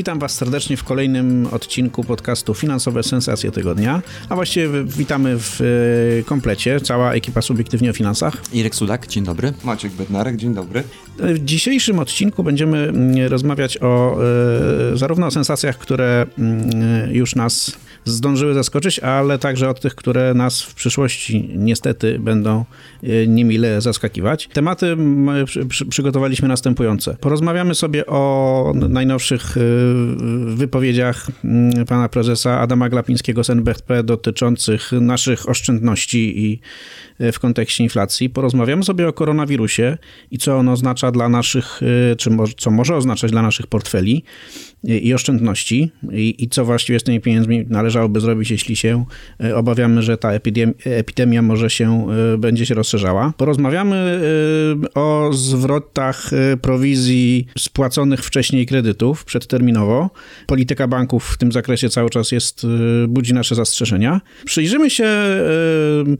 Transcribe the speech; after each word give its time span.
Witam 0.00 0.18
Was 0.18 0.34
serdecznie 0.34 0.76
w 0.76 0.84
kolejnym 0.84 1.46
odcinku 1.50 2.04
podcastu 2.04 2.54
Finansowe 2.54 3.02
Sensacje 3.02 3.50
Tygodnia. 3.50 4.02
A 4.28 4.34
właściwie 4.34 4.84
witamy 4.84 5.36
w 5.38 5.60
e, 5.60 6.22
komplecie, 6.22 6.80
cała 6.80 7.12
ekipa 7.12 7.42
Subiektywnie 7.42 7.90
o 7.90 7.92
Finansach. 7.92 8.36
Irek 8.52 8.74
Sudak, 8.74 9.06
dzień 9.06 9.24
dobry. 9.24 9.52
Maciek 9.64 9.92
Bednarek, 9.92 10.36
dzień 10.36 10.54
dobry. 10.54 10.82
W 11.18 11.44
dzisiejszym 11.44 11.98
odcinku 11.98 12.42
będziemy 12.42 12.78
mm, 12.78 13.28
rozmawiać 13.28 13.78
o 13.82 14.18
e, 14.92 14.96
zarówno 14.96 15.26
o 15.26 15.30
sensacjach, 15.30 15.78
które 15.78 16.26
mm, 16.38 17.14
już 17.14 17.34
nas 17.34 17.72
zdążyły 18.04 18.54
zaskoczyć, 18.54 18.98
ale 18.98 19.38
także 19.38 19.68
o 19.68 19.74
tych, 19.74 19.94
które 19.94 20.34
nas 20.34 20.62
w 20.62 20.74
przyszłości 20.74 21.50
niestety 21.56 22.18
będą 22.18 22.64
e, 23.02 23.26
niemile 23.26 23.80
zaskakiwać. 23.80 24.48
Tematy 24.52 24.96
przygotowaliśmy 25.88 26.48
następujące. 26.48 27.16
Porozmawiamy 27.20 27.74
sobie 27.74 28.06
o 28.06 28.72
najnowszych 28.74 29.56
e, 29.56 29.60
wypowiedziach 30.56 31.26
pana 31.88 32.08
prezesa 32.08 32.60
Adama 32.60 32.88
Glapińskiego 32.88 33.44
z 33.44 33.50
NBP 33.50 34.02
dotyczących 34.02 34.92
naszych 34.92 35.48
oszczędności 35.48 36.44
i 36.46 36.60
w 37.32 37.38
kontekście 37.38 37.84
inflacji. 37.84 38.30
Porozmawiamy 38.30 38.84
sobie 38.84 39.08
o 39.08 39.12
koronawirusie 39.12 39.98
i 40.30 40.38
co 40.38 40.58
on 40.58 40.68
oznacza 40.68 41.10
dla 41.10 41.28
naszych, 41.28 41.80
czy 42.18 42.30
co 42.58 42.70
może 42.70 42.96
oznaczać 42.96 43.30
dla 43.30 43.42
naszych 43.42 43.66
portfeli 43.66 44.24
i 44.84 45.14
oszczędności 45.14 45.90
i, 46.12 46.34
i 46.38 46.48
co 46.48 46.64
właściwie 46.64 47.00
z 47.00 47.02
tymi 47.02 47.20
pieniędzmi 47.20 47.66
należałoby 47.68 48.20
zrobić, 48.20 48.50
jeśli 48.50 48.76
się 48.76 49.04
y, 49.44 49.56
obawiamy, 49.56 50.02
że 50.02 50.18
ta 50.18 50.32
epidemia, 50.84 51.42
może 51.42 51.70
się, 51.70 52.06
y, 52.34 52.38
będzie 52.38 52.66
się 52.66 52.74
rozszerzała. 52.74 53.32
Porozmawiamy 53.36 54.20
o 54.94 55.30
zwrotach 55.32 56.30
prowizji 56.62 57.46
spłaconych 57.58 58.24
wcześniej 58.24 58.66
kredytów 58.66 59.24
przedterminowo. 59.24 60.10
Polityka 60.46 60.88
banków 60.88 61.24
w 61.24 61.38
tym 61.38 61.52
zakresie 61.52 61.88
cały 61.88 62.10
czas 62.10 62.32
jest, 62.32 62.66
budzi 63.08 63.34
nasze 63.34 63.54
zastrzeżenia. 63.54 64.20
Przyjrzymy 64.44 64.90
się 64.90 65.04
E, 65.04 66.16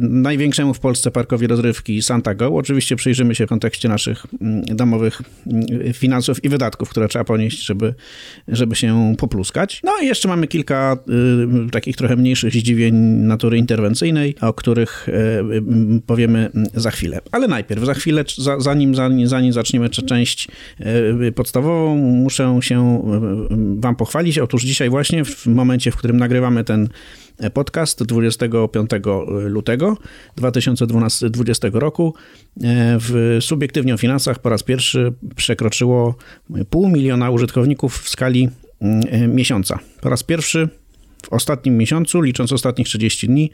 największemu 0.00 0.74
w 0.74 0.80
Polsce 0.80 1.10
parkowi 1.10 1.46
rozrywki 1.46 2.02
Santago. 2.02 2.46
Oczywiście 2.56 2.96
przyjrzymy 2.96 3.34
się 3.34 3.46
w 3.46 3.48
kontekście 3.48 3.88
naszych 3.88 4.26
mm, 4.40 4.62
domowych 4.64 5.22
mm, 5.46 5.92
finansów 5.92 6.44
i 6.44 6.48
wydatków, 6.48 6.88
które 6.88 7.08
trzeba 7.08 7.24
ponieść, 7.24 7.64
żeby, 7.64 7.94
żeby 8.48 8.76
się 8.76 9.14
popluskać. 9.18 9.80
No 9.84 9.92
i 10.02 10.06
jeszcze 10.06 10.28
mamy 10.28 10.46
kilka 10.46 10.96
y, 11.66 11.70
takich 11.70 11.96
trochę 11.96 12.16
mniejszych 12.16 12.52
zdziwień 12.52 12.94
natury 12.94 13.58
interwencyjnej, 13.58 14.34
o 14.40 14.52
których 14.52 15.08
y, 15.08 15.12
y, 15.12 16.00
powiemy 16.06 16.50
za 16.74 16.90
chwilę. 16.90 17.20
Ale 17.32 17.48
najpierw, 17.48 17.84
za 17.84 17.94
chwilę, 17.94 18.24
za, 18.38 18.60
zanim, 18.60 18.94
zanim, 18.94 19.28
zanim 19.28 19.52
zaczniemy 19.52 19.90
część 19.90 20.48
podstawową, 21.34 21.96
muszę 21.96 22.58
się 22.62 23.02
wam 23.76 23.96
pochwalić. 23.96 24.38
Otóż 24.38 24.62
dzisiaj 24.62 24.90
właśnie, 24.90 25.24
w 25.24 25.46
momencie, 25.46 25.90
w 25.90 25.96
którym 25.96 26.16
nagrywamy 26.16 26.64
ten 26.64 26.88
podcast 27.54 28.04
25 28.04 28.90
lutego 29.28 29.96
2020 30.36 31.68
roku. 31.72 32.14
E, 32.14 32.96
w 33.00 33.38
Subiektywnie 33.40 33.94
o 33.94 33.96
Finansach 33.96 34.38
po 34.38 34.48
raz 34.48 34.62
pierwszy 34.62 35.12
przekroczyło 35.36 36.14
pół 36.70 36.88
miliona 36.88 37.30
użytkowników 37.30 37.98
w 37.98 38.08
skali 38.08 38.48
mm, 38.80 39.34
miesiąca. 39.34 39.78
Po 40.00 40.10
raz 40.10 40.22
pierwszy 40.22 40.68
w 41.22 41.32
ostatnim 41.32 41.76
miesiącu, 41.76 42.20
licząc 42.20 42.52
ostatnich 42.52 42.86
30 42.86 43.26
dni, 43.26 43.50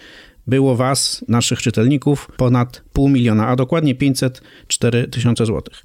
było 0.46 0.76
Was, 0.76 1.24
naszych 1.28 1.62
czytelników, 1.62 2.28
ponad 2.36 2.82
pół 2.92 3.08
miliona, 3.08 3.48
a 3.48 3.56
dokładnie 3.56 3.94
504 3.94 5.08
tysiące 5.08 5.46
złotych. 5.46 5.82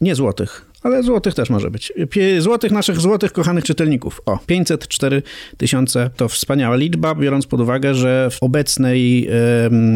Nie 0.00 0.14
złotych, 0.14 0.70
ale 0.84 1.02
złotych 1.02 1.34
też 1.34 1.50
może 1.50 1.70
być. 1.70 1.92
Złotych 2.38 2.72
naszych 2.72 3.00
złotych 3.00 3.32
kochanych 3.32 3.64
czytelników. 3.64 4.20
O, 4.26 4.38
504 4.46 5.22
tysiące 5.56 6.10
to 6.16 6.28
wspaniała 6.28 6.76
liczba, 6.76 7.14
biorąc 7.14 7.46
pod 7.46 7.60
uwagę, 7.60 7.94
że 7.94 8.28
w 8.30 8.42
obecnej 8.42 9.28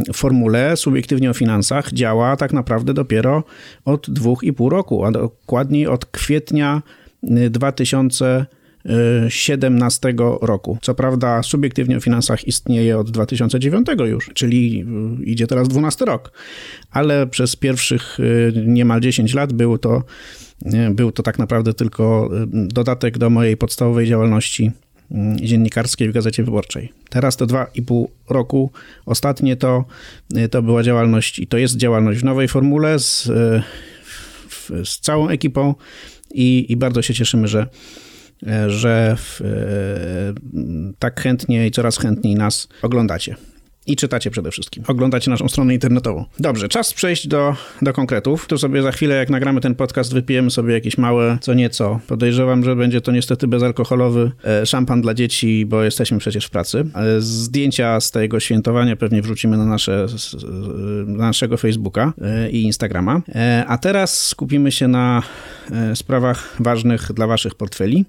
y, 0.08 0.12
formule 0.12 0.76
subiektywnie 0.76 1.30
o 1.30 1.34
finansach 1.34 1.92
działa 1.92 2.36
tak 2.36 2.52
naprawdę 2.52 2.94
dopiero 2.94 3.44
od 3.84 4.10
dwóch 4.10 4.44
i 4.44 4.52
pół 4.52 4.68
roku, 4.68 5.04
a 5.04 5.10
dokładniej 5.10 5.86
od 5.86 6.06
kwietnia 6.06 6.82
2000 7.50 8.46
2017 8.84 10.14
roku. 10.40 10.78
Co 10.82 10.94
prawda, 10.94 11.42
subiektywnie 11.42 11.96
o 11.96 12.00
finansach 12.00 12.46
istnieje 12.46 12.98
od 12.98 13.10
2009 13.10 13.88
już, 14.04 14.30
czyli 14.34 14.86
idzie 15.24 15.46
teraz 15.46 15.68
12 15.68 16.04
rok, 16.04 16.32
ale 16.90 17.26
przez 17.26 17.56
pierwszych 17.56 18.18
niemal 18.66 19.00
10 19.00 19.34
lat 19.34 19.52
było 19.52 19.78
to 19.78 20.02
był 20.90 21.12
to 21.12 21.22
tak 21.22 21.38
naprawdę 21.38 21.74
tylko 21.74 22.30
y, 22.42 22.46
dodatek 22.52 23.18
do 23.18 23.30
mojej 23.30 23.56
podstawowej 23.56 24.06
działalności 24.06 24.70
mm, 25.10 25.38
dziennikarskiej 25.38 26.08
w 26.08 26.12
Gazecie 26.12 26.44
Wyborczej. 26.44 26.92
Teraz 27.10 27.36
to 27.36 27.46
dwa 27.46 27.66
i 27.74 27.82
pół 27.82 28.10
roku. 28.28 28.70
Ostatnie 29.06 29.56
to, 29.56 29.84
y, 30.36 30.48
to 30.48 30.62
była 30.62 30.82
działalność 30.82 31.38
i 31.38 31.46
to 31.46 31.58
jest 31.58 31.76
działalność 31.76 32.20
w 32.20 32.24
nowej 32.24 32.48
formule 32.48 32.98
z, 32.98 33.26
y, 33.26 34.84
z 34.84 35.00
całą 35.00 35.28
ekipą 35.28 35.74
i, 36.30 36.66
i 36.68 36.76
bardzo 36.76 37.02
się 37.02 37.14
cieszymy, 37.14 37.48
że, 37.48 37.66
że 38.66 39.16
w, 39.18 39.40
tak 40.98 41.20
chętnie 41.20 41.66
i 41.66 41.70
coraz 41.70 41.98
chętniej 41.98 42.34
nas 42.34 42.68
oglądacie 42.82 43.36
i 43.88 43.96
czytacie 43.96 44.30
przede 44.30 44.50
wszystkim. 44.50 44.84
Oglądacie 44.86 45.30
naszą 45.30 45.48
stronę 45.48 45.74
internetową. 45.74 46.24
Dobrze, 46.38 46.68
czas 46.68 46.94
przejść 46.94 47.28
do, 47.28 47.56
do 47.82 47.92
konkretów. 47.92 48.46
Tu 48.46 48.58
sobie 48.58 48.82
za 48.82 48.92
chwilę, 48.92 49.14
jak 49.14 49.30
nagramy 49.30 49.60
ten 49.60 49.74
podcast, 49.74 50.14
wypijemy 50.14 50.50
sobie 50.50 50.74
jakieś 50.74 50.98
małe 50.98 51.38
co 51.40 51.54
nieco. 51.54 52.00
Podejrzewam, 52.06 52.64
że 52.64 52.76
będzie 52.76 53.00
to 53.00 53.12
niestety 53.12 53.48
bezalkoholowy 53.48 54.30
e, 54.44 54.66
szampan 54.66 55.02
dla 55.02 55.14
dzieci, 55.14 55.66
bo 55.66 55.82
jesteśmy 55.82 56.18
przecież 56.18 56.46
w 56.46 56.50
pracy. 56.50 56.84
E, 56.94 57.20
zdjęcia 57.20 58.00
z 58.00 58.10
tego 58.10 58.40
świętowania 58.40 58.96
pewnie 58.96 59.22
wrzucimy 59.22 59.56
na, 59.56 59.66
nasze, 59.66 60.06
na 61.06 61.26
naszego 61.26 61.56
Facebooka 61.56 62.12
e, 62.22 62.50
i 62.50 62.62
Instagrama. 62.62 63.22
A 63.66 63.78
teraz 63.78 64.26
skupimy 64.26 64.72
się 64.72 64.88
na 64.88 65.22
sprawach 65.94 66.56
ważnych 66.60 67.12
dla 67.12 67.26
waszych 67.26 67.54
portfeli. 67.54 68.04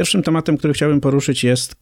Pierwszym 0.00 0.22
tematem, 0.22 0.56
który 0.56 0.72
chciałbym 0.72 1.00
poruszyć 1.00 1.44
jest, 1.44 1.76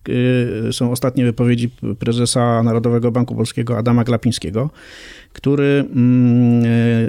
y, 0.68 0.72
są 0.72 0.90
ostatnie 0.90 1.24
wypowiedzi 1.24 1.70
prezesa 1.98 2.62
Narodowego 2.62 3.10
Banku 3.10 3.34
Polskiego 3.34 3.78
Adama 3.78 4.04
Glapińskiego, 4.04 4.70
który 5.32 5.84
mm, 5.96 6.64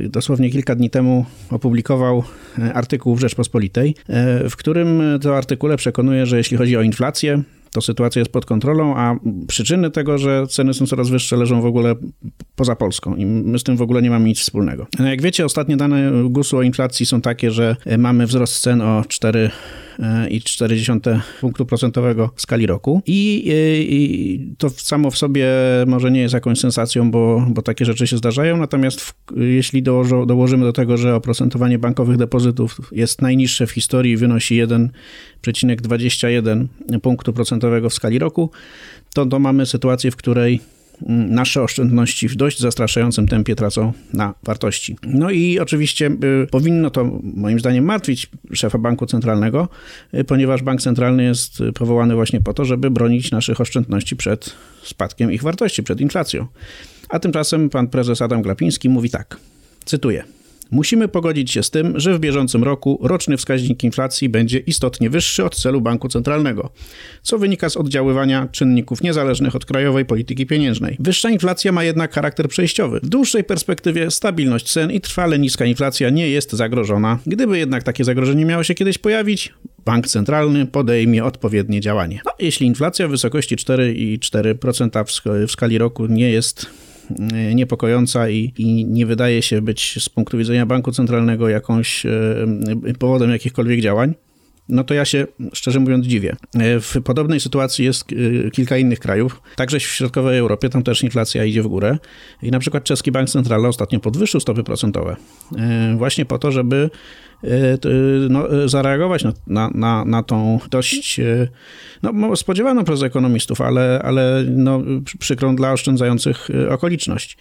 y, 0.05 0.09
dosłownie 0.09 0.49
kilka 0.49 0.75
dni 0.75 0.89
temu 0.89 1.25
opublikował 1.49 2.23
y, 2.59 2.73
artykuł 2.73 3.15
w 3.15 3.19
Rzeczpospolitej, 3.19 3.95
w 4.49 4.55
którym 4.55 5.01
to 5.21 5.37
artykule 5.37 5.77
przekonuje, 5.77 6.25
że 6.25 6.37
jeśli 6.37 6.57
chodzi 6.57 6.77
o 6.77 6.81
inflację, 6.81 7.43
to 7.71 7.81
sytuacja 7.81 8.19
jest 8.19 8.31
pod 8.31 8.45
kontrolą, 8.45 8.97
a 8.97 9.15
przyczyny 9.47 9.91
tego, 9.91 10.17
że 10.17 10.47
ceny 10.47 10.73
są 10.73 10.85
coraz 10.85 11.09
wyższe, 11.09 11.37
leżą 11.37 11.61
w 11.61 11.65
ogóle 11.65 11.95
poza 12.55 12.75
Polską 12.75 13.15
i 13.15 13.25
my 13.25 13.59
z 13.59 13.63
tym 13.63 13.77
w 13.77 13.81
ogóle 13.81 14.01
nie 14.01 14.09
mamy 14.09 14.27
nic 14.27 14.39
wspólnego. 14.39 14.87
No 14.99 15.07
jak 15.07 15.21
wiecie, 15.21 15.45
ostatnie 15.45 15.77
dane 15.77 16.11
GUS-u 16.29 16.57
o 16.57 16.61
inflacji 16.61 17.05
są 17.05 17.21
takie, 17.21 17.51
że 17.51 17.75
mamy 17.97 18.27
wzrost 18.27 18.59
cen 18.59 18.81
o 18.81 19.03
4 19.07 19.51
i 20.29 20.41
0,4 20.41 21.19
punktu 21.41 21.65
procentowego 21.65 22.29
w 22.35 22.41
skali 22.41 22.65
roku. 22.65 23.01
I, 23.05 23.43
I, 23.89 24.55
to 24.57 24.69
samo 24.69 25.11
w 25.11 25.17
sobie 25.17 25.47
może 25.87 26.11
nie 26.11 26.19
jest 26.19 26.33
jakąś 26.33 26.59
sensacją, 26.59 27.11
bo, 27.11 27.45
bo 27.49 27.61
takie 27.61 27.85
rzeczy 27.85 28.07
się 28.07 28.17
zdarzają, 28.17 28.57
natomiast 28.57 29.01
w, 29.01 29.13
jeśli 29.37 29.83
dołożo, 29.83 30.25
dołożymy 30.25 30.65
do 30.65 30.73
tego, 30.73 30.97
że 30.97 31.15
oprocentowanie 31.15 31.79
bankowych 31.79 32.17
depozytów 32.17 32.79
jest 32.91 33.21
najniższe 33.21 33.67
w 33.67 33.71
historii, 33.71 34.17
wynosi 34.17 34.63
1,21 34.63 36.67
punktu 37.01 37.33
procentowego 37.33 37.58
w 37.89 37.93
skali 37.93 38.19
roku, 38.19 38.51
to, 39.13 39.25
to 39.25 39.39
mamy 39.39 39.65
sytuację, 39.65 40.11
w 40.11 40.15
której 40.15 40.59
nasze 41.07 41.63
oszczędności 41.63 42.27
w 42.27 42.35
dość 42.35 42.59
zastraszającym 42.59 43.27
tempie 43.27 43.55
tracą 43.55 43.93
na 44.13 44.33
wartości. 44.43 44.97
No 45.03 45.31
i 45.31 45.59
oczywiście 45.59 46.11
y, 46.43 46.47
powinno 46.51 46.89
to 46.89 47.19
moim 47.23 47.59
zdaniem 47.59 47.85
martwić 47.85 48.29
szefa 48.53 48.77
banku 48.77 49.05
centralnego, 49.05 49.69
y, 50.13 50.23
ponieważ 50.23 50.63
bank 50.63 50.81
centralny 50.81 51.23
jest 51.23 51.63
powołany 51.75 52.15
właśnie 52.15 52.41
po 52.41 52.53
to, 52.53 52.65
żeby 52.65 52.91
bronić 52.91 53.31
naszych 53.31 53.61
oszczędności 53.61 54.15
przed 54.15 54.55
spadkiem 54.83 55.31
ich 55.31 55.43
wartości, 55.43 55.83
przed 55.83 56.01
inflacją. 56.01 56.47
A 57.09 57.19
tymczasem 57.19 57.69
pan 57.69 57.87
prezes 57.87 58.21
Adam 58.21 58.41
Glapiński 58.41 58.89
mówi 58.89 59.09
tak, 59.09 59.37
cytuję. 59.85 60.23
Musimy 60.71 61.07
pogodzić 61.07 61.51
się 61.51 61.63
z 61.63 61.69
tym, 61.69 61.99
że 61.99 62.13
w 62.13 62.19
bieżącym 62.19 62.63
roku 62.63 62.99
roczny 63.01 63.37
wskaźnik 63.37 63.83
inflacji 63.83 64.29
będzie 64.29 64.57
istotnie 64.57 65.09
wyższy 65.09 65.45
od 65.45 65.55
celu 65.55 65.81
banku 65.81 66.09
centralnego, 66.09 66.69
co 67.21 67.37
wynika 67.37 67.69
z 67.69 67.77
oddziaływania 67.77 68.47
czynników 68.51 69.01
niezależnych 69.01 69.55
od 69.55 69.65
krajowej 69.65 70.05
polityki 70.05 70.45
pieniężnej. 70.45 70.97
Wyższa 70.99 71.29
inflacja 71.29 71.71
ma 71.71 71.83
jednak 71.83 72.13
charakter 72.13 72.47
przejściowy. 72.47 72.99
W 73.03 73.09
dłuższej 73.09 73.43
perspektywie 73.43 74.11
stabilność 74.11 74.71
cen 74.71 74.91
i 74.91 75.01
trwale 75.01 75.39
niska 75.39 75.65
inflacja 75.65 76.09
nie 76.09 76.29
jest 76.29 76.51
zagrożona. 76.51 77.19
Gdyby 77.25 77.57
jednak 77.57 77.83
takie 77.83 78.03
zagrożenie 78.03 78.45
miało 78.45 78.63
się 78.63 78.75
kiedyś 78.75 78.97
pojawić, 78.97 79.53
bank 79.85 80.07
centralny 80.07 80.65
podejmie 80.65 81.23
odpowiednie 81.23 81.81
działanie. 81.81 82.21
No, 82.25 82.31
jeśli 82.39 82.67
inflacja 82.67 83.07
w 83.07 83.11
wysokości 83.11 83.55
4,4% 83.55 85.47
w 85.47 85.51
skali 85.51 85.77
roku 85.77 86.05
nie 86.05 86.29
jest 86.29 86.88
niepokojąca 87.55 88.29
i, 88.29 88.53
i, 88.57 88.85
nie 88.85 89.05
wydaje 89.05 89.41
się 89.41 89.61
być 89.61 90.03
z 90.03 90.09
punktu 90.09 90.37
widzenia 90.37 90.65
banku 90.65 90.91
centralnego 90.91 91.49
jakąś 91.49 92.05
e, 92.05 92.11
powodem 92.99 93.31
jakichkolwiek 93.31 93.81
działań, 93.81 94.13
no 94.69 94.83
to 94.83 94.93
ja 94.93 95.05
się 95.05 95.27
szczerze 95.53 95.79
mówiąc 95.79 96.05
dziwię. 96.05 96.35
E, 96.55 96.79
w 96.79 96.95
podobnej 97.03 97.39
sytuacji 97.39 97.85
jest 97.85 98.05
kilka 98.53 98.77
innych 98.77 98.99
krajów, 98.99 99.41
także 99.55 99.79
w 99.79 99.83
środkowej 99.83 100.37
Europie, 100.39 100.69
tam 100.69 100.83
też 100.83 101.03
inflacja 101.03 101.45
idzie 101.45 101.63
w 101.63 101.67
górę 101.67 101.97
i 102.41 102.51
na 102.51 102.59
przykład 102.59 102.83
czeski 102.83 103.11
bank 103.11 103.29
centralny 103.29 103.67
ostatnio 103.67 103.99
podwyższył 103.99 104.39
stopy 104.39 104.63
procentowe 104.63 105.15
właśnie 105.97 106.25
po 106.25 106.39
to, 106.39 106.51
żeby 106.51 106.89
E, 107.43 107.77
no, 108.29 108.63
e, 108.63 108.69
zareagować 108.69 109.23
na, 109.23 109.33
na, 109.47 109.69
na, 109.75 110.05
na 110.05 110.23
tą 110.23 110.59
dość 110.69 111.19
e, 111.19 111.47
no, 112.03 112.35
spodziewaną 112.35 112.83
przez 112.83 113.03
ekonomistów, 113.03 113.61
ale, 113.61 114.01
ale 114.03 114.43
no, 114.49 114.81
przykrą 115.19 115.55
dla 115.55 115.73
oszczędzających 115.73 116.47
okoliczność 116.69 117.37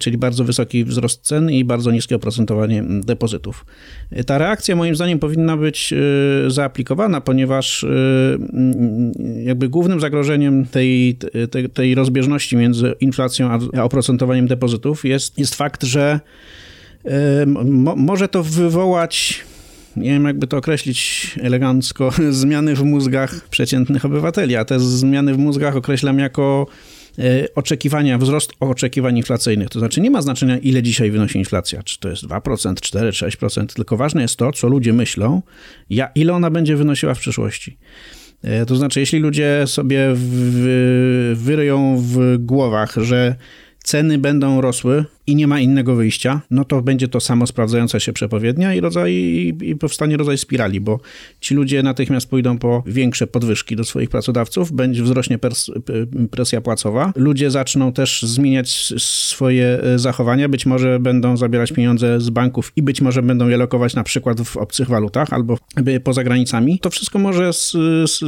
czyli 0.00 0.18
bardzo 0.18 0.44
wysoki 0.44 0.84
wzrost 0.84 1.22
cen 1.22 1.50
i 1.50 1.64
bardzo 1.64 1.90
niskie 1.90 2.16
oprocentowanie 2.16 2.84
depozytów. 2.88 3.66
Ta 4.26 4.38
reakcja 4.38 4.76
moim 4.76 4.96
zdaniem 4.96 5.18
powinna 5.18 5.56
być 5.56 5.94
zaaplikowana, 6.48 7.20
ponieważ 7.20 7.86
jakby 9.44 9.68
głównym 9.68 10.00
zagrożeniem 10.00 10.66
tej, 10.66 11.18
tej, 11.50 11.70
tej 11.70 11.94
rozbieżności 11.94 12.56
między 12.56 12.94
inflacją 13.00 13.50
a 13.76 13.82
oprocentowaniem 13.82 14.46
depozytów 14.46 15.04
jest, 15.04 15.38
jest 15.38 15.54
fakt, 15.54 15.82
że 15.82 16.20
Mo 17.46 17.96
może 17.96 18.28
to 18.28 18.42
wywołać 18.42 19.44
nie 19.96 20.10
wiem 20.10 20.24
jakby 20.24 20.46
to 20.46 20.56
określić 20.56 21.30
elegancko, 21.42 22.10
zmiany 22.30 22.74
w 22.74 22.84
mózgach 22.84 23.48
przeciętnych 23.48 24.04
obywateli, 24.04 24.56
a 24.56 24.64
te 24.64 24.80
zmiany 24.80 25.34
w 25.34 25.38
mózgach 25.38 25.76
określam 25.76 26.18
jako 26.18 26.66
e, 26.66 26.93
oczekiwania, 27.54 28.18
wzrost 28.18 28.52
oczekiwań 28.60 29.16
inflacyjnych. 29.16 29.68
To 29.68 29.78
znaczy 29.78 30.00
nie 30.00 30.10
ma 30.10 30.22
znaczenia, 30.22 30.58
ile 30.58 30.82
dzisiaj 30.82 31.10
wynosi 31.10 31.38
inflacja, 31.38 31.82
czy 31.82 32.00
to 32.00 32.08
jest 32.08 32.24
2%, 32.24 32.74
4, 32.80 33.10
6%, 33.10 33.66
tylko 33.66 33.96
ważne 33.96 34.22
jest 34.22 34.36
to, 34.36 34.52
co 34.52 34.68
ludzie 34.68 34.92
myślą, 34.92 35.42
ja, 35.90 36.10
ile 36.14 36.32
ona 36.32 36.50
będzie 36.50 36.76
wynosiła 36.76 37.14
w 37.14 37.18
przyszłości. 37.18 37.78
E, 38.42 38.66
to 38.66 38.76
znaczy, 38.76 39.00
jeśli 39.00 39.18
ludzie 39.18 39.62
sobie 39.66 40.12
wyryją 41.34 41.96
w 41.98 42.36
głowach, 42.38 42.94
że 42.96 43.36
ceny 43.84 44.18
będą 44.18 44.60
rosły, 44.60 45.04
i 45.26 45.36
nie 45.36 45.46
ma 45.46 45.60
innego 45.60 45.94
wyjścia, 45.94 46.40
no 46.50 46.64
to 46.64 46.82
będzie 46.82 47.08
to 47.08 47.20
samo 47.20 47.46
sprawdzająca 47.46 48.00
się 48.00 48.12
przepowiednia 48.12 48.74
i, 48.74 48.80
rodzaj, 48.80 49.12
i, 49.62 49.76
powstanie 49.80 50.16
rodzaj 50.16 50.38
spirali, 50.38 50.80
bo 50.80 51.00
ci 51.40 51.54
ludzie 51.54 51.82
natychmiast 51.82 52.30
pójdą 52.30 52.58
po 52.58 52.82
większe 52.86 53.26
podwyżki 53.26 53.76
do 53.76 53.84
swoich 53.84 54.10
pracodawców, 54.10 54.72
będzie 54.72 55.02
wzrośnie 55.02 55.38
pers, 55.38 55.70
presja 56.30 56.60
płacowa, 56.60 57.12
ludzie 57.16 57.50
zaczną 57.50 57.92
też 57.92 58.22
zmieniać 58.22 58.94
swoje 58.98 59.80
e, 59.82 59.98
zachowania, 59.98 60.48
być 60.48 60.66
może 60.66 61.00
będą 61.00 61.36
zabierać 61.36 61.72
pieniądze 61.72 62.20
z 62.20 62.30
banków 62.30 62.72
i 62.76 62.82
być 62.82 63.00
może 63.00 63.22
będą 63.22 63.48
je 63.48 63.56
lokować 63.56 63.94
na 63.94 64.04
przykład 64.04 64.40
w 64.40 64.56
obcych 64.56 64.88
walutach 64.88 65.32
albo 65.32 65.58
poza 66.04 66.24
granicami. 66.24 66.78
To 66.78 66.90
wszystko 66.90 67.18
może 67.18 67.50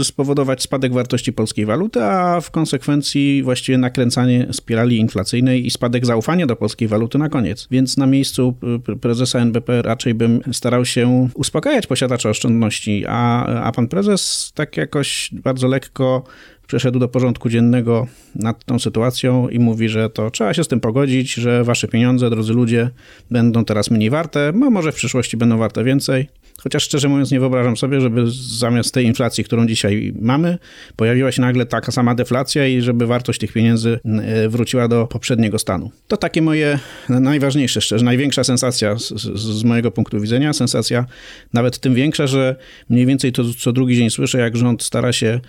spowodować 0.02 0.62
spadek 0.62 0.92
wartości 0.92 1.32
polskiej 1.32 1.66
waluty, 1.66 2.02
a 2.02 2.40
w 2.40 2.50
konsekwencji 2.50 3.42
właściwie 3.42 3.78
nakręcanie 3.78 4.46
spirali 4.52 4.98
inflacyjnej 4.98 5.45
i 5.54 5.70
spadek 5.70 6.06
zaufania 6.06 6.46
do 6.46 6.56
polskiej 6.56 6.88
waluty 6.88 7.18
na 7.18 7.28
koniec. 7.28 7.68
Więc 7.70 7.96
na 7.96 8.06
miejscu 8.06 8.54
prezesa 9.00 9.38
NBP 9.38 9.82
raczej 9.82 10.14
bym 10.14 10.40
starał 10.52 10.84
się 10.84 11.28
uspokajać 11.34 11.86
posiadaczy 11.86 12.28
oszczędności, 12.28 13.04
a, 13.08 13.44
a 13.62 13.72
pan 13.72 13.88
prezes 13.88 14.52
tak 14.54 14.76
jakoś 14.76 15.30
bardzo 15.32 15.68
lekko 15.68 16.24
przeszedł 16.66 16.98
do 16.98 17.08
porządku 17.08 17.48
dziennego 17.48 18.06
nad 18.34 18.64
tą 18.64 18.78
sytuacją 18.78 19.48
i 19.48 19.58
mówi, 19.58 19.88
że 19.88 20.10
to 20.10 20.30
trzeba 20.30 20.54
się 20.54 20.64
z 20.64 20.68
tym 20.68 20.80
pogodzić, 20.80 21.34
że 21.34 21.64
wasze 21.64 21.88
pieniądze, 21.88 22.30
drodzy 22.30 22.52
ludzie, 22.52 22.90
będą 23.30 23.64
teraz 23.64 23.90
mniej 23.90 24.10
warte, 24.10 24.48
a 24.48 24.70
może 24.70 24.92
w 24.92 24.94
przyszłości 24.94 25.36
będą 25.36 25.58
warte 25.58 25.84
więcej. 25.84 26.28
Chociaż 26.66 26.82
szczerze 26.82 27.08
mówiąc 27.08 27.30
nie 27.30 27.40
wyobrażam 27.40 27.76
sobie, 27.76 28.00
żeby 28.00 28.24
zamiast 28.58 28.94
tej 28.94 29.04
inflacji, 29.04 29.44
którą 29.44 29.66
dzisiaj 29.66 30.12
mamy, 30.20 30.58
pojawiła 30.96 31.32
się 31.32 31.42
nagle 31.42 31.66
taka 31.66 31.92
sama 31.92 32.14
deflacja 32.14 32.66
i 32.66 32.80
żeby 32.80 33.06
wartość 33.06 33.40
tych 33.40 33.52
pieniędzy 33.52 34.00
e, 34.04 34.48
wróciła 34.48 34.88
do 34.88 35.06
poprzedniego 35.06 35.58
stanu. 35.58 35.90
To 36.08 36.16
takie 36.16 36.42
moje 36.42 36.78
najważniejsze, 37.08 37.80
szczerze, 37.80 38.04
największa 38.04 38.44
sensacja 38.44 38.98
z, 38.98 39.08
z, 39.34 39.64
mojego 39.64 39.90
punktu 39.90 40.20
widzenia. 40.20 40.52
Sensacja 40.52 41.06
nawet 41.52 41.78
tym 41.78 41.94
większa, 41.94 42.26
że 42.26 42.56
mniej 42.88 43.06
więcej 43.06 43.32
to 43.32 43.42
co 43.58 43.72
drugi 43.72 43.96
dzień 43.96 44.10
słyszę, 44.10 44.38
jak 44.38 44.56
rząd 44.56 44.82
stara 44.82 45.12
się 45.12 45.40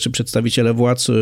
czy 0.00 0.10
przedstawiciele 0.10 0.74
władz 0.74 1.08
y, 1.08 1.12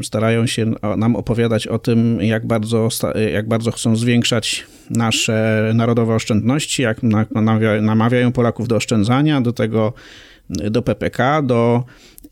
y, 0.00 0.04
starają 0.04 0.46
się 0.46 0.72
nam 0.96 1.16
opowiadać 1.16 1.66
o 1.66 1.78
tym, 1.78 2.18
jak 2.20 2.46
bardzo, 2.46 2.88
jak 3.32 3.48
bardzo 3.48 3.70
chcą 3.70 3.96
zwiększać 3.96 4.66
nasze 4.90 5.70
narodowe 5.74 6.14
oszczędności, 6.14 6.82
jak 6.82 7.00
namawiają 7.80 8.32
Polaków 8.32 8.68
do 8.68 8.76
oszczędzania, 8.76 9.40
do 9.40 9.52
tego 9.52 9.92
do 10.50 10.82
PPK, 10.82 11.42
do 11.42 11.84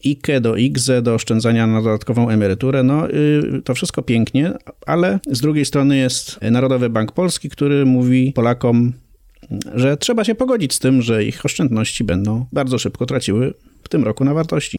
IKE, 0.07 0.41
do 0.41 0.57
IGZE, 0.57 1.03
do 1.03 1.15
oszczędzania 1.15 1.67
na 1.67 1.83
dodatkową 1.83 2.29
emeryturę. 2.29 2.83
No, 2.83 3.11
y, 3.11 3.63
to 3.65 3.75
wszystko 3.75 4.03
pięknie, 4.03 4.53
ale 4.87 5.21
z 5.31 5.41
drugiej 5.41 5.65
strony 5.65 5.97
jest 5.97 6.41
Narodowy 6.43 6.91
Bank 6.91 7.13
Polski, 7.13 7.51
który 7.51 7.87
mówi 7.87 8.33
Polakom, 8.33 8.93
że 9.75 9.97
trzeba 9.97 10.25
się 10.25 10.35
pogodzić 10.35 10.75
z 10.75 10.79
tym, 10.79 11.03
że 11.03 11.25
ich 11.25 11.45
oszczędności 11.45 12.05
będą 12.05 12.47
bardzo 12.53 12.79
szybko 12.79 13.07
traciły 13.07 13.55
w 13.83 13.89
tym 13.89 14.05
roku 14.05 14.25
na 14.25 14.35
wartości. 14.35 14.77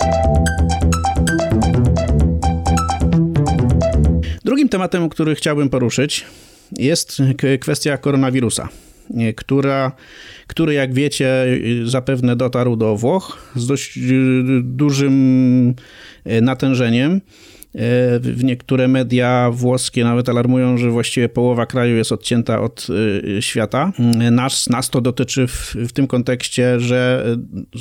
Drugim 4.45 4.69
tematem, 4.69 5.09
który 5.09 5.35
chciałbym 5.35 5.69
poruszyć, 5.69 6.25
jest 6.77 7.17
kwestia 7.59 7.97
koronawirusa, 7.97 8.69
która, 9.35 9.91
który, 10.47 10.73
jak 10.73 10.93
wiecie, 10.93 11.45
zapewne 11.85 12.35
dotarł 12.35 12.75
do 12.75 12.95
Włoch 12.95 13.51
z 13.55 13.67
dość 13.67 13.99
dużym 14.61 15.75
natężeniem. 16.41 17.21
E, 17.75 18.19
w 18.19 18.43
niektóre 18.43 18.87
media 18.87 19.49
włoskie 19.53 20.03
nawet 20.03 20.29
alarmują, 20.29 20.77
że 20.77 20.89
właściwie 20.89 21.29
połowa 21.29 21.65
kraju 21.65 21.95
jest 21.95 22.11
odcięta 22.11 22.61
od 22.61 22.87
e, 23.37 23.41
świata. 23.41 23.91
Nas, 24.31 24.69
nas 24.69 24.89
to 24.89 25.01
dotyczy 25.01 25.47
w, 25.47 25.75
w 25.75 25.91
tym 25.91 26.07
kontekście, 26.07 26.79
że 26.79 27.25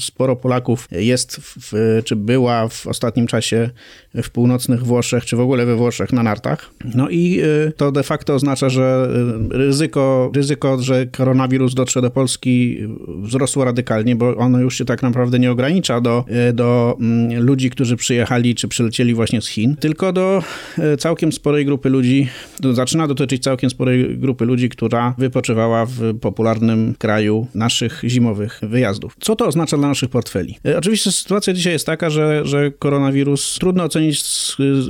sporo 0.00 0.36
Polaków 0.36 0.88
jest, 0.90 1.36
w, 1.40 2.00
czy 2.04 2.16
była 2.16 2.68
w 2.68 2.86
ostatnim 2.86 3.26
czasie 3.26 3.70
w 4.14 4.30
północnych 4.30 4.82
Włoszech, 4.84 5.24
czy 5.24 5.36
w 5.36 5.40
ogóle 5.40 5.66
we 5.66 5.76
Włoszech 5.76 6.12
na 6.12 6.22
nartach. 6.22 6.70
No 6.94 7.08
i 7.08 7.40
e, 7.40 7.72
to 7.72 7.92
de 7.92 8.02
facto 8.02 8.34
oznacza, 8.34 8.68
że 8.68 9.08
ryzyko, 9.50 10.30
ryzyko, 10.34 10.82
że 10.82 11.06
koronawirus 11.06 11.74
dotrze 11.74 12.02
do 12.02 12.10
Polski 12.10 12.78
wzrosło 13.22 13.64
radykalnie, 13.64 14.16
bo 14.16 14.36
ono 14.36 14.60
już 14.60 14.78
się 14.78 14.84
tak 14.84 15.02
naprawdę 15.02 15.38
nie 15.38 15.50
ogranicza 15.50 16.00
do, 16.00 16.24
do 16.52 16.96
mm, 17.00 17.42
ludzi, 17.42 17.70
którzy 17.70 17.96
przyjechali, 17.96 18.54
czy 18.54 18.68
przylecieli 18.68 19.14
właśnie 19.14 19.40
z 19.40 19.48
Chin 19.48 19.76
tylko 19.80 20.12
do 20.12 20.42
e, 20.78 20.96
całkiem 20.96 21.32
sporej 21.32 21.64
grupy 21.64 21.88
ludzi, 21.88 22.28
zaczyna 22.72 23.08
dotyczyć 23.08 23.42
całkiem 23.42 23.70
sporej 23.70 24.18
grupy 24.18 24.44
ludzi, 24.44 24.68
która 24.68 25.14
wypoczywała 25.18 25.86
w 25.86 26.18
popularnym 26.20 26.94
kraju 26.98 27.46
naszych 27.54 28.02
zimowych 28.04 28.60
wyjazdów. 28.62 29.16
Co 29.20 29.36
to 29.36 29.46
oznacza 29.46 29.76
dla 29.76 29.88
naszych 29.88 30.10
portfeli? 30.10 30.58
E, 30.66 30.78
oczywiście 30.78 31.12
sytuacja 31.12 31.52
dzisiaj 31.52 31.72
jest 31.72 31.86
taka, 31.86 32.10
że, 32.10 32.40
że 32.44 32.70
koronawirus 32.78 33.58
trudno 33.60 33.84
ocenić, 33.84 34.24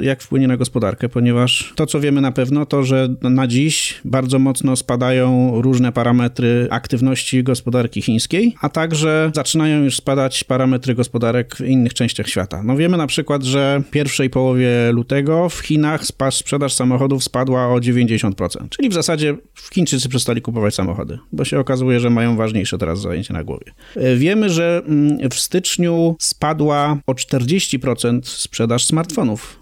jak 0.00 0.22
wpłynie 0.22 0.48
na 0.48 0.56
gospodarkę, 0.56 1.08
ponieważ 1.08 1.72
to, 1.76 1.86
co 1.86 2.00
wiemy 2.00 2.20
na 2.20 2.32
pewno, 2.32 2.66
to, 2.66 2.84
że 2.84 3.08
na 3.22 3.46
dziś 3.46 4.00
bardzo 4.04 4.38
mocno 4.38 4.76
spadają 4.76 5.52
różne 5.62 5.92
parametry 5.92 6.68
aktywności 6.70 7.42
gospodarki 7.42 8.02
chińskiej, 8.02 8.54
a 8.60 8.68
także 8.68 9.30
zaczynają 9.34 9.84
już 9.84 9.96
spadać 9.96 10.44
parametry 10.44 10.94
gospodarek 10.94 11.56
w 11.56 11.60
innych 11.60 11.94
częściach 11.94 12.28
świata. 12.28 12.62
No 12.62 12.76
wiemy 12.76 12.96
na 12.96 13.06
przykład, 13.06 13.42
że 13.42 13.82
w 13.86 13.90
pierwszej 13.90 14.30
połowie 14.30 14.79
lutego 14.92 15.48
w 15.48 15.58
Chinach 15.58 16.02
sprzedaż 16.30 16.72
samochodów 16.72 17.24
spadła 17.24 17.68
o 17.68 17.76
90%. 17.76 18.68
Czyli 18.68 18.88
w 18.88 18.92
zasadzie 18.92 19.36
Chińczycy 19.72 20.08
przestali 20.08 20.42
kupować 20.42 20.74
samochody, 20.74 21.18
bo 21.32 21.44
się 21.44 21.58
okazuje, 21.58 22.00
że 22.00 22.10
mają 22.10 22.36
ważniejsze 22.36 22.78
teraz 22.78 23.00
zajęcie 23.00 23.34
na 23.34 23.44
głowie. 23.44 23.72
E, 23.96 24.16
wiemy, 24.16 24.50
że 24.50 24.82
mm, 24.86 25.30
w 25.30 25.34
styczniu 25.34 26.16
spadła 26.18 26.98
o 27.06 27.12
40% 27.12 28.20
sprzedaż 28.24 28.84
smartfonów 28.84 29.60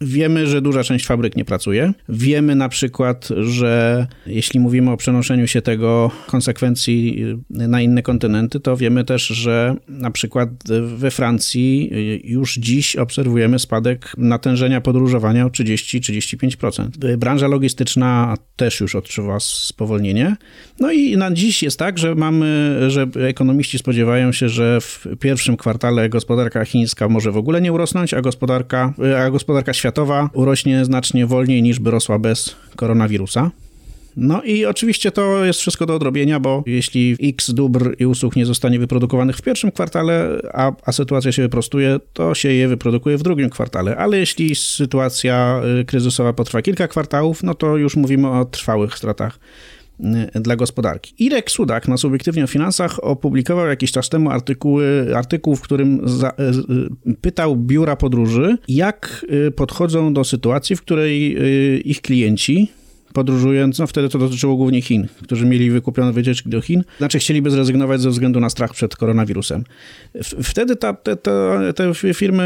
Wiemy, 0.00 0.46
że 0.46 0.62
duża 0.62 0.84
część 0.84 1.06
fabryk 1.06 1.36
nie 1.36 1.44
pracuje. 1.44 1.92
Wiemy 2.08 2.54
na 2.54 2.68
przykład, 2.68 3.28
że 3.40 4.06
jeśli 4.26 4.60
mówimy 4.60 4.90
o 4.90 4.96
przenoszeniu 4.96 5.46
się 5.46 5.62
tego 5.62 6.10
konsekwencji 6.26 7.24
na 7.50 7.80
inne 7.80 8.02
kontynenty, 8.02 8.60
to 8.60 8.76
wiemy 8.76 9.04
też, 9.04 9.26
że 9.26 9.76
na 9.88 10.10
przykład 10.10 10.50
we 10.96 11.10
Francji 11.10 11.90
już 12.24 12.54
dziś 12.54 12.96
obserwujemy 12.96 13.58
spadek 13.58 14.12
natężenia 14.18 14.80
podróżowania 14.80 15.46
o 15.46 15.48
30-35%. 15.48 17.16
Branża 17.16 17.48
logistyczna 17.48 18.36
też 18.56 18.80
już 18.80 18.94
odczuwa 18.94 19.40
spowolnienie. 19.40 20.36
No 20.80 20.92
i 20.92 21.16
na 21.16 21.30
dziś 21.30 21.62
jest 21.62 21.78
tak, 21.78 21.98
że 21.98 22.14
mamy, 22.14 22.76
że 22.88 23.06
ekonomiści 23.28 23.78
spodziewają 23.78 24.32
się, 24.32 24.48
że 24.48 24.80
w 24.80 25.06
pierwszym 25.20 25.56
kwartale 25.56 26.08
gospodarka 26.08 26.64
chińska 26.64 27.08
może 27.08 27.32
w 27.32 27.36
ogóle 27.36 27.60
nie 27.60 27.72
urosnąć, 27.72 28.14
a 28.14 28.20
gospodarka, 28.20 28.94
a 29.18 29.30
gospodarka 29.30 29.72
światowa 29.72 29.87
urośnie 30.32 30.84
znacznie 30.84 31.26
wolniej 31.26 31.62
niż 31.62 31.80
by 31.80 31.90
rosła 31.90 32.18
bez 32.18 32.56
koronawirusa. 32.76 33.50
No 34.20 34.42
i 34.42 34.66
oczywiście 34.66 35.12
to 35.12 35.44
jest 35.44 35.60
wszystko 35.60 35.86
do 35.86 35.94
odrobienia, 35.94 36.40
bo 36.40 36.62
jeśli 36.66 37.16
x 37.22 37.50
dóbr 37.50 37.96
i 37.98 38.06
usług 38.06 38.36
nie 38.36 38.46
zostanie 38.46 38.78
wyprodukowanych 38.78 39.36
w 39.36 39.42
pierwszym 39.42 39.72
kwartale, 39.72 40.40
a, 40.52 40.72
a 40.84 40.92
sytuacja 40.92 41.32
się 41.32 41.42
wyprostuje, 41.42 42.00
to 42.12 42.34
się 42.34 42.52
je 42.52 42.68
wyprodukuje 42.68 43.18
w 43.18 43.22
drugim 43.22 43.50
kwartale. 43.50 43.96
Ale 43.96 44.18
jeśli 44.18 44.54
sytuacja 44.54 45.62
y, 45.80 45.84
kryzysowa 45.84 46.32
potrwa 46.32 46.62
kilka 46.62 46.88
kwartałów, 46.88 47.42
no 47.42 47.54
to 47.54 47.76
już 47.76 47.96
mówimy 47.96 48.30
o 48.30 48.44
trwałych 48.44 48.98
stratach 48.98 49.38
dla 50.34 50.56
gospodarki. 50.56 51.14
Irek 51.18 51.50
Sudak 51.50 51.88
na 51.88 51.96
Subiektywnie 51.96 52.44
o 52.44 52.46
Finansach 52.46 53.04
opublikował 53.04 53.66
jakiś 53.66 53.92
czas 53.92 54.08
temu 54.08 54.30
artykuły, 54.30 55.16
artykuł, 55.16 55.56
w 55.56 55.60
którym 55.60 56.00
za, 56.04 56.32
y, 57.06 57.14
pytał 57.20 57.56
biura 57.56 57.96
podróży, 57.96 58.58
jak 58.68 59.26
podchodzą 59.56 60.12
do 60.12 60.24
sytuacji, 60.24 60.76
w 60.76 60.82
której 60.82 61.36
ich 61.90 62.00
klienci 62.00 62.68
podróżując, 63.12 63.78
no 63.78 63.86
wtedy 63.86 64.08
to 64.08 64.18
dotyczyło 64.18 64.56
głównie 64.56 64.82
Chin, 64.82 65.08
którzy 65.22 65.46
mieli 65.46 65.70
wykupione 65.70 66.12
wycieczki 66.12 66.48
do 66.48 66.60
Chin, 66.60 66.84
znaczy 66.98 67.18
chcieliby 67.18 67.50
zrezygnować 67.50 68.00
ze 68.00 68.10
względu 68.10 68.40
na 68.40 68.50
strach 68.50 68.72
przed 68.72 68.96
koronawirusem. 68.96 69.64
Wtedy 70.42 70.76
ta, 70.76 70.92
te, 70.92 71.16
te, 71.16 71.72
te 71.74 71.94
firmy, 72.14 72.42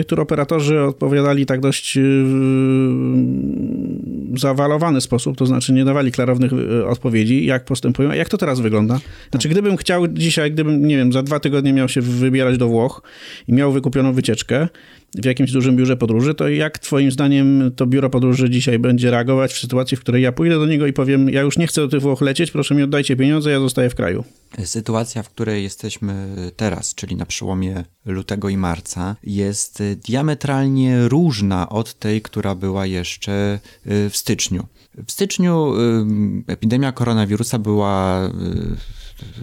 y, 0.00 0.04
które 0.04 0.22
operatorzy 0.22 0.80
odpowiadali 0.80 1.46
tak 1.46 1.60
dość 1.60 1.96
y, 1.96 2.00
zawalowany 4.38 5.00
sposób, 5.00 5.36
to 5.36 5.46
znaczy 5.46 5.72
nie 5.72 5.84
dawali 5.84 6.12
klarownych 6.12 6.52
y, 6.52 6.86
odpowiedzi, 6.86 7.46
jak 7.46 7.64
postępują. 7.64 8.12
Jak 8.12 8.28
to 8.28 8.38
teraz 8.38 8.60
wygląda? 8.60 8.98
Znaczy, 9.30 9.48
gdybym 9.48 9.76
chciał 9.76 10.08
dzisiaj, 10.08 10.52
gdybym, 10.52 10.86
nie 10.86 10.96
wiem, 10.96 11.12
za 11.12 11.22
dwa 11.22 11.40
tygodnie 11.40 11.72
miał 11.72 11.88
się 11.88 12.00
wybierać 12.00 12.58
do 12.58 12.68
Włoch 12.68 13.02
i 13.48 13.52
miał 13.52 13.72
wykupioną 13.72 14.12
wycieczkę, 14.12 14.68
w 15.14 15.24
jakimś 15.24 15.52
dużym 15.52 15.76
biurze 15.76 15.96
podróży, 15.96 16.34
to 16.34 16.48
jak 16.48 16.78
twoim 16.78 17.10
zdaniem 17.10 17.70
to 17.76 17.86
biuro 17.86 18.10
podróży 18.10 18.50
dzisiaj 18.50 18.78
będzie 18.78 19.10
reagować 19.10 19.52
w 19.52 19.58
sytuacji, 19.58 19.96
w 19.96 20.00
której 20.00 20.22
ja 20.22 20.32
pójdę 20.32 20.54
do 20.54 20.66
niego 20.66 20.86
i 20.86 20.92
powiem, 20.92 21.28
ja 21.28 21.40
już 21.40 21.58
nie 21.58 21.66
chcę 21.66 21.80
do 21.80 21.88
tych 21.88 22.00
Włoch 22.00 22.20
lecieć, 22.20 22.50
proszę 22.50 22.74
mi 22.74 22.82
oddajcie 22.82 23.16
pieniądze, 23.16 23.50
ja 23.50 23.60
zostaję 23.60 23.90
w 23.90 23.94
kraju. 23.94 24.24
Sytuacja, 24.64 25.22
w 25.22 25.30
której 25.30 25.62
jesteśmy 25.62 26.28
teraz, 26.56 26.94
czyli 26.94 27.16
na 27.16 27.26
przełomie 27.26 27.84
lutego 28.06 28.48
i 28.48 28.56
marca, 28.56 29.16
jest 29.22 29.82
diametralnie 30.06 31.08
różna 31.08 31.68
od 31.68 31.94
tej, 31.94 32.22
która 32.22 32.54
była 32.54 32.86
jeszcze 32.86 33.60
y, 33.86 34.10
w 34.10 34.16
styczniu. 34.16 34.66
W 35.06 35.12
styczniu 35.12 35.74
y, 35.74 36.52
epidemia 36.52 36.92
koronawirusa 36.92 37.58
była 37.58 38.26
y, 38.26 38.30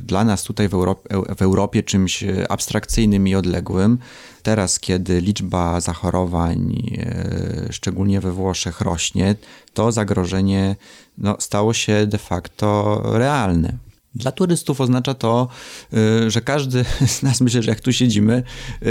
dla 0.01 0.25
nas 0.25 0.43
tutaj 0.43 0.69
w 0.69 0.73
Europie, 0.73 1.09
w 1.37 1.41
Europie 1.41 1.83
czymś 1.83 2.23
abstrakcyjnym 2.49 3.27
i 3.27 3.35
odległym. 3.35 3.97
Teraz, 4.43 4.79
kiedy 4.79 5.21
liczba 5.21 5.81
zachorowań, 5.81 6.75
e, 6.97 7.73
szczególnie 7.73 8.21
we 8.21 8.31
Włoszech, 8.31 8.81
rośnie, 8.81 9.35
to 9.73 9.91
zagrożenie 9.91 10.75
no, 11.17 11.35
stało 11.39 11.73
się 11.73 12.07
de 12.07 12.17
facto 12.17 13.01
realne. 13.05 13.77
Dla 14.15 14.31
turystów 14.31 14.81
oznacza 14.81 15.13
to, 15.13 15.47
e, 15.93 16.31
że 16.31 16.41
każdy 16.41 16.85
z 17.07 17.23
nas, 17.23 17.41
myślę, 17.41 17.63
że 17.63 17.71
jak 17.71 17.81
tu 17.81 17.93
siedzimy, 17.93 18.43
e, 18.81 18.85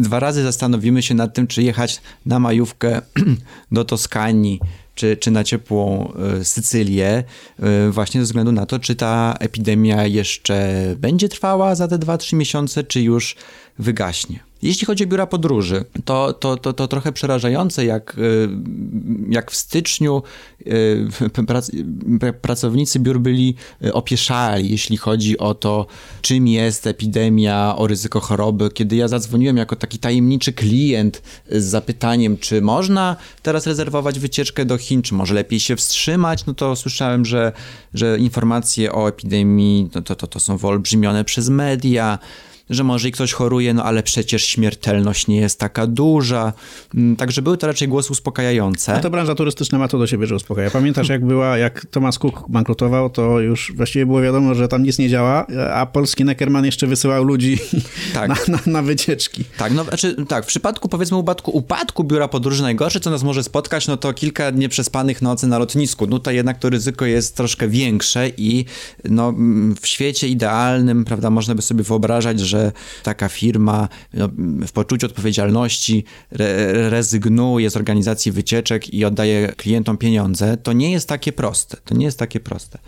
dwa 0.00 0.20
razy 0.20 0.42
zastanowimy 0.42 1.02
się 1.02 1.14
nad 1.14 1.34
tym, 1.34 1.46
czy 1.46 1.62
jechać 1.62 2.00
na 2.26 2.38
majówkę 2.38 3.02
do 3.72 3.84
Toskanii, 3.84 4.60
czy, 4.94 5.16
czy 5.16 5.30
na 5.30 5.44
ciepłą 5.44 6.12
Sycylię, 6.42 7.24
właśnie 7.90 8.20
ze 8.20 8.24
względu 8.24 8.52
na 8.52 8.66
to, 8.66 8.78
czy 8.78 8.96
ta 8.96 9.34
epidemia 9.40 10.06
jeszcze 10.06 10.84
będzie 10.98 11.28
trwała 11.28 11.74
za 11.74 11.88
te 11.88 11.98
2-3 11.98 12.36
miesiące, 12.36 12.84
czy 12.84 13.02
już 13.02 13.36
wygaśnie. 13.78 14.49
Jeśli 14.62 14.86
chodzi 14.86 15.04
o 15.04 15.06
biura 15.06 15.26
podróży, 15.26 15.84
to, 16.04 16.32
to, 16.32 16.56
to, 16.56 16.72
to 16.72 16.88
trochę 16.88 17.12
przerażające, 17.12 17.84
jak, 17.84 18.18
y, 18.18 18.48
jak 19.28 19.50
w 19.50 19.56
styczniu 19.56 20.22
y, 20.66 21.06
pracownicy 22.42 23.00
biur 23.00 23.20
byli 23.20 23.54
y, 23.84 23.92
opieszali, 23.92 24.70
jeśli 24.70 24.96
chodzi 24.96 25.38
o 25.38 25.54
to, 25.54 25.86
czym 26.22 26.48
jest 26.48 26.86
epidemia, 26.86 27.76
o 27.76 27.86
ryzyko 27.86 28.20
choroby. 28.20 28.70
Kiedy 28.70 28.96
ja 28.96 29.08
zadzwoniłem 29.08 29.56
jako 29.56 29.76
taki 29.76 29.98
tajemniczy 29.98 30.52
klient 30.52 31.22
z 31.50 31.64
zapytaniem, 31.64 32.38
czy 32.38 32.62
można 32.62 33.16
teraz 33.42 33.66
rezerwować 33.66 34.18
wycieczkę 34.18 34.64
do 34.64 34.78
Chin, 34.78 35.02
czy 35.02 35.14
może 35.14 35.34
lepiej 35.34 35.60
się 35.60 35.76
wstrzymać, 35.76 36.46
no 36.46 36.54
to 36.54 36.76
słyszałem, 36.76 37.24
że, 37.24 37.52
że 37.94 38.18
informacje 38.18 38.92
o 38.92 39.08
epidemii 39.08 39.90
no 39.94 40.02
to, 40.02 40.16
to, 40.16 40.26
to 40.26 40.40
są 40.40 40.56
wyolbrzymione 40.56 41.24
przez 41.24 41.48
media 41.48 42.18
że 42.70 42.84
może 42.84 43.08
i 43.08 43.12
ktoś 43.12 43.32
choruje, 43.32 43.74
no 43.74 43.84
ale 43.84 44.02
przecież 44.02 44.44
śmiertelność 44.44 45.26
nie 45.26 45.36
jest 45.36 45.58
taka 45.58 45.86
duża. 45.86 46.52
Mm, 46.94 47.16
także 47.16 47.42
były 47.42 47.58
to 47.58 47.66
raczej 47.66 47.88
głosy 47.88 48.12
uspokajające. 48.12 48.94
A 48.94 49.00
ta 49.00 49.10
branża 49.10 49.34
turystyczna 49.34 49.78
ma 49.78 49.88
to 49.88 49.98
do 49.98 50.06
siebie, 50.06 50.26
że 50.26 50.34
uspokaja. 50.34 50.70
Pamiętasz, 50.70 51.08
jak 51.08 51.24
była, 51.24 51.58
jak 51.58 51.86
Thomas 51.86 52.18
Cook 52.18 52.44
bankrutował, 52.48 53.10
to 53.10 53.40
już 53.40 53.72
właściwie 53.76 54.06
było 54.06 54.20
wiadomo, 54.20 54.54
że 54.54 54.68
tam 54.68 54.82
nic 54.82 54.98
nie 54.98 55.08
działa, 55.08 55.46
a 55.74 55.86
polski 55.86 56.24
Neckerman 56.24 56.64
jeszcze 56.64 56.86
wysyłał 56.86 57.24
ludzi 57.24 57.58
tak. 58.14 58.28
na, 58.28 58.36
na, 58.48 58.58
na, 58.66 58.82
wycieczki. 58.82 59.44
Tak, 59.58 59.72
no 59.72 59.84
znaczy, 59.84 60.16
tak, 60.28 60.44
w 60.44 60.46
przypadku 60.46 60.88
powiedzmy 60.88 61.16
upadku, 61.16 61.50
upadku 61.50 62.04
biura 62.04 62.28
podróży 62.28 62.62
najgorsze, 62.62 63.00
co 63.00 63.10
nas 63.10 63.22
może 63.22 63.42
spotkać, 63.42 63.86
no 63.86 63.96
to 63.96 64.12
kilka 64.12 64.50
nieprzespanych 64.50 65.22
nocy 65.22 65.46
na 65.46 65.58
lotnisku. 65.58 66.06
No 66.06 66.18
to 66.18 66.30
jednak 66.30 66.58
to 66.58 66.70
ryzyko 66.70 67.06
jest 67.06 67.36
troszkę 67.36 67.68
większe 67.68 68.28
i 68.36 68.64
no, 69.04 69.34
w 69.80 69.86
świecie 69.86 70.28
idealnym, 70.28 71.04
prawda, 71.04 71.30
można 71.30 71.54
by 71.54 71.62
sobie 71.62 71.84
wyobrażać, 71.84 72.40
że 72.40 72.59
że 72.60 72.72
taka 73.02 73.28
firma 73.28 73.88
no, 74.14 74.28
w 74.66 74.72
poczuciu 74.72 75.06
odpowiedzialności 75.06 76.04
re 76.30 76.90
rezygnuje 76.90 77.70
z 77.70 77.76
organizacji 77.76 78.32
wycieczek 78.32 78.94
i 78.94 79.04
oddaje 79.04 79.52
klientom 79.56 79.96
pieniądze, 79.96 80.56
to 80.56 80.72
nie 80.72 80.92
jest 80.92 81.08
takie 81.08 81.32
proste. 81.32 81.76
To 81.84 81.94
nie 81.94 82.04
jest 82.04 82.18
takie 82.18 82.40
proste. 82.40 82.78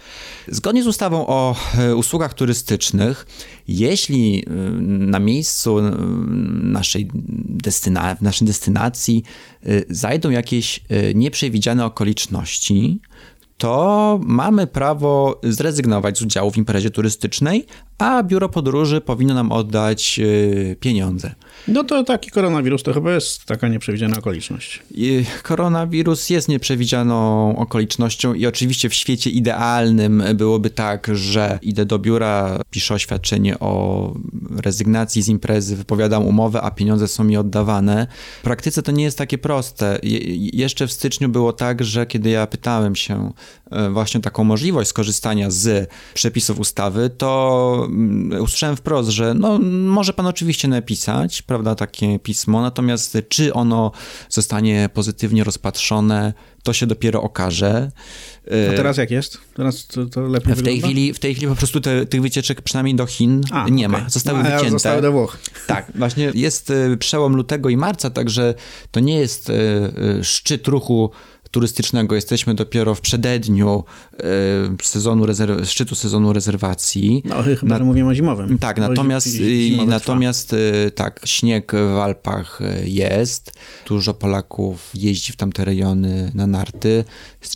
Zgodnie 0.49 0.83
z 0.83 0.87
ustawą 0.87 1.26
o 1.26 1.57
e, 1.79 1.97
usługach 1.97 2.35
turystycznych, 2.35 3.26
jeśli 3.69 4.45
e, 4.47 4.50
na 4.83 5.19
miejscu 5.19 5.79
e, 5.79 5.93
naszej, 6.62 7.09
destyna 7.49 8.17
naszej 8.21 8.47
destynacji 8.47 9.23
zajdą 9.91 10.31
jakieś 10.31 10.81
nieprzewidziane 11.14 11.85
okoliczności, 11.85 13.00
to 13.59 14.21
mamy 14.23 14.67
prawo 14.67 15.41
zrezygnować 15.43 16.19
z 16.19 16.23
udziału 16.23 16.50
w 16.50 16.57
imprezie 16.57 16.91
turystycznej, 16.91 17.67
a 17.99 18.23
biuro 18.23 18.49
podróży 18.49 19.01
powinno 19.01 19.35
nam 19.35 19.53
oddać 19.53 20.19
yy, 20.19 20.77
pieniądze. 20.81 21.35
No 21.69 21.85
to 21.85 22.05
taki 22.05 22.31
koronawirus 22.31 22.83
to 22.83 22.93
chyba 22.93 23.13
jest 23.15 23.45
taka 23.45 23.69
nieprzewidziana 23.69 24.19
okoliczność. 24.19 24.83
Koronawirus 25.43 26.31
jest 26.31 26.49
nieprzewidzianą 26.49 27.57
okolicznością 27.57 28.35
i 28.35 28.47
oczywiście 28.47 28.89
w 28.89 28.95
świecie 28.95 29.31
idealnym 29.31 30.23
byłoby 30.35 30.71
tak, 30.71 31.11
że 31.13 31.59
idę 31.63 31.85
do 31.85 31.99
biura, 31.99 32.59
piszę 32.71 32.95
oświadczenie 32.95 33.59
o 33.59 34.13
rezygnacji 34.57 35.23
z 35.23 35.29
imprezy, 35.29 35.77
wypowiadam 35.77 36.27
umowę, 36.27 36.63
a 36.63 36.71
pieniądze 36.71 37.09
są 37.09 37.25
mi 37.25 37.37
oddawane. 37.37 38.07
W 38.41 38.43
praktyce 38.43 38.83
to 38.83 38.93
nie 38.93 39.05
jest 39.05 39.19
takie 39.19 39.39
proste. 39.39 39.99
Je 40.03 40.19
jeszcze 40.37 40.87
w 40.87 40.93
styczniu 40.93 41.29
było 41.29 41.53
tak, 41.53 41.85
że 41.85 42.07
kiedy 42.07 42.31
ja 42.31 42.47
pytałem 42.47 42.97
się 42.97 43.33
e, 43.71 43.91
właśnie 43.91 44.21
taką 44.21 44.45
możliwość 44.45 44.91
skorzystania 44.91 45.51
z 45.51 45.91
przepisów 46.15 46.59
ustawy, 46.59 47.11
to 47.11 47.82
mm, 47.85 48.43
usłyszałem 48.43 48.77
wprost, 48.77 49.09
że 49.09 49.35
no, 49.35 49.59
może 49.73 50.12
pan 50.12 50.27
oczywiście 50.27 50.69
napisać, 50.69 51.43
prawda, 51.43 51.75
takie 51.75 52.19
pismo, 52.19 52.62
natomiast 52.62 53.19
czy 53.29 53.53
ono 53.53 53.93
zostanie 54.29 54.89
pozytywnie 54.95 55.45
rozpatrzone, 55.45 56.33
to 56.62 56.73
się 56.73 56.87
dopiero 56.87 57.23
okaże. 57.23 57.91
A 58.73 58.77
teraz 58.77 58.97
jak 58.97 59.11
jest? 59.11 59.39
Teraz 59.55 59.87
to, 59.87 60.07
to 60.07 60.21
lepiej 60.21 60.55
w 60.55 60.62
tej, 60.62 60.81
chwili, 60.81 61.15
w 61.15 61.19
tej 61.19 61.35
chwili 61.35 61.49
po 61.49 61.57
prostu 61.57 61.81
te, 61.81 62.07
tych 62.07 62.23
wycieczek 62.23 62.62
przynajmniej 62.62 62.95
do 62.95 63.07
Chin 63.07 63.41
A, 63.51 63.69
nie 63.69 63.87
okay. 63.87 64.01
ma. 64.01 64.11
Zostały 64.11 64.39
no, 64.39 64.45
wycięte. 64.45 64.71
Zostały 64.71 65.03
do 65.03 65.12
Włoch. 65.12 65.39
Tak, 65.67 65.93
właśnie 65.95 66.33
jest 66.35 66.71
y, 66.71 66.97
przełom 66.97 67.37
lutego 67.37 67.69
i 67.69 67.77
marca, 67.77 68.11
także 68.11 68.55
to 68.91 69.01
nie 69.01 69.19
jest 69.19 69.51
y, 69.51 69.53
y, 70.21 70.25
szczyt 70.25 70.69
ruchu 70.69 71.11
turystycznego 71.53 72.15
jesteśmy 72.15 72.55
dopiero 72.55 72.95
w 72.95 73.01
przededniu 73.01 73.85
sezonu 74.83 75.27
rezerw- 75.27 75.67
szczytu 75.67 75.95
sezonu 75.95 76.33
rezerwacji. 76.33 77.23
No 77.25 77.43
chyba, 77.43 77.79
Na... 77.79 77.85
mówimy 77.85 78.09
o 78.09 78.15
zimowym. 78.15 78.59
Tak, 78.59 78.79
natomiast, 78.79 79.29
natomiast 79.87 80.57
tak, 80.95 81.21
śnieg 81.25 81.73
w 81.73 81.99
Alpach 81.99 82.61
jest. 82.85 83.53
Dużo 83.89 84.15
Polaków 84.15 84.91
jeździ 84.95 85.33
w 85.33 85.37
tamte 85.37 85.65
rejony 85.65 86.33
na 86.35 86.47
narty. 86.47 87.05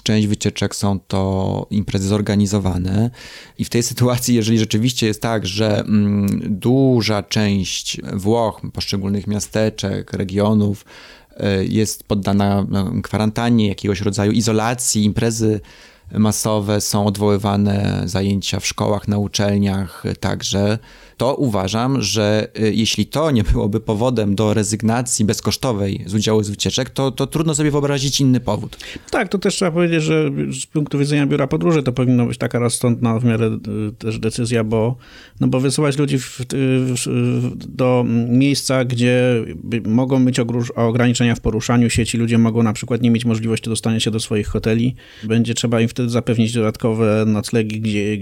Część 0.03 0.27
wycieczek 0.27 0.77
są 0.77 1.01
to 1.01 1.67
imprezy 1.71 2.09
zorganizowane. 2.09 3.11
I 3.59 3.65
w 3.65 3.71
tej 3.71 3.83
sytuacji, 3.83 4.35
jeżeli 4.35 4.59
rzeczywiście 4.59 5.07
jest 5.07 5.23
tak, 5.23 5.47
że 5.47 5.81
mm, 5.81 6.41
duża 6.43 7.23
część 7.23 8.01
Włoch, 8.13 8.61
poszczególnych 8.73 9.27
miasteczek, 9.27 10.13
regionów 10.13 10.85
e, 10.85 11.26
jest 11.69 12.05
poddana 12.05 12.67
no, 12.69 12.93
kwarantannie, 13.03 13.69
jakiegoś 13.69 14.01
rodzaju 14.01 14.33
izolacji, 14.33 15.05
imprezy 15.05 15.61
masowe 16.13 16.81
są 16.81 17.07
odwoływane, 17.07 18.03
zajęcia 18.05 18.61
w 18.61 18.67
szkołach, 18.67 19.09
na 19.09 19.19
uczelniach 19.19 20.05
także 20.21 20.79
to 21.17 21.35
uważam, 21.35 22.03
że 22.03 22.49
y, 22.61 22.75
jeśli 22.75 23.07
to 23.07 23.31
nie 23.31 23.45
byłoby 23.45 23.81
powodem 23.81 24.35
do 24.35 24.55
rezygnacji 24.55 25.25
bezkosztowej 25.25 26.05
z 26.07 26.15
udziału 26.15 26.43
z 26.43 26.51
wycieczek, 26.51 26.91
to, 26.91 27.11
to 27.11 27.27
trudno 27.27 27.55
sobie 27.55 27.71
wyobrazić 27.71 28.21
inny 28.21 28.41
powód. 28.41 28.77
Tak, 29.11 29.29
to 29.29 29.39
też 29.39 29.55
trzeba 29.55 29.71
powiedzieć, 29.71 30.03
że 30.03 30.31
z 30.63 30.67
punktu 30.67 30.99
widzenia 30.99 31.27
biura 31.27 31.47
podróży 31.47 31.83
to 31.83 31.93
powinno 31.93 32.27
być 32.27 32.39
taka 32.39 32.59
rozsądna 32.59 33.19
w 33.19 33.25
miarę 33.25 33.47
y, 33.89 33.93
też 33.93 34.19
decyzja, 34.19 34.65
bo, 34.65 34.97
no 35.41 35.49
bo 35.49 35.61
wysyłać 35.61 35.99
ludzi 35.99 36.19
w, 36.19 36.41
w, 36.51 37.67
do 37.67 38.05
miejsca, 38.29 38.85
gdzie 38.85 39.45
mogą 39.85 40.25
być 40.25 40.41
ograniczenia 40.75 41.35
w 41.35 41.41
poruszaniu 41.41 41.91
się, 41.91 42.07
ci 42.07 42.19
ludzie 42.19 42.39
mogą 42.39 42.63
na 42.63 42.73
przykład 42.73 43.03
nie 43.03 43.11
mieć 43.11 43.25
możliwości 43.25 43.71
dostania 43.71 44.01
się 44.01 44.11
do 44.11 44.21
swoich 44.21 44.49
hoteli, 44.49 44.95
będzie 45.25 45.55
trzeba 45.55 45.81
im 45.81 45.89
wtedy 45.89 46.09
zapewnić 46.09 46.53
dodatkowe 46.53 47.25
noclegi 47.27 47.81
gdzie 47.81 48.17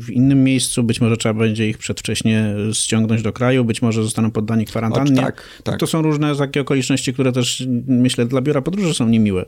w 0.00 0.10
innym 0.10 0.44
miejscu, 0.44 0.82
być 0.82 1.00
może 1.00 1.16
trzeba 1.16 1.40
będzie 1.40 1.68
ich 1.68 1.78
przedwcześnie 1.78 2.23
ściągnąć 2.72 3.22
do 3.22 3.32
kraju, 3.32 3.64
być 3.64 3.82
może 3.82 4.02
zostaną 4.02 4.30
poddani 4.30 4.64
kwarantannie. 4.64 5.20
O, 5.20 5.24
tak, 5.24 5.42
tak. 5.62 5.80
To 5.80 5.86
są 5.86 6.02
różne 6.02 6.36
takie 6.36 6.60
okoliczności, 6.60 7.14
które 7.14 7.32
też 7.32 7.66
myślę 7.86 8.26
dla 8.26 8.40
biura 8.40 8.62
podróży 8.62 8.94
są 8.94 9.08
niemiłe. 9.08 9.44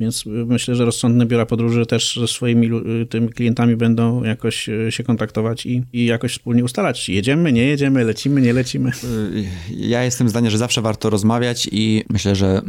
Więc 0.00 0.26
myślę, 0.26 0.74
że 0.74 0.84
rozsądne 0.84 1.26
biura 1.26 1.46
podróży 1.46 1.86
też 1.86 2.18
ze 2.20 2.28
swoimi 2.28 2.70
tymi 3.10 3.28
klientami 3.28 3.76
będą 3.76 4.24
jakoś 4.24 4.68
e, 4.68 4.92
się 4.92 5.04
kontaktować 5.04 5.66
i, 5.66 5.82
i 5.92 6.06
jakoś 6.06 6.32
wspólnie 6.32 6.64
ustalać. 6.64 7.08
Jedziemy, 7.08 7.52
nie 7.52 7.64
jedziemy, 7.64 8.04
lecimy, 8.04 8.40
nie 8.40 8.52
lecimy. 8.52 8.90
Y, 8.90 9.44
ja 9.70 10.04
jestem 10.04 10.28
zdania, 10.28 10.50
że 10.50 10.58
zawsze 10.58 10.82
warto 10.82 11.10
rozmawiać 11.10 11.68
i 11.72 12.04
myślę, 12.08 12.36
że 12.36 12.62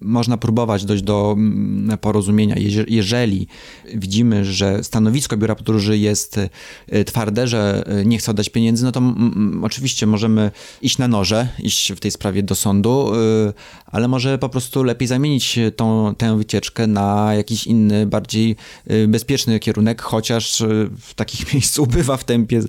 można 0.00 0.36
próbować 0.36 0.84
dojść 0.84 1.02
do 1.02 1.36
porozumienia. 2.00 2.56
Jeżeli 2.88 3.46
widzimy, 3.94 4.44
że 4.44 4.84
stanowisko 4.84 5.36
biura 5.36 5.54
podróży 5.54 5.98
jest 5.98 6.40
e, 6.88 7.04
twarde, 7.04 7.46
że 7.46 7.84
e, 7.86 8.04
nie 8.04 8.18
chce 8.18 8.30
oddać 8.30 8.45
pieniędzy, 8.50 8.84
no 8.84 8.92
to 8.92 9.02
oczywiście 9.62 10.06
możemy 10.06 10.50
iść 10.82 10.98
na 10.98 11.08
noże, 11.08 11.48
iść 11.58 11.92
w 11.92 12.00
tej 12.00 12.10
sprawie 12.10 12.42
do 12.42 12.54
sądu, 12.54 13.12
y, 13.14 13.52
ale 13.86 14.08
może 14.08 14.38
po 14.38 14.48
prostu 14.48 14.82
lepiej 14.82 15.08
zamienić 15.08 15.58
tą, 15.76 16.14
tę 16.14 16.38
wycieczkę 16.38 16.86
na 16.86 17.34
jakiś 17.34 17.66
inny, 17.66 18.06
bardziej 18.06 18.56
y, 18.90 19.08
bezpieczny 19.08 19.60
kierunek, 19.60 20.02
chociaż 20.02 20.60
y, 20.60 20.90
w 20.98 21.14
takich 21.14 21.46
miejscu 21.54 21.82
ubywa 21.82 22.16
w 22.16 22.24
tempie 22.24 22.60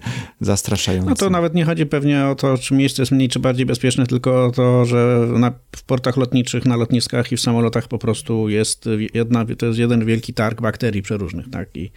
zastraszającym. 0.42 1.10
No 1.10 1.16
to 1.16 1.30
nawet 1.30 1.54
nie 1.54 1.66
chodzi 1.66 1.86
pewnie 1.86 2.26
o 2.26 2.36
to, 2.36 2.58
czy 2.58 2.74
miejsce 2.74 3.02
jest 3.02 3.12
mniej 3.12 3.30
czy 3.30 3.40
bardziej 3.40 3.66
bezpieczne, 3.66 4.08
tylko 4.08 4.46
o 4.46 4.52
to, 4.52 4.86
że 4.86 5.28
na, 5.34 5.52
w 5.76 5.84
portach 5.84 6.18
lotniczych, 6.18 6.66
na 6.66 6.76
lotniskach 6.76 7.32
i 7.32 7.38
w 7.38 7.42
samolotach 7.42 7.88
po 7.88 7.98
prostu 7.98 8.50
jest 8.50 8.90
jedna, 9.14 9.46
to 9.58 9.66
jest 9.66 9.80
jeden 9.80 10.06
wielki 10.06 10.34
targ 10.34 10.62
bakterii 10.62 11.02
przeróżnych, 11.02 11.50
tak? 11.50 11.70
I 11.76 11.92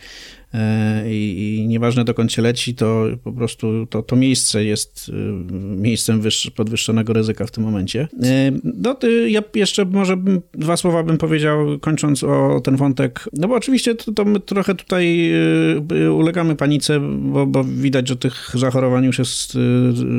i, 1.11 1.57
i 1.59 1.66
nieważne 1.66 2.04
dokąd 2.04 2.33
się 2.33 2.42
leci, 2.42 2.75
to 2.75 3.07
po 3.25 3.33
prostu 3.33 3.87
to, 3.87 4.02
to 4.02 4.16
miejsce 4.16 4.64
jest 4.64 5.11
e, 5.14 5.52
miejscem 5.76 6.23
podwyższonego 6.57 7.12
ryzyka 7.12 7.47
w 7.47 7.50
tym 7.50 7.64
momencie. 7.64 8.09
E, 8.23 8.52
no, 8.64 8.97
ja 9.26 9.42
jeszcze 9.54 9.85
może 9.85 10.16
dwa 10.54 10.76
słowa 10.76 11.02
bym 11.02 11.19
powiedział, 11.19 11.78
kończąc 11.78 12.25
o 12.25 12.61
ten 12.64 12.76
wątek, 12.76 13.28
no 13.33 13.49
bo 13.49 13.54
oczywiście 13.54 13.95
to, 13.95 14.12
to 14.12 14.25
my 14.25 14.40
trochę 14.40 14.75
tutaj 14.75 15.33
ulegamy 16.12 16.57
panice, 16.57 17.00
bo, 17.19 17.47
bo 17.47 17.64
widać, 17.64 18.09
że 18.09 18.16
tych 18.16 18.50
zachorowań 18.54 19.05
już 19.05 19.18
jest 19.18 19.59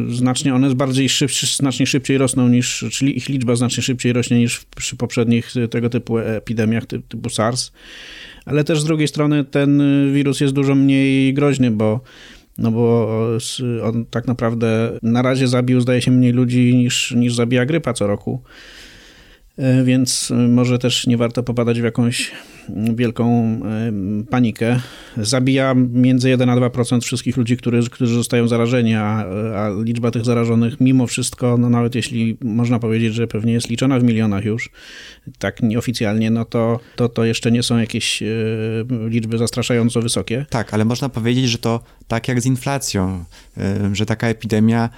znacznie, 0.09 0.55
one 0.55 0.75
bardziej 0.75 1.09
szyb, 1.09 1.31
znacznie 1.31 1.85
szybciej 1.85 2.17
rosną 2.17 2.49
niż, 2.49 2.85
czyli 2.91 3.17
ich 3.17 3.29
liczba 3.29 3.55
znacznie 3.55 3.83
szybciej 3.83 4.13
rośnie 4.13 4.39
niż 4.39 4.65
przy 4.75 4.95
poprzednich 4.95 5.53
tego 5.69 5.89
typu 5.89 6.17
epidemiach 6.17 6.85
typu 6.85 7.29
SARS 7.29 7.71
ale 8.45 8.63
też 8.63 8.81
z 8.81 8.85
drugiej 8.85 9.07
strony 9.07 9.45
ten 9.45 9.81
wirus 10.13 10.39
jest 10.39 10.53
dużo 10.53 10.75
mniej 10.75 11.33
groźny, 11.33 11.71
bo 11.71 12.01
no 12.57 12.71
bo 12.71 13.09
on 13.83 14.05
tak 14.05 14.27
naprawdę 14.27 14.91
na 15.03 15.21
razie 15.21 15.47
zabił, 15.47 15.81
zdaje 15.81 16.01
się, 16.01 16.11
mniej 16.11 16.31
ludzi 16.31 16.75
niż, 16.75 17.11
niż 17.11 17.35
zabija 17.35 17.65
grypa 17.65 17.93
co 17.93 18.07
roku. 18.07 18.41
E, 19.57 19.83
więc 19.83 20.33
może 20.49 20.79
też 20.79 21.07
nie 21.07 21.17
warto 21.17 21.43
popadać 21.43 21.81
w 21.81 21.83
jakąś 21.83 22.31
wielką 22.95 23.59
panikę. 24.29 24.79
Zabija 25.17 25.73
między 25.93 26.29
1 26.29 26.49
a 26.49 26.55
2% 26.55 27.01
wszystkich 27.01 27.37
ludzi, 27.37 27.57
którzy, 27.57 27.89
którzy 27.89 28.15
zostają 28.15 28.47
zarażeni, 28.47 28.95
a, 28.95 29.25
a 29.55 29.69
liczba 29.83 30.11
tych 30.11 30.25
zarażonych 30.25 30.79
mimo 30.79 31.07
wszystko, 31.07 31.57
no 31.57 31.69
nawet 31.69 31.95
jeśli 31.95 32.37
można 32.41 32.79
powiedzieć, 32.79 33.13
że 33.13 33.27
pewnie 33.27 33.53
jest 33.53 33.69
liczona 33.69 33.99
w 33.99 34.03
milionach 34.03 34.45
już, 34.45 34.69
tak 35.39 35.63
nieoficjalnie, 35.63 36.31
no 36.31 36.45
to, 36.45 36.79
to, 36.95 37.09
to 37.09 37.25
jeszcze 37.25 37.51
nie 37.51 37.63
są 37.63 37.77
jakieś 37.77 38.23
e, 38.23 38.27
liczby 39.07 39.37
zastraszająco 39.37 40.01
wysokie. 40.01 40.45
Tak, 40.49 40.73
ale 40.73 40.85
można 40.85 41.09
powiedzieć, 41.09 41.49
że 41.49 41.57
to 41.57 41.83
tak 42.07 42.27
jak 42.27 42.41
z 42.41 42.45
inflacją, 42.45 43.25
że 43.93 44.05
taka 44.05 44.27
epidemia 44.27 44.89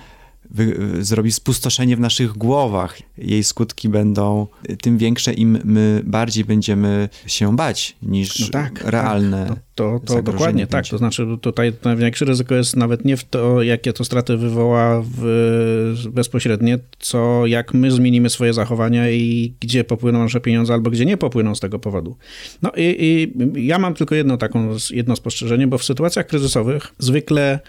zrobi 0.99 1.31
spustoszenie 1.31 1.95
w 1.95 1.99
naszych 1.99 2.31
głowach. 2.31 2.97
Jej 3.17 3.43
skutki 3.43 3.89
będą 3.89 4.47
tym 4.81 4.97
większe, 4.97 5.33
im 5.33 5.59
my 5.63 6.01
bardziej 6.03 6.45
będziemy 6.45 7.09
się 7.27 7.55
bać 7.55 7.95
niż 8.01 8.39
no 8.39 8.47
tak, 8.47 8.79
tak. 8.79 8.91
realne. 8.91 9.45
Tak. 9.49 9.59
To, 9.75 9.99
to, 10.05 10.15
to 10.15 10.23
dokładnie 10.23 10.67
tak. 10.67 10.87
To 10.87 10.97
znaczy, 10.97 11.27
tutaj 11.41 11.73
największe 11.83 12.25
ryzyko 12.25 12.55
jest 12.55 12.75
nawet 12.75 13.05
nie 13.05 13.17
w 13.17 13.23
to, 13.23 13.61
jakie 13.61 13.93
to 13.93 14.05
straty 14.05 14.37
wywoła 14.37 15.03
w, 15.05 16.09
bezpośrednie, 16.11 16.79
co 16.99 17.45
jak 17.45 17.73
my 17.73 17.91
zmienimy 17.91 18.29
swoje 18.29 18.53
zachowania 18.53 19.11
i 19.11 19.53
gdzie 19.59 19.83
popłyną 19.83 20.19
nasze 20.19 20.41
pieniądze, 20.41 20.73
albo 20.73 20.89
gdzie 20.89 21.05
nie 21.05 21.17
popłyną 21.17 21.55
z 21.55 21.59
tego 21.59 21.79
powodu. 21.79 22.17
No 22.61 22.71
i, 22.77 22.95
i 22.99 23.67
ja 23.67 23.79
mam 23.79 23.93
tylko 23.93 24.15
jedno 24.15 24.37
taką, 24.37 24.69
jedno 24.89 25.15
spostrzeżenie, 25.15 25.67
bo 25.67 25.77
w 25.77 25.83
sytuacjach 25.83 26.27
kryzysowych 26.27 26.93
zwykle 26.99 27.59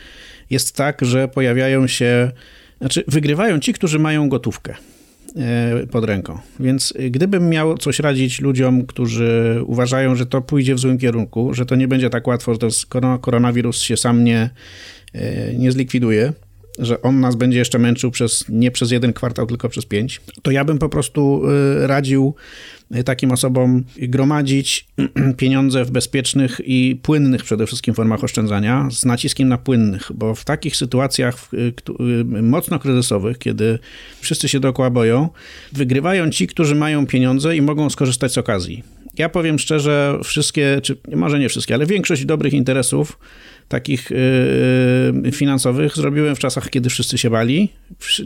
jest 0.50 0.76
tak, 0.76 1.04
że 1.04 1.28
pojawiają 1.28 1.87
się 1.87 2.32
znaczy, 2.84 3.04
wygrywają 3.08 3.60
ci, 3.60 3.72
którzy 3.72 3.98
mają 3.98 4.28
gotówkę 4.28 4.74
e, 5.36 5.86
pod 5.86 6.04
ręką. 6.04 6.38
Więc 6.60 6.94
gdybym 7.10 7.48
miał 7.48 7.78
coś 7.78 7.98
radzić 7.98 8.40
ludziom, 8.40 8.86
którzy 8.86 9.60
uważają, 9.66 10.14
że 10.14 10.26
to 10.26 10.42
pójdzie 10.42 10.74
w 10.74 10.78
złym 10.78 10.98
kierunku, 10.98 11.54
że 11.54 11.66
to 11.66 11.74
nie 11.76 11.88
będzie 11.88 12.10
tak 12.10 12.26
łatwo, 12.26 12.52
że 12.52 12.58
to 12.58 12.68
koronawirus 13.18 13.80
się 13.80 13.96
sam 13.96 14.24
nie, 14.24 14.50
e, 15.14 15.54
nie 15.54 15.72
zlikwiduje, 15.72 16.32
że 16.78 17.02
on 17.02 17.20
nas 17.20 17.37
będzie 17.37 17.58
jeszcze 17.58 17.78
męczył 17.78 18.10
przez, 18.10 18.44
nie 18.48 18.70
przez 18.70 18.90
jeden 18.90 19.12
kwartał, 19.12 19.46
tylko 19.46 19.68
przez 19.68 19.87
pięć, 19.87 20.20
to 20.42 20.50
ja 20.50 20.64
bym 20.64 20.78
po 20.78 20.88
prostu 20.88 21.42
e, 21.82 21.87
radził 21.87 22.34
takim 23.04 23.32
osobom 23.32 23.84
gromadzić 23.96 24.87
pieniądze 25.37 25.84
w 25.84 25.90
bezpiecznych 25.90 26.60
i 26.64 27.00
płynnych 27.02 27.44
przede 27.44 27.66
wszystkim 27.66 27.94
formach 27.94 28.24
oszczędzania, 28.24 28.88
z 28.90 29.04
naciskiem 29.04 29.48
na 29.48 29.58
płynnych, 29.58 30.10
bo 30.14 30.34
w 30.34 30.44
takich 30.44 30.76
sytuacjach 30.76 31.48
mocno 32.42 32.78
kryzysowych, 32.78 33.38
kiedy 33.38 33.78
wszyscy 34.20 34.48
się 34.48 34.60
dookoła 34.60 34.90
boją, 34.90 35.28
wygrywają 35.72 36.30
ci, 36.30 36.46
którzy 36.46 36.74
mają 36.74 37.06
pieniądze 37.06 37.56
i 37.56 37.62
mogą 37.62 37.90
skorzystać 37.90 38.32
z 38.32 38.38
okazji. 38.38 38.82
Ja 39.18 39.28
powiem 39.28 39.58
szczerze, 39.58 40.18
wszystkie, 40.24 40.80
czy 40.82 40.96
może 41.16 41.38
nie 41.38 41.48
wszystkie, 41.48 41.74
ale 41.74 41.87
większość 41.87 42.24
dobrych 42.24 42.52
interesów 42.52 43.18
takich 43.68 44.11
yy, 45.22 45.33
finansowych 45.33 45.96
zrobiłem 45.96 46.37
w 46.37 46.38
czasach, 46.38 46.70
kiedy 46.70 46.90
wszyscy 46.90 47.18
się 47.18 47.31
bali, 47.31 47.68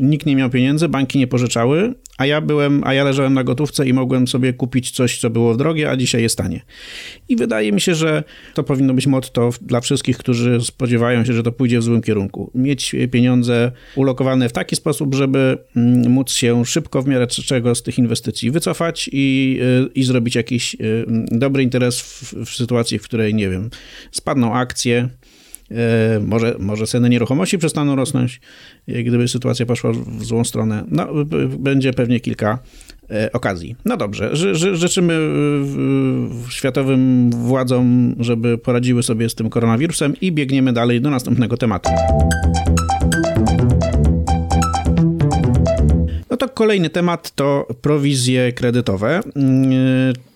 nikt 0.00 0.26
nie 0.26 0.36
miał 0.36 0.50
pieniędzy, 0.50 0.88
banki 0.88 1.18
nie 1.18 1.26
pożyczały, 1.26 1.94
a 2.18 2.26
ja 2.26 2.40
byłem, 2.40 2.82
a 2.84 2.94
ja 2.94 3.04
leżałem 3.04 3.34
na 3.34 3.44
gotówce 3.44 3.86
i 3.86 3.92
mogłem 3.92 4.28
sobie 4.28 4.52
kupić 4.52 4.90
coś, 4.90 5.18
co 5.18 5.30
było 5.30 5.56
drogie, 5.56 5.90
a 5.90 5.96
dzisiaj 5.96 6.22
jest 6.22 6.38
tanie. 6.38 6.60
I 7.28 7.36
wydaje 7.36 7.72
mi 7.72 7.80
się, 7.80 7.94
że 7.94 8.24
to 8.54 8.64
powinno 8.64 8.94
być 8.94 9.06
motto 9.06 9.50
dla 9.62 9.80
wszystkich, 9.80 10.18
którzy 10.18 10.60
spodziewają 10.60 11.24
się, 11.24 11.32
że 11.32 11.42
to 11.42 11.52
pójdzie 11.52 11.78
w 11.78 11.82
złym 11.82 12.02
kierunku. 12.02 12.50
Mieć 12.54 12.96
pieniądze 13.10 13.72
ulokowane 13.96 14.48
w 14.48 14.52
taki 14.52 14.76
sposób, 14.76 15.14
żeby 15.14 15.58
mm, 15.76 16.10
móc 16.10 16.32
się 16.32 16.64
szybko 16.64 17.02
w 17.02 17.06
miarę 17.06 17.26
czego 17.26 17.74
z 17.74 17.82
tych 17.82 17.98
inwestycji 17.98 18.50
wycofać 18.50 19.10
i, 19.12 19.58
y, 19.86 19.92
i 19.94 20.04
zrobić 20.04 20.34
jakiś 20.34 20.74
y, 20.74 21.04
dobry 21.30 21.62
interes 21.62 22.00
w, 22.00 22.34
w 22.44 22.50
sytuacji, 22.50 22.98
w 22.98 23.02
której, 23.02 23.34
nie 23.34 23.50
wiem, 23.50 23.70
spadną 24.10 24.54
akcje, 24.54 25.08
może, 26.26 26.56
może 26.58 26.86
ceny 26.86 27.08
nieruchomości 27.08 27.58
przestaną 27.58 27.96
rosnąć, 27.96 28.40
e, 28.88 29.02
gdyby 29.02 29.28
sytuacja 29.28 29.66
poszła 29.66 29.92
w 29.92 30.24
złą 30.24 30.44
stronę. 30.44 30.84
No, 30.88 31.08
będzie 31.58 31.92
pewnie 31.92 32.20
kilka 32.20 32.58
e, 33.10 33.32
okazji. 33.32 33.76
No 33.84 33.96
dobrze, 33.96 34.36
ży, 34.36 34.76
życzymy 34.76 35.18
światowym 36.50 37.30
władzom, 37.30 38.14
żeby 38.20 38.58
poradziły 38.58 39.02
sobie 39.02 39.28
z 39.28 39.34
tym 39.34 39.50
koronawirusem 39.50 40.14
i 40.20 40.32
biegniemy 40.32 40.72
dalej 40.72 41.00
do 41.00 41.10
następnego 41.10 41.56
tematu. 41.56 41.90
No 46.30 46.36
to 46.36 46.48
kolejny 46.48 46.90
temat 46.90 47.30
to 47.34 47.66
prowizje 47.82 48.52
kredytowe 48.52 49.20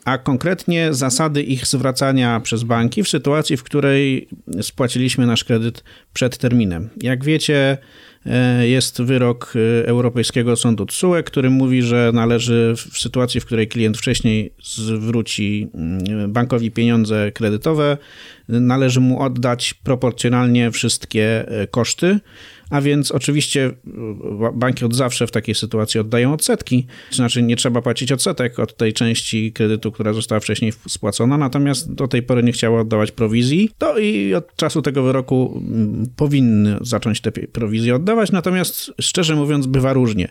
a 0.04 0.18
konkretnie 0.18 0.94
zasady 0.94 1.42
ich 1.42 1.66
zwracania 1.66 2.40
przez 2.40 2.62
banki 2.62 3.02
w 3.02 3.08
sytuacji, 3.08 3.56
w 3.56 3.62
której 3.62 4.28
spłaciliśmy 4.62 5.26
nasz 5.26 5.44
kredyt 5.44 5.84
przed 6.12 6.38
terminem. 6.38 6.90
Jak 7.02 7.24
wiecie, 7.24 7.78
e, 8.26 8.68
jest 8.68 9.02
wyrok 9.02 9.54
e, 9.56 9.88
Europejskiego 9.88 10.56
Sądu 10.56 10.86
TSUE, 10.86 11.22
który 11.22 11.50
mówi, 11.50 11.82
że 11.82 12.10
należy 12.14 12.74
w 12.76 12.98
sytuacji, 12.98 13.40
w 13.40 13.46
której 13.46 13.68
klient 13.68 13.98
wcześniej 13.98 14.52
zwróci 14.62 15.68
mm, 15.74 16.32
bankowi 16.32 16.70
pieniądze 16.70 17.32
kredytowe, 17.32 17.98
należy 18.48 19.00
mu 19.00 19.22
oddać 19.22 19.74
proporcjonalnie 19.74 20.70
wszystkie 20.70 21.48
e, 21.48 21.66
koszty 21.66 22.20
a 22.72 22.80
więc 22.80 23.10
oczywiście 23.10 23.66
e, 23.66 24.52
banki 24.54 24.84
od 24.84 24.94
zawsze 24.94 25.26
w 25.26 25.30
takiej 25.30 25.54
sytuacji 25.54 26.00
oddają 26.00 26.32
odsetki, 26.32 26.86
znaczy 27.10 27.42
nie 27.42 27.56
trzeba 27.56 27.82
płacić 27.82 28.12
odsetek 28.12 28.58
od 28.58 28.76
tej 28.76 28.92
części 28.92 29.52
kredytu, 29.52 29.92
która 29.92 30.12
została 30.12 30.40
wcześniej 30.40 30.72
spłacona, 30.88 31.38
natomiast 31.38 31.92
do 31.92 32.08
tej 32.08 32.22
pory 32.22 32.42
nie 32.42 32.52
chciało 32.52 32.80
oddawać 32.80 33.10
prowizji, 33.10 33.70
to 33.78 33.98
i 33.98 34.34
od 34.34 34.56
czasu 34.56 34.82
tego 34.82 35.02
wyroku 35.02 35.62
mm, 35.68 36.06
powinny 36.16 36.78
zacząć 36.80 37.20
te 37.20 37.32
prowizje 37.32 37.94
oddawać, 37.94 38.32
natomiast 38.32 38.92
szczerze 39.00 39.36
mówiąc 39.36 39.66
bywa 39.66 39.92
różnie. 39.92 40.28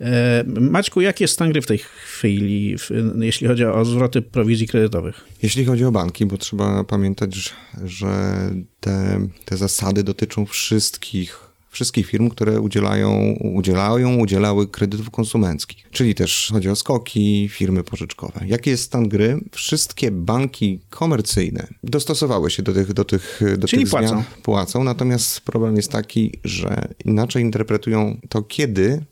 E, 0.00 0.44
Maćku, 0.46 1.00
jaki 1.00 1.24
jest 1.24 1.34
stan 1.34 1.52
gry 1.52 1.62
w 1.62 1.66
tej 1.66 1.78
chwili, 1.78 2.76
jeśli 3.20 3.46
chodzi 3.46 3.64
o 3.64 3.84
zwroty 3.84 4.22
prowizji 4.22 4.68
kredytowych? 4.68 5.24
Jeśli 5.42 5.64
chodzi 5.64 5.84
o 5.84 5.92
banki, 5.92 6.26
bo 6.26 6.38
trzeba 6.38 6.84
pamiętać, 6.84 7.54
że 7.84 8.34
te, 8.80 9.28
te 9.44 9.56
zasady 9.56 10.02
dotyczą 10.02 10.46
wszystkich 10.46 11.51
wszystkich 11.72 12.06
firm, 12.06 12.28
które 12.28 12.60
udzielają, 12.60 13.36
udzielają, 13.40 14.16
udzielały 14.16 14.66
kredytów 14.66 15.10
konsumenckich. 15.10 15.86
Czyli 15.90 16.14
też 16.14 16.50
chodzi 16.52 16.68
o 16.68 16.76
skoki, 16.76 17.48
firmy 17.52 17.84
pożyczkowe. 17.84 18.40
Jaki 18.46 18.70
jest 18.70 18.82
stan 18.82 19.08
gry? 19.08 19.40
Wszystkie 19.52 20.10
banki 20.10 20.80
komercyjne 20.90 21.66
dostosowały 21.84 22.50
się 22.50 22.62
do 22.62 22.72
tych, 22.72 22.92
do 22.92 23.04
tych, 23.04 23.40
do 23.58 23.68
Czyli 23.68 23.82
tych 23.82 23.90
płacą. 23.90 24.08
zmian. 24.08 24.22
Płacą. 24.42 24.84
Natomiast 24.84 25.40
problem 25.40 25.76
jest 25.76 25.92
taki, 25.92 26.38
że 26.44 26.88
inaczej 27.04 27.42
interpretują 27.42 28.20
to, 28.28 28.42
kiedy 28.42 29.04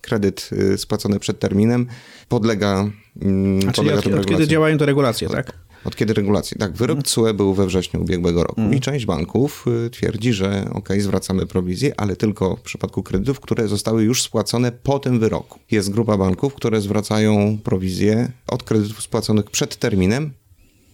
kredyt 0.00 0.50
y, 0.52 0.78
spłacony 0.78 1.18
przed 1.18 1.38
terminem 1.38 1.86
podlega, 2.28 2.90
mm, 3.22 3.68
A 3.68 3.72
podlega 3.72 4.02
czyli 4.02 4.14
od, 4.14 4.20
od 4.20 4.26
kiedy 4.26 4.48
działają 4.48 4.78
te 4.78 4.86
regulacje, 4.86 5.28
tak? 5.28 5.52
Od 5.84 5.96
kiedy 5.96 6.14
regulacje? 6.14 6.58
Tak, 6.58 6.72
wyrok 6.72 6.96
mhm. 6.96 7.04
CUE 7.04 7.34
był 7.34 7.54
we 7.54 7.66
wrześniu 7.66 8.02
ubiegłego 8.02 8.44
roku 8.44 8.60
mm. 8.60 8.74
i 8.74 8.80
część 8.80 9.06
banków 9.06 9.64
y, 9.86 9.90
twierdzi, 9.90 10.32
że 10.32 10.68
ok, 10.72 10.88
zwracamy 10.98 11.46
prowizję, 11.46 11.92
ale 11.96 12.16
tylko 12.16 12.56
w 12.56 12.60
przypadku 12.60 13.02
kredytów, 13.02 13.40
które 13.40 13.68
zostały 13.68 14.02
już 14.02 14.22
spłacone 14.22 14.72
po 14.72 14.98
tym 14.98 15.20
wyroku. 15.20 15.58
Jest 15.70 15.90
grupa 15.90 16.16
banków, 16.16 16.54
które 16.54 16.80
zwracają 16.80 17.58
prowizję 17.64 18.32
od 18.46 18.62
kredytów 18.62 19.02
spłaconych 19.02 19.50
przed 19.50 19.76
terminem 19.76 20.30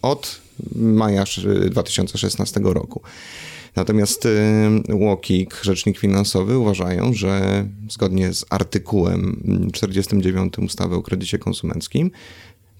od 0.01 0.41
maja 0.75 1.23
2016 1.69 2.59
roku. 2.63 3.01
Natomiast 3.75 4.27
Łokik, 4.93 5.59
rzecznik 5.63 5.97
finansowy, 5.97 6.57
uważają, 6.57 7.13
że 7.13 7.65
zgodnie 7.89 8.33
z 8.33 8.45
artykułem 8.49 9.41
49 9.73 10.57
ustawy 10.57 10.95
o 10.95 11.01
kredycie 11.01 11.39
konsumenckim, 11.39 12.11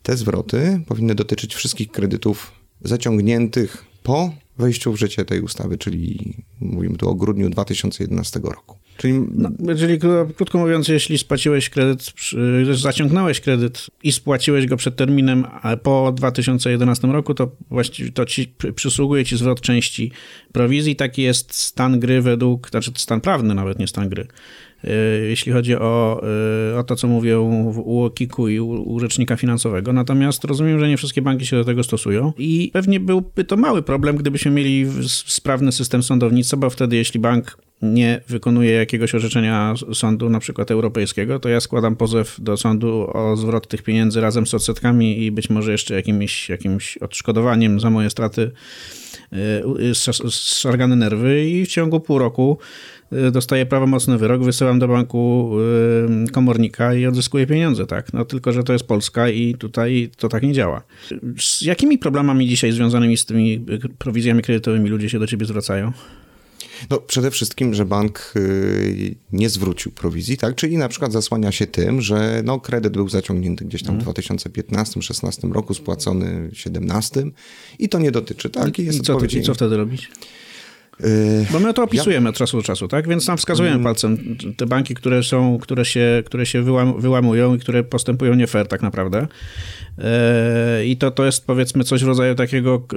te 0.03 0.17
zwroty 0.17 0.81
powinny 0.87 1.15
dotyczyć 1.15 1.55
wszystkich 1.55 1.91
kredytów 1.91 2.51
zaciągniętych 2.81 3.85
po 4.03 4.33
wejściu 4.57 4.93
w 4.93 4.99
życie 4.99 5.25
tej 5.25 5.41
ustawy, 5.41 5.77
czyli 5.77 6.33
mówimy 6.59 6.97
tu 6.97 7.09
o 7.09 7.15
grudniu 7.15 7.49
2011 7.49 8.39
roku. 8.43 8.77
Czyli, 8.97 9.13
no, 9.33 9.75
czyli 9.77 9.99
krótko 10.35 10.57
mówiąc, 10.57 10.87
jeśli 10.87 11.17
spłaciłeś 11.17 11.69
kredyt, 11.69 12.13
zaciągnąłeś 12.71 13.41
kredyt 13.41 13.87
i 14.03 14.11
spłaciłeś 14.11 14.65
go 14.65 14.77
przed 14.77 14.95
terminem 14.95 15.45
po 15.83 16.11
2011 16.11 17.07
roku, 17.07 17.33
to 17.33 17.51
właściwie 17.69 18.11
to 18.11 18.25
ci 18.25 18.53
przysługuje 18.75 19.25
ci 19.25 19.37
zwrot 19.37 19.61
części 19.61 20.11
prowizji. 20.51 20.95
Taki 20.95 21.21
jest 21.21 21.53
stan 21.53 21.99
gry 21.99 22.21
według, 22.21 22.69
znaczy 22.69 22.91
stan 22.95 23.21
prawny 23.21 23.53
nawet, 23.55 23.79
nie 23.79 23.87
stan 23.87 24.09
gry, 24.09 24.27
jeśli 25.29 25.51
chodzi 25.51 25.75
o, 25.75 26.21
e, 26.73 26.79
o 26.79 26.83
to, 26.83 26.95
co 26.95 27.07
mówią 27.07 27.41
u 27.77 28.09
KIK-u 28.09 28.47
i 28.47 28.59
u, 28.59 28.93
u 28.93 28.99
rzecznika 28.99 29.35
finansowego. 29.35 29.93
Natomiast 29.93 30.43
rozumiem, 30.43 30.79
że 30.79 30.89
nie 30.89 30.97
wszystkie 30.97 31.21
banki 31.21 31.45
się 31.45 31.57
do 31.57 31.65
tego 31.65 31.83
stosują 31.83 32.33
i 32.37 32.69
pewnie 32.73 32.99
byłby 32.99 33.43
to 33.43 33.57
mały 33.57 33.81
problem, 33.81 34.17
gdybyśmy 34.17 34.51
mieli 34.51 34.85
sprawny 35.07 35.71
system 35.71 36.03
sądownictwa, 36.03 36.57
bo 36.57 36.69
wtedy 36.69 36.95
jeśli 36.95 37.19
bank 37.19 37.57
nie 37.81 38.21
wykonuje 38.27 38.71
jakiegoś 38.71 39.15
orzeczenia 39.15 39.73
sądu, 39.93 40.29
na 40.29 40.39
przykład 40.39 40.71
europejskiego, 40.71 41.39
to 41.39 41.49
ja 41.49 41.59
składam 41.59 41.95
pozew 41.95 42.35
do 42.39 42.57
sądu 42.57 43.07
o 43.13 43.35
zwrot 43.37 43.67
tych 43.67 43.83
pieniędzy 43.83 44.21
razem 44.21 44.47
z 44.47 44.53
odsetkami 44.53 45.23
i 45.23 45.31
być 45.31 45.49
może 45.49 45.71
jeszcze 45.71 45.95
jakimś, 45.95 46.49
jakimś 46.49 46.97
odszkodowaniem 46.97 47.79
za 47.79 47.89
moje 47.89 48.09
straty 48.09 48.51
zszargane 50.29 50.95
nerwy 50.95 51.49
i 51.49 51.65
w 51.65 51.67
ciągu 51.67 51.99
pół 51.99 52.19
roku 52.19 52.57
y, 52.61 52.90
dostaję 53.31 53.65
prawomocny 53.65 54.17
wyrok, 54.17 54.43
wysyłam 54.43 54.79
do 54.79 54.87
banku 54.87 55.51
y, 56.27 56.31
komornika 56.31 56.93
i 56.93 57.05
odzyskuję 57.05 57.47
pieniądze, 57.47 57.85
tak? 57.85 58.13
No 58.13 58.25
tylko, 58.25 58.51
że 58.51 58.63
to 58.63 58.73
jest 58.73 58.85
Polska 58.85 59.29
i 59.29 59.55
tutaj 59.55 60.09
to 60.17 60.29
tak 60.29 60.43
nie 60.43 60.53
działa. 60.53 60.81
Z 61.39 61.61
jakimi 61.61 61.97
problemami 61.97 62.47
dzisiaj 62.47 62.71
związanymi 62.71 63.17
z 63.17 63.25
tymi 63.25 63.65
prowizjami 63.97 64.41
kredytowymi 64.41 64.89
ludzie 64.89 65.09
się 65.09 65.19
do 65.19 65.27
ciebie 65.27 65.45
zwracają? 65.45 65.91
No, 66.89 66.99
przede 66.99 67.31
wszystkim, 67.31 67.73
że 67.73 67.85
bank 67.85 68.33
y, 68.35 69.15
nie 69.31 69.49
zwrócił 69.49 69.91
prowizji, 69.91 70.37
tak? 70.37 70.55
Czyli 70.55 70.77
na 70.77 70.89
przykład 70.89 71.11
zasłania 71.11 71.51
się 71.51 71.67
tym, 71.67 72.01
że 72.01 72.41
no, 72.45 72.59
kredyt 72.59 72.93
był 72.93 73.09
zaciągnięty 73.09 73.65
gdzieś 73.65 73.83
tam 73.83 73.99
w 73.99 74.03
2015-16 74.03 75.25
mhm. 75.25 75.53
roku, 75.53 75.73
spłacony 75.73 76.25
w 76.25 76.51
2017 76.51 77.23
i 77.79 77.89
to 77.89 77.99
nie 77.99 78.11
dotyczy, 78.11 78.49
tak? 78.49 78.79
I, 78.79 78.85
jest 78.85 78.99
I, 78.99 79.01
co, 79.01 79.19
I 79.39 79.41
co 79.41 79.53
wtedy 79.53 79.77
robić? 79.77 80.11
Y, 80.99 81.45
Bo 81.51 81.59
my 81.59 81.73
to 81.73 81.83
opisujemy 81.83 82.23
ja... 82.23 82.29
od 82.29 82.35
czasu 82.35 82.57
do 82.57 82.63
czasu, 82.63 82.87
tak? 82.87 83.07
Więc 83.07 83.25
tam 83.25 83.37
wskazujemy 83.37 83.75
mm. 83.75 83.83
palcem 83.83 84.37
te 84.57 84.65
banki, 84.65 84.93
które 84.93 85.23
są, 85.23 85.59
które 85.61 85.85
się, 85.85 86.23
które 86.25 86.45
się 86.45 86.63
wyłamują 86.97 87.55
i 87.55 87.59
które 87.59 87.83
postępują 87.83 88.35
nie 88.35 88.47
fair 88.47 88.67
tak 88.67 88.81
naprawdę. 88.81 89.27
Y, 90.81 90.85
I 90.85 90.97
to, 90.97 91.11
to 91.11 91.25
jest 91.25 91.45
powiedzmy 91.45 91.83
coś 91.83 92.03
w 92.03 92.07
rodzaju 92.07 92.35
takiego 92.35 92.87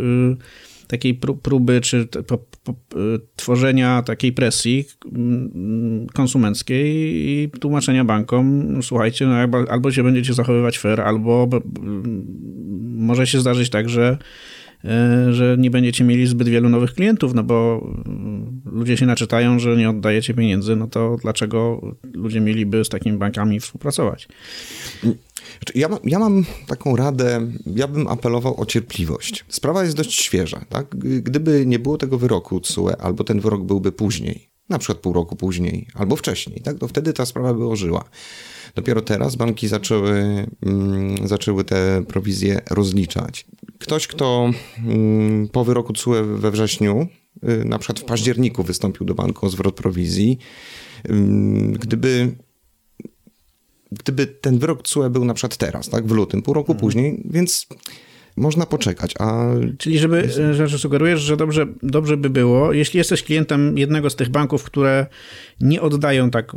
takiej 0.86 1.14
próby 1.42 1.80
czy 1.80 2.06
po, 2.06 2.38
po, 2.38 2.74
tworzenia 3.36 4.02
takiej 4.02 4.32
presji 4.32 4.84
mm, 5.12 6.06
konsumenckiej 6.06 6.86
i 7.28 7.50
tłumaczenia 7.60 8.04
bankom, 8.04 8.78
słuchajcie, 8.82 9.26
no 9.26 9.34
albo, 9.34 9.64
albo 9.70 9.92
się 9.92 10.02
będziecie 10.02 10.34
zachowywać 10.34 10.78
fair, 10.78 11.00
albo 11.00 11.48
może 12.96 13.26
się 13.26 13.40
zdarzyć 13.40 13.70
tak, 13.70 13.88
że 13.88 14.04
e, 14.08 14.18
że 15.30 15.56
nie 15.58 15.70
będziecie 15.70 16.04
mieli 16.04 16.26
zbyt 16.26 16.48
wielu 16.48 16.68
nowych 16.68 16.94
klientów, 16.94 17.34
no 17.34 17.42
bo 17.42 17.86
ludzie 18.64 18.96
się 18.96 19.06
naczytają, 19.06 19.58
że 19.58 19.76
nie 19.76 19.90
oddajecie 19.90 20.34
pieniędzy, 20.34 20.76
no 20.76 20.86
to 20.86 21.16
dlaczego 21.22 21.80
ludzie 22.14 22.40
mieliby 22.40 22.84
z 22.84 22.88
takimi 22.88 23.18
bankami 23.18 23.60
współpracować? 23.60 24.28
Znaczy, 25.02 25.72
ja, 25.74 25.88
ja 26.04 26.18
mam 26.18 26.44
taką 26.66 26.96
radę, 26.96 27.40
ja 27.66 27.88
bym 27.88 28.08
apelował 28.08 28.60
o 28.60 28.66
cierpliwość. 28.66 29.44
Sprawa 29.48 29.84
jest 29.84 29.96
dość 29.96 30.12
świeża, 30.14 30.64
tak? 30.68 30.96
Gdyby 30.98 31.66
nie 31.66 31.78
było 31.78 31.98
tego 31.98 32.18
wyroku 32.18 32.60
CUE, 32.60 32.96
albo 32.98 33.24
ten 33.24 33.40
wyrok 33.40 33.64
byłby 33.64 33.92
później, 33.92 34.48
na 34.68 34.78
przykład 34.78 34.98
pół 34.98 35.12
roku 35.12 35.36
później, 35.36 35.86
albo 35.94 36.16
wcześniej, 36.16 36.60
tak? 36.60 36.78
To 36.78 36.88
wtedy 36.88 37.12
ta 37.12 37.26
sprawa 37.26 37.54
by 37.54 37.66
ożyła. 37.66 38.04
Dopiero 38.74 39.02
teraz 39.02 39.36
banki 39.36 39.68
zaczęły, 39.68 40.46
mm, 40.62 41.28
zaczęły 41.28 41.64
te 41.64 42.04
prowizje 42.08 42.60
rozliczać. 42.70 43.46
Ktoś, 43.78 44.06
kto 44.06 44.50
mm, 44.78 45.48
po 45.48 45.64
wyroku 45.64 45.92
CUE 45.92 46.14
we 46.36 46.50
wrześniu, 46.50 47.06
y, 47.48 47.64
na 47.64 47.78
przykład 47.78 48.00
w 48.00 48.04
październiku 48.04 48.62
wystąpił 48.62 49.06
do 49.06 49.14
banku 49.14 49.46
o 49.46 49.50
zwrot 49.50 49.74
prowizji, 49.74 50.38
mm, 51.04 51.72
gdyby 51.72 52.36
gdyby 53.92 54.26
ten 54.26 54.58
wyrok 54.58 54.82
CUE 54.82 55.10
był 55.10 55.24
na 55.24 55.34
przykład 55.34 55.56
teraz, 55.56 55.88
tak, 55.88 56.06
w 56.06 56.10
lutym, 56.10 56.42
pół 56.42 56.54
roku 56.54 56.72
mhm. 56.72 56.80
później, 56.80 57.22
więc 57.24 57.66
można 58.36 58.66
poczekać, 58.66 59.14
a... 59.18 59.46
Czyli 59.78 59.98
żeby, 59.98 60.28
że 60.66 60.78
sugerujesz, 60.78 61.20
że 61.20 61.36
dobrze, 61.36 61.66
dobrze 61.82 62.16
by 62.16 62.30
było, 62.30 62.72
jeśli 62.72 62.98
jesteś 62.98 63.22
klientem 63.22 63.78
jednego 63.78 64.10
z 64.10 64.16
tych 64.16 64.28
banków, 64.28 64.64
które 64.64 65.06
nie 65.60 65.80
oddają 65.80 66.30
tak 66.30 66.52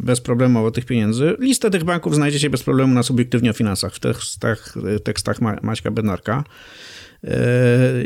bezproblemowo 0.00 0.70
tych 0.70 0.84
pieniędzy, 0.84 1.36
listę 1.38 1.70
tych 1.70 1.84
banków 1.84 2.14
znajdziecie 2.14 2.50
bez 2.50 2.62
problemu 2.62 2.94
na 2.94 3.02
subiektywnie 3.02 3.50
o 3.50 3.52
finansach 3.52 3.94
w 3.94 4.00
tekstach, 4.00 4.74
tekstach 5.04 5.40
Maćka 5.62 5.90
Bednarka. 5.90 6.44
E, 7.24 7.38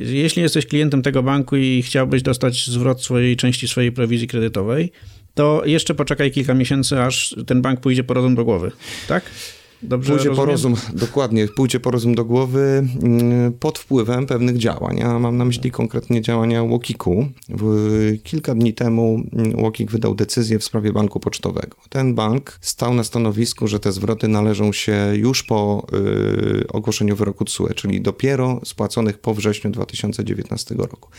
jeśli 0.01 0.43
jesteś 0.43 0.66
klientem 0.66 1.03
tego 1.03 1.23
banku 1.23 1.57
i 1.57 1.83
chciałbyś 1.83 2.23
dostać 2.23 2.66
zwrot 2.66 3.03
swojej 3.03 3.37
części 3.37 3.69
swojej 3.69 3.93
prowizji 3.93 4.29
kredytowej, 4.29 4.93
to 5.35 5.62
jeszcze 5.66 5.95
poczekaj 5.95 6.31
kilka 6.31 6.55
miesięcy, 6.55 7.01
aż 7.01 7.37
ten 7.47 7.62
bank 7.62 7.81
pójdzie 7.81 8.05
po 8.05 8.14
rozum 8.14 8.35
do 8.35 8.45
głowy, 8.45 8.71
tak? 9.09 9.25
Dobrze 9.83 10.12
pójdzie 10.12 10.29
rozumiem? 10.29 10.47
po 10.47 10.53
rozum, 10.53 10.75
dokładnie, 10.95 11.49
pójdzie 11.49 11.81
po 11.81 11.90
rozum 11.90 12.14
do 12.14 12.25
głowy 12.25 12.87
mm, 13.03 13.53
pod 13.53 13.79
wpływem 13.79 14.27
pewnych 14.27 14.59
działań. 14.59 14.99
Ja 14.99 15.19
mam 15.19 15.37
na 15.37 15.45
myśli 15.45 15.71
konkretnie 15.71 16.23
działania 16.23 16.62
Łokiku. 16.62 17.27
Kilka 18.25 18.55
dni 18.55 18.75
temu 18.75 19.23
Łokik 19.55 19.88
mm, 19.88 19.93
wydał 19.93 20.14
decyzję 20.14 20.59
w 20.59 20.64
sprawie 20.64 20.93
banku 20.93 21.21
pocztowego. 21.21 21.77
Ten 21.88 22.14
bank 22.14 22.59
stał 22.61 22.95
na 22.95 23.05
stanowisku, 23.05 23.69
że 23.69 23.81
te 23.81 23.93
zwroty 23.93 24.29
należą 24.29 24.73
się 24.73 25.12
już 25.14 25.43
po 25.43 25.87
y, 26.62 26.69
ogłoszeniu 26.69 27.16
wyroku 27.16 27.45
TSUE, 27.45 27.75
czyli 27.75 28.01
dopiero 28.01 28.61
spłaconych 28.64 29.19
po 29.19 29.35
wrześniu 29.35 29.71
2019 29.71 30.75
roku. 30.75 31.11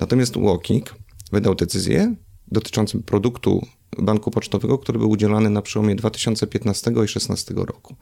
Natomiast 0.00 0.36
Łokik 0.36 0.94
wydał 1.32 1.54
decyzję 1.54 2.14
dotyczącym 2.52 3.02
produktu 3.02 3.66
banku 3.98 4.30
pocztowego, 4.30 4.78
który 4.78 4.98
był 4.98 5.10
udzielany 5.10 5.50
na 5.50 5.62
przełomie 5.62 5.96
2015 5.96 6.90
i 6.90 6.94
2016 6.94 7.54
roku. 7.56 7.96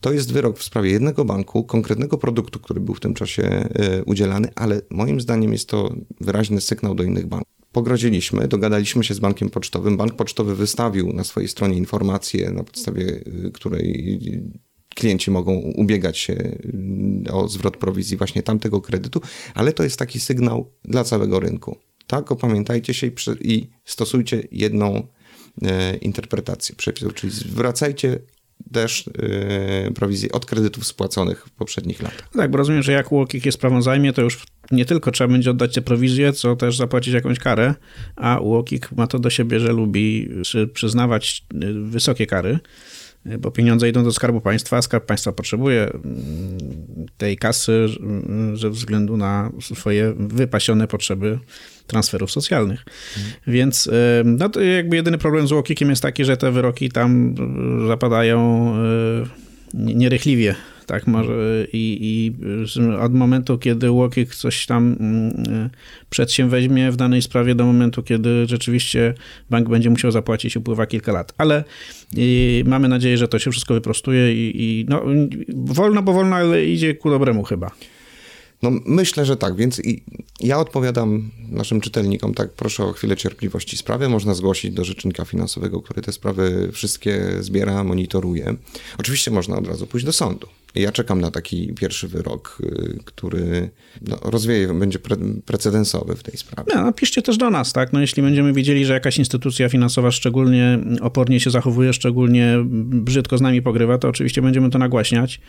To 0.00 0.12
jest 0.12 0.32
wyrok 0.32 0.58
w 0.58 0.62
sprawie 0.62 0.90
jednego 0.90 1.24
banku, 1.24 1.64
konkretnego 1.64 2.18
produktu, 2.18 2.60
który 2.60 2.80
był 2.80 2.94
w 2.94 3.00
tym 3.00 3.14
czasie 3.14 3.42
e, 3.42 4.04
udzielany, 4.04 4.48
ale 4.54 4.80
moim 4.90 5.20
zdaniem 5.20 5.52
jest 5.52 5.68
to 5.68 5.94
wyraźny 6.20 6.60
sygnał 6.60 6.94
do 6.94 7.02
innych 7.02 7.26
banków. 7.26 7.52
Pogrodziliśmy, 7.72 8.48
dogadaliśmy 8.48 9.04
się 9.04 9.14
z 9.14 9.18
bankiem 9.18 9.50
pocztowym. 9.50 9.96
Bank 9.96 10.16
pocztowy 10.16 10.56
wystawił 10.56 11.12
na 11.12 11.24
swojej 11.24 11.48
stronie 11.48 11.76
informację, 11.76 12.50
na 12.50 12.64
podstawie 12.64 13.20
e, 13.46 13.50
której 13.50 14.22
klienci 14.94 15.30
mogą 15.30 15.54
ubiegać 15.54 16.18
się 16.18 16.34
mm, 16.34 17.24
o 17.32 17.48
zwrot 17.48 17.76
prowizji 17.76 18.16
właśnie 18.16 18.42
tamtego 18.42 18.80
kredytu, 18.80 19.20
ale 19.54 19.72
to 19.72 19.82
jest 19.82 19.98
taki 19.98 20.20
sygnał 20.20 20.70
dla 20.84 21.04
całego 21.04 21.40
rynku. 21.40 21.76
Tak, 22.08 22.32
opamiętajcie 22.32 22.94
się 22.94 23.06
i, 23.06 23.12
i 23.40 23.70
stosujcie 23.84 24.42
jedną 24.52 25.06
e, 25.62 25.96
interpretację 25.96 26.74
przepisów, 26.76 27.14
czyli 27.14 27.32
zwracajcie 27.32 28.18
też 28.72 29.10
e, 29.18 29.90
prowizję 29.90 30.32
od 30.32 30.46
kredytów 30.46 30.86
spłaconych 30.86 31.44
w 31.46 31.50
poprzednich 31.50 32.02
latach. 32.02 32.28
Tak, 32.32 32.50
bo 32.50 32.58
rozumiem, 32.58 32.82
że 32.82 32.92
jak 32.92 33.12
UOKiK 33.12 33.46
je 33.46 33.52
sprawą 33.52 33.82
zajmie, 33.82 34.12
to 34.12 34.22
już 34.22 34.46
nie 34.70 34.84
tylko 34.84 35.10
trzeba 35.10 35.32
będzie 35.32 35.50
oddać 35.50 35.74
tę 35.74 35.82
prowizję, 35.82 36.32
co 36.32 36.56
też 36.56 36.76
zapłacić 36.76 37.14
jakąś 37.14 37.38
karę, 37.38 37.74
a 38.16 38.38
UOKiK 38.38 38.92
ma 38.92 39.06
to 39.06 39.18
do 39.18 39.30
siebie, 39.30 39.60
że 39.60 39.72
lubi 39.72 40.28
przyznawać 40.72 41.44
e, 41.54 41.56
wysokie 41.72 42.26
kary 42.26 42.58
bo 43.38 43.50
pieniądze 43.50 43.88
idą 43.88 44.04
do 44.04 44.12
Skarbu 44.12 44.40
Państwa, 44.40 44.76
a 44.76 44.82
Skarb 44.82 45.06
Państwa 45.06 45.32
potrzebuje 45.32 45.82
mm, 45.82 46.58
tej 47.18 47.36
kasy 47.36 47.86
ze 48.54 48.70
względu 48.70 49.16
na 49.16 49.50
swoje 49.60 50.14
wypasione 50.18 50.86
potrzeby 50.86 51.38
transferów 51.86 52.30
socjalnych. 52.30 52.84
Mhm. 53.16 53.34
Więc 53.46 53.90
no 54.24 54.48
to 54.48 54.60
jakby 54.60 54.96
jedyny 54.96 55.18
problem 55.18 55.48
z 55.48 55.52
Łokikiem 55.52 55.90
jest 55.90 56.02
taki, 56.02 56.24
że 56.24 56.36
te 56.36 56.52
wyroki 56.52 56.88
tam 56.88 57.34
zapadają 57.88 58.72
nierychliwie 59.74 60.54
tak, 60.88 61.04
i, 61.72 61.98
i 62.00 62.32
od 63.00 63.14
momentu, 63.14 63.58
kiedy 63.58 63.90
Łokik 63.90 64.34
coś 64.34 64.66
tam 64.66 64.96
mm, 65.00 65.70
przed 66.10 66.32
się 66.32 66.48
weźmie 66.48 66.92
w 66.92 66.96
danej 66.96 67.22
sprawie 67.22 67.54
do 67.54 67.66
momentu, 67.66 68.02
kiedy 68.02 68.46
rzeczywiście 68.46 69.14
bank 69.50 69.68
będzie 69.68 69.90
musiał 69.90 70.10
zapłacić, 70.10 70.56
upływa 70.56 70.86
kilka 70.86 71.12
lat. 71.12 71.34
Ale 71.38 71.64
mamy 72.64 72.88
nadzieję, 72.88 73.18
że 73.18 73.28
to 73.28 73.38
się 73.38 73.50
wszystko 73.50 73.74
wyprostuje 73.74 74.32
i, 74.32 74.62
i 74.62 74.86
no, 74.88 75.02
wolno, 75.48 76.02
bo 76.02 76.12
wolno, 76.12 76.36
ale 76.36 76.64
idzie 76.64 76.94
ku 76.94 77.10
dobremu 77.10 77.42
chyba. 77.42 77.70
No 78.62 78.70
myślę, 78.86 79.26
że 79.26 79.36
tak, 79.36 79.56
więc 79.56 79.82
ja 80.40 80.58
odpowiadam 80.58 81.30
naszym 81.48 81.80
czytelnikom, 81.80 82.34
tak 82.34 82.52
proszę 82.52 82.84
o 82.84 82.92
chwilę 82.92 83.16
cierpliwości. 83.16 83.76
Sprawę 83.76 84.08
można 84.08 84.34
zgłosić 84.34 84.74
do 84.74 84.84
rzecznika 84.84 85.24
finansowego, 85.24 85.82
który 85.82 86.02
te 86.02 86.12
sprawy 86.12 86.70
wszystkie 86.72 87.36
zbiera, 87.40 87.84
monitoruje. 87.84 88.54
Oczywiście 88.98 89.30
można 89.30 89.56
od 89.56 89.66
razu 89.66 89.86
pójść 89.86 90.06
do 90.06 90.12
sądu. 90.12 90.46
Ja 90.74 90.92
czekam 90.92 91.20
na 91.20 91.30
taki 91.30 91.72
pierwszy 91.74 92.08
wyrok, 92.08 92.58
y, 92.64 92.98
który 93.04 93.70
no, 94.08 94.16
rozwieje, 94.22 94.74
będzie 94.74 94.98
pre 94.98 95.16
precedensowy 95.46 96.16
w 96.16 96.22
tej 96.22 96.36
sprawie. 96.36 96.72
No, 96.74 96.92
piszcie 96.92 97.22
też 97.22 97.36
do 97.36 97.50
nas, 97.50 97.72
tak? 97.72 97.92
No, 97.92 98.00
jeśli 98.00 98.22
będziemy 98.22 98.52
wiedzieli, 98.52 98.84
że 98.84 98.92
jakaś 98.92 99.18
instytucja 99.18 99.68
finansowa 99.68 100.10
szczególnie 100.10 100.78
opornie 101.00 101.40
się 101.40 101.50
zachowuje, 101.50 101.92
szczególnie 101.92 102.56
brzydko 102.84 103.38
z 103.38 103.40
nami 103.40 103.62
pogrywa, 103.62 103.98
to 103.98 104.08
oczywiście 104.08 104.42
będziemy 104.42 104.70
to 104.70 104.78
nagłaśniać. 104.78 105.40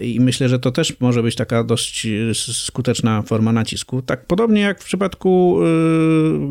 I 0.00 0.20
myślę, 0.20 0.48
że 0.48 0.58
to 0.58 0.72
też 0.72 1.00
może 1.00 1.22
być 1.22 1.34
taka 1.34 1.64
dość 1.64 2.06
skuteczna 2.52 3.22
forma 3.22 3.52
nacisku. 3.52 4.02
Tak 4.02 4.26
podobnie 4.26 4.60
jak 4.60 4.80
w 4.80 4.84
przypadku 4.84 5.58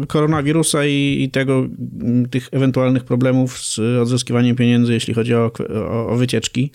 y, 0.04 0.08
koronawirusa 0.08 0.86
i, 0.86 1.30
tego, 1.34 1.68
tych 2.32 2.50
ewentualnych 2.52 3.04
problemów 3.04 3.60
z 3.60 3.80
odzyskiwaniem 3.80 4.56
pieniędzy, 4.56 4.94
jeśli 4.94 5.14
chodzi 5.14 5.36
o, 5.36 5.52
o, 5.76 6.08
o 6.08 6.16
wycieczki 6.16 6.72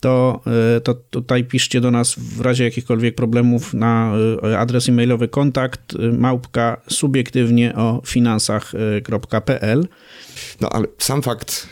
to, 0.00 0.40
e, 0.76 0.80
to 0.80 0.94
tutaj 0.94 1.44
piszcie 1.44 1.80
do 1.80 1.90
nas 1.90 2.14
w 2.14 2.40
razie 2.40 2.64
jakichkolwiek 2.64 3.14
problemów 3.14 3.74
na 3.74 4.12
e, 4.42 4.58
adres 4.58 4.88
e-mailowy 4.88 5.28
kontakt 5.28 5.94
e, 5.94 6.12
małpka 6.12 6.80
subiektywnie 6.88 7.74
o 7.74 8.02
finansach.pl. 8.06 9.88
No 10.60 10.70
ale 10.70 10.86
sam 10.98 11.22
fakt 11.22 11.68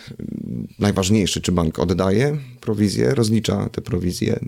najważniejszy, 0.78 1.40
czy 1.40 1.52
bank 1.52 1.78
oddaje 1.78 2.38
prowizję, 2.60 3.14
rozlicza 3.14 3.68
te 3.68 3.82
prowizje, 3.82 4.40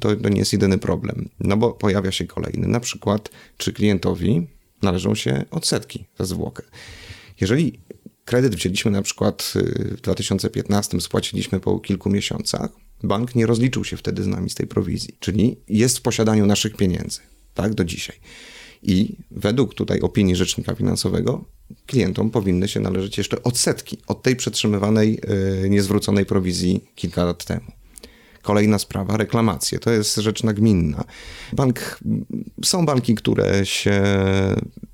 to, 0.00 0.16
to 0.16 0.28
nie 0.28 0.38
jest 0.38 0.52
jedyny 0.52 0.78
problem. 0.78 1.28
No 1.40 1.56
bo 1.56 1.72
pojawia 1.72 2.12
się 2.12 2.26
kolejny, 2.26 2.68
na 2.68 2.80
przykład, 2.80 3.30
czy 3.56 3.72
klientowi 3.72 4.46
należą 4.82 5.14
się 5.14 5.44
odsetki 5.50 6.04
za 6.18 6.24
zwłokę. 6.24 6.62
Jeżeli 7.40 7.80
kredyt 8.24 8.54
wzięliśmy 8.54 8.90
na 8.90 9.02
przykład 9.02 9.52
w 9.96 10.00
2015, 10.00 11.00
spłaciliśmy 11.00 11.60
po 11.60 11.78
kilku 11.78 12.10
miesiącach, 12.10 12.70
bank 13.02 13.34
nie 13.34 13.46
rozliczył 13.46 13.84
się 13.84 13.96
wtedy 13.96 14.22
z 14.22 14.26
nami 14.26 14.50
z 14.50 14.54
tej 14.54 14.66
prowizji, 14.66 15.16
czyli 15.20 15.56
jest 15.68 15.98
w 15.98 16.02
posiadaniu 16.02 16.46
naszych 16.46 16.76
pieniędzy, 16.76 17.20
tak, 17.54 17.74
do 17.74 17.84
dzisiaj. 17.84 18.16
I 18.82 19.16
według 19.30 19.74
tutaj 19.74 20.00
opinii 20.00 20.36
rzecznika 20.36 20.74
finansowego 20.74 21.44
klientom 21.86 22.30
powinny 22.30 22.68
się 22.68 22.80
należeć 22.80 23.18
jeszcze 23.18 23.42
odsetki 23.42 23.98
od 24.06 24.22
tej 24.22 24.36
przetrzymywanej, 24.36 25.20
yy, 25.62 25.70
niezwróconej 25.70 26.26
prowizji 26.26 26.84
kilka 26.94 27.24
lat 27.24 27.44
temu. 27.44 27.72
Kolejna 28.42 28.78
sprawa, 28.78 29.16
reklamacje. 29.16 29.78
To 29.78 29.90
jest 29.90 30.16
rzecz 30.16 30.42
nagminna. 30.42 31.04
Bank, 31.52 31.98
są 32.64 32.86
banki, 32.86 33.14
które 33.14 33.66
się 33.66 34.02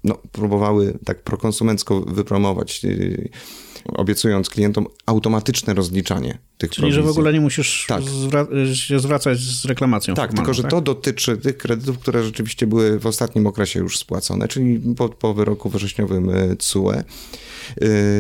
no, 0.05 0.15
próbowały 0.33 0.99
tak 1.05 1.23
prokonsumencko 1.23 2.01
wypromować. 2.01 2.85
Yy, 2.85 3.29
obiecując 3.85 4.51
klientom 4.51 4.87
automatyczne 5.07 5.75
rozliczanie 5.75 6.39
tych 6.59 6.71
Czyli, 6.71 6.81
prowizji. 6.81 7.03
że 7.03 7.07
w 7.07 7.11
ogóle 7.11 7.33
nie 7.33 7.41
musisz 7.41 7.87
tak. 7.89 8.03
zwra- 8.03 8.75
się 8.75 9.01
zwracać 9.01 9.39
z 9.39 9.65
reklamacją. 9.65 10.15
Tak, 10.15 10.35
tylko 10.35 10.55
że 10.55 10.63
tak? 10.63 10.71
to 10.71 10.81
dotyczy 10.81 11.37
tych 11.37 11.59
kredytów, 11.59 11.99
które 11.99 12.25
rzeczywiście 12.25 12.67
były 12.67 12.99
w 12.99 13.07
ostatnim 13.07 13.47
okresie 13.47 13.81
już 13.81 13.99
spłacone, 13.99 14.49
czyli 14.49 14.81
po, 14.97 15.09
po 15.09 15.35
wyroku 15.35 15.71
wrześniowym 15.71 16.31
e, 16.31 16.57
CUE. 16.57 16.91
E, 16.91 17.05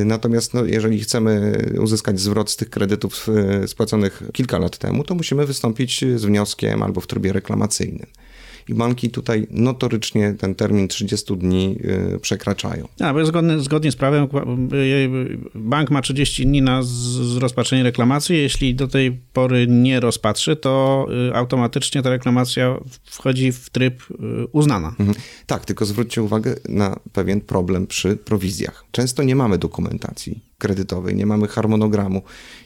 natomiast 0.04 0.54
no, 0.54 0.64
jeżeli 0.64 1.00
chcemy 1.00 1.58
uzyskać 1.80 2.20
zwrot 2.20 2.50
z 2.50 2.56
tych 2.56 2.70
kredytów 2.70 3.26
e, 3.28 3.68
spłaconych 3.68 4.22
kilka 4.32 4.58
lat 4.58 4.78
temu, 4.78 5.04
to 5.04 5.14
musimy 5.14 5.46
wystąpić 5.46 6.04
z 6.16 6.24
wnioskiem 6.24 6.82
albo 6.82 7.00
w 7.00 7.06
trybie 7.06 7.32
reklamacyjnym 7.32 8.06
i 8.68 8.74
banki 8.74 9.11
tutaj 9.11 9.46
notorycznie 9.50 10.35
ten 10.38 10.55
termin 10.55 10.88
30 10.88 11.37
dni 11.37 11.79
y, 12.14 12.20
przekraczają. 12.20 12.88
A, 13.00 13.14
bo 13.14 13.27
zgodnie, 13.27 13.61
zgodnie 13.61 13.92
z 13.92 13.96
prawem 13.96 14.29
y, 14.72 15.38
bank 15.55 15.90
ma 15.90 16.03
30 16.03 16.46
dni 16.46 16.62
na 16.62 16.83
rozpatrzenie 17.38 17.83
reklamacji. 17.83 18.37
Jeśli 18.37 18.74
do 18.74 18.88
tej 18.88 19.12
pory 19.33 19.66
nie 19.66 20.00
rozpatrzy, 20.00 20.57
to 20.57 21.07
y, 21.31 21.35
automatycznie 21.35 22.03
ta 22.03 22.11
reklamacja 22.11 22.77
wchodzi 23.05 23.53
w 23.53 23.70
tryb 23.70 24.03
uznana. 24.53 24.88
Mhm. 24.88 25.14
Tak, 25.46 25.64
tylko 25.64 25.85
zwróćcie 25.85 26.22
uwagę 26.22 26.55
na 26.68 27.00
pewien 27.12 27.40
problem 27.40 27.87
przy 27.87 28.16
prowizjach. 28.16 28.85
Często 28.90 29.22
nie 29.22 29.37
mamy 29.37 29.59
dokumentacji 29.59 30.53
kredytowej, 30.58 31.14
nie 31.14 31.26
mamy 31.26 31.48
harmonogramu, 31.48 32.22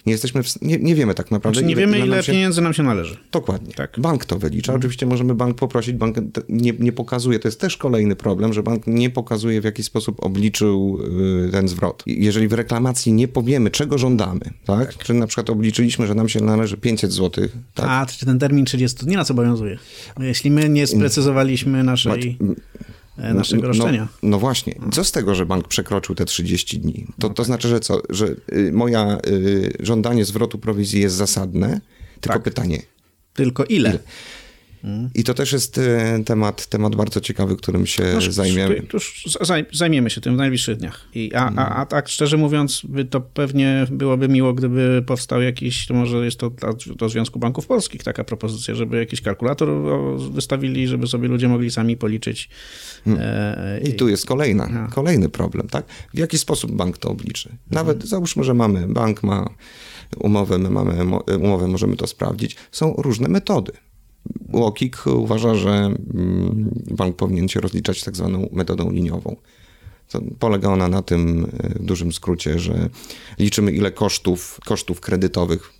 nie 0.06 0.12
jesteśmy, 0.12 0.42
w, 0.42 0.62
nie, 0.62 0.78
nie 0.78 0.94
wiemy 0.94 1.14
tak 1.14 1.30
naprawdę. 1.30 1.60
Znaczy 1.60 1.68
nie 1.68 1.76
wiemy, 1.76 1.98
ile, 1.98 2.22
się... 2.22 2.32
pieniędzy 2.32 2.60
nam 2.60 2.74
się 2.74 2.82
należy. 2.82 3.16
Dokładnie. 3.32 3.74
Tak. 3.74 4.00
Bank 4.00 4.24
to 4.24 4.38
wylicza. 4.38 4.72
Mhm. 4.72 4.80
Oczywiście 4.80 5.06
możemy 5.06 5.34
bank 5.34 5.56
poprosić, 5.56 5.96
bank 5.96 6.16
nie, 6.48 6.72
nie 6.78 6.92
pokazuje, 6.92 7.38
to 7.38 7.48
jest 7.48 7.60
też 7.60 7.76
kolejny 7.76 8.16
problem, 8.16 8.52
że 8.52 8.62
bank 8.62 8.86
nie 8.86 9.10
pokazuje, 9.10 9.60
w 9.60 9.64
jaki 9.64 9.82
sposób 9.82 10.24
obliczył 10.24 10.98
y, 11.46 11.50
ten 11.52 11.68
zwrot. 11.68 12.02
Jeżeli 12.06 12.48
w 12.48 12.52
reklamacji 12.52 13.12
nie 13.12 13.28
powiemy, 13.28 13.70
czego 13.70 13.98
żądamy, 13.98 14.40
tak? 14.64 14.94
tak. 14.94 15.04
Czy 15.04 15.14
na 15.14 15.26
przykład 15.26 15.50
obliczyliśmy, 15.50 16.06
że 16.06 16.14
nam 16.14 16.28
się 16.28 16.40
należy 16.40 16.76
500 16.76 17.12
zł. 17.12 17.48
Tak? 17.74 17.86
A, 17.88 18.06
czy 18.06 18.26
ten 18.26 18.38
termin 18.38 18.64
30 18.64 19.06
dni 19.06 19.16
nas 19.16 19.30
obowiązuje? 19.30 19.78
Jeśli 20.20 20.50
my 20.50 20.68
nie 20.68 20.86
sprecyzowaliśmy 20.86 21.84
naszej... 21.84 22.38
naszego 23.18 23.62
no, 23.62 23.68
roszczenia. 23.68 24.08
No, 24.22 24.28
no, 24.28 24.38
właśnie. 24.38 24.74
Co 24.92 25.04
z 25.04 25.12
tego, 25.12 25.34
że 25.34 25.46
bank 25.46 25.68
przekroczył 25.68 26.14
te 26.14 26.24
30 26.24 26.78
dni? 26.78 27.06
To, 27.18 27.30
to 27.30 27.44
znaczy, 27.44 27.68
że 27.68 27.80
co? 27.80 28.02
Że 28.10 28.26
y, 28.52 28.72
moja 28.72 29.18
y, 29.26 29.72
żądanie 29.80 30.24
zwrotu 30.24 30.58
prowizji 30.58 31.00
jest 31.00 31.16
zasadne, 31.16 31.80
tylko 32.20 32.38
tak. 32.38 32.42
pytanie. 32.42 32.82
Tylko 33.34 33.64
ile? 33.64 33.90
ile? 33.90 33.98
I 35.14 35.24
to 35.24 35.34
też 35.34 35.52
jest 35.52 35.78
e, 35.78 36.24
temat, 36.24 36.66
temat 36.66 36.96
bardzo 36.96 37.20
ciekawy, 37.20 37.56
którym 37.56 37.86
się 37.86 38.04
no, 38.14 38.32
zajmiemy. 38.32 38.82
Już 38.92 39.24
zajmiemy 39.72 40.10
się 40.10 40.20
tym 40.20 40.34
w 40.34 40.36
najbliższych 40.36 40.76
dniach. 40.76 41.08
I, 41.14 41.34
a, 41.34 41.52
a, 41.56 41.76
a 41.76 41.86
tak 41.86 42.08
szczerze 42.08 42.36
mówiąc, 42.36 42.82
to 43.10 43.20
pewnie 43.20 43.86
byłoby 43.90 44.28
miło, 44.28 44.54
gdyby 44.54 45.02
powstał 45.06 45.42
jakiś, 45.42 45.86
to 45.86 45.94
może 45.94 46.24
jest 46.24 46.38
to 46.38 46.50
do 46.96 47.08
Związku 47.08 47.38
Banków 47.38 47.66
Polskich 47.66 48.02
taka 48.02 48.24
propozycja, 48.24 48.74
żeby 48.74 48.96
jakiś 48.96 49.20
kalkulator 49.20 49.68
wystawili, 50.32 50.88
żeby 50.88 51.06
sobie 51.06 51.28
ludzie 51.28 51.48
mogli 51.48 51.70
sami 51.70 51.96
policzyć. 51.96 52.48
Hmm. 53.04 53.22
E, 53.24 53.80
I 53.80 53.92
tu 53.92 54.08
jest 54.08 54.26
kolejna, 54.26 54.88
kolejny 54.94 55.28
problem, 55.28 55.68
tak? 55.68 55.86
W 56.14 56.18
jaki 56.18 56.38
sposób 56.38 56.72
bank 56.72 56.98
to 56.98 57.08
obliczy? 57.08 57.56
Nawet 57.70 57.96
hmm. 57.96 58.08
załóżmy, 58.08 58.44
że 58.44 58.54
mamy, 58.54 58.86
bank 58.88 59.22
ma 59.22 59.48
umowę, 60.16 60.58
my 60.58 60.70
mamy 60.70 61.04
umowę, 61.40 61.68
możemy 61.68 61.96
to 61.96 62.06
sprawdzić. 62.06 62.56
Są 62.72 62.94
różne 62.98 63.28
metody. 63.28 63.72
UOKiK 64.52 65.06
uważa, 65.06 65.54
że 65.54 65.70
mm, 65.70 66.70
bank 66.90 67.16
powinien 67.16 67.48
się 67.48 67.60
rozliczać 67.60 68.04
tak 68.04 68.16
zwaną 68.16 68.48
metodą 68.52 68.90
liniową. 68.90 69.36
Polega 70.38 70.68
ona 70.68 70.88
na 70.88 71.02
tym 71.02 71.44
e, 71.44 71.68
w 71.68 71.84
dużym 71.84 72.12
skrócie, 72.12 72.58
że 72.58 72.88
liczymy 73.38 73.72
ile 73.72 73.90
kosztów, 73.90 74.60
kosztów 74.64 75.00
kredytowych, 75.00 75.72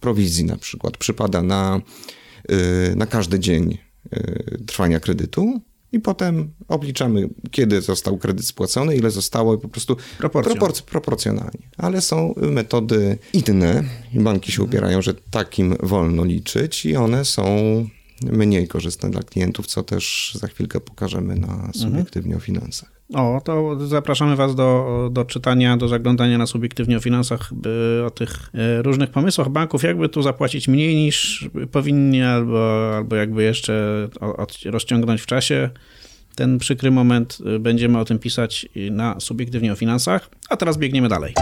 prowizji 0.00 0.44
na 0.44 0.56
przykład, 0.56 0.96
przypada 0.96 1.42
na, 1.42 1.80
e, 2.48 2.96
na 2.96 3.06
każdy 3.06 3.40
dzień 3.40 3.78
e, 4.10 4.58
trwania 4.66 5.00
kredytu 5.00 5.60
i 5.94 6.00
potem 6.00 6.50
obliczamy, 6.68 7.28
kiedy 7.50 7.80
został 7.80 8.18
kredyt 8.18 8.46
spłacony, 8.46 8.96
ile 8.96 9.10
zostało 9.10 9.58
po 9.58 9.68
prostu 9.68 9.96
propor 10.18 10.44
proporcjonalnie. 10.86 11.68
Ale 11.76 12.00
są 12.00 12.34
metody 12.36 13.18
inne 13.32 13.84
i 14.14 14.20
banki 14.20 14.52
się 14.52 14.62
upierają, 14.62 15.02
że 15.02 15.14
takim 15.14 15.76
wolno 15.82 16.24
liczyć 16.24 16.86
i 16.86 16.96
one 16.96 17.24
są 17.24 17.44
mniej 18.22 18.68
korzystne 18.68 19.10
dla 19.10 19.22
klientów, 19.22 19.66
co 19.66 19.82
też 19.82 20.36
za 20.40 20.46
chwilkę 20.46 20.80
pokażemy 20.80 21.36
na 21.36 21.54
mhm. 21.54 21.74
subiektywnie 21.74 22.36
o 22.36 22.40
finansach. 22.40 22.93
O, 23.14 23.40
to 23.44 23.86
zapraszamy 23.86 24.36
Was 24.36 24.54
do, 24.54 25.08
do 25.12 25.24
czytania, 25.24 25.76
do 25.76 25.88
zaglądania 25.88 26.38
na 26.38 26.46
subiektywnie 26.46 26.96
o 26.96 27.00
finansach, 27.00 27.50
o 28.06 28.10
tych 28.10 28.50
e, 28.54 28.82
różnych 28.82 29.10
pomysłach 29.10 29.48
banków, 29.48 29.82
jakby 29.82 30.08
tu 30.08 30.22
zapłacić 30.22 30.68
mniej 30.68 30.96
niż 30.96 31.48
powinni, 31.72 32.22
albo, 32.22 32.92
albo 32.96 33.16
jakby 33.16 33.42
jeszcze 33.42 34.08
rozciągnąć 34.64 35.20
w 35.20 35.26
czasie 35.26 35.70
ten 36.34 36.58
przykry 36.58 36.90
moment. 36.90 37.38
E, 37.46 37.58
będziemy 37.58 37.98
o 37.98 38.04
tym 38.04 38.18
pisać 38.18 38.68
na 38.90 39.20
subiektywnie 39.20 39.72
o 39.72 39.76
finansach, 39.76 40.30
a 40.48 40.56
teraz 40.56 40.78
biegniemy 40.78 41.08
dalej. 41.08 41.34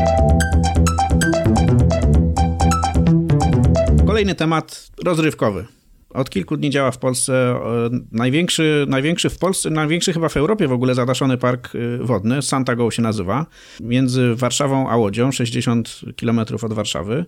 Kolejny 4.06 4.34
temat 4.34 4.90
rozrywkowy. 5.04 5.66
Od 6.14 6.30
kilku 6.30 6.56
dni 6.56 6.70
działa 6.70 6.90
w 6.90 6.98
Polsce 6.98 7.34
e, 7.34 7.90
największy, 8.12 8.84
największy 8.88 9.30
w 9.30 9.38
Polsce, 9.38 9.70
największy 9.70 10.12
chyba 10.12 10.28
w 10.28 10.36
Europie 10.36 10.68
w 10.68 10.72
ogóle 10.72 10.94
zadaszony 10.94 11.38
park 11.38 11.72
e, 11.74 11.98
wodny, 12.04 12.42
Santago 12.42 12.90
się 12.90 13.02
nazywa, 13.02 13.46
między 13.80 14.34
Warszawą 14.34 14.88
a 14.88 14.96
Łodzią, 14.96 15.32
60 15.32 16.00
km 16.20 16.40
od 16.62 16.72
Warszawy. 16.72 17.24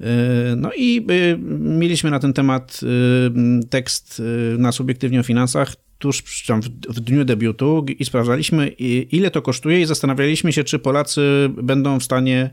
E, 0.00 0.04
no 0.56 0.70
i 0.76 1.06
mieliśmy 1.58 2.10
na 2.10 2.18
ten 2.18 2.32
temat 2.32 2.80
tekst 3.70 4.22
na 4.58 4.72
Subiektywnie 4.72 5.20
o 5.20 5.22
Finansach, 5.22 5.74
tuż 5.98 6.46
tam 6.46 6.60
w, 6.88 7.00
dniu 7.00 7.24
debiutu 7.24 7.86
i 7.98 8.04
sprawdzaliśmy, 8.04 8.68
ile 8.68 9.30
to 9.30 9.42
kosztuje 9.42 9.80
i 9.80 9.86
zastanawialiśmy 9.86 10.52
się, 10.52 10.64
czy 10.64 10.78
Polacy 10.78 11.50
będą 11.62 12.00
w 12.00 12.04
stanie 12.04 12.50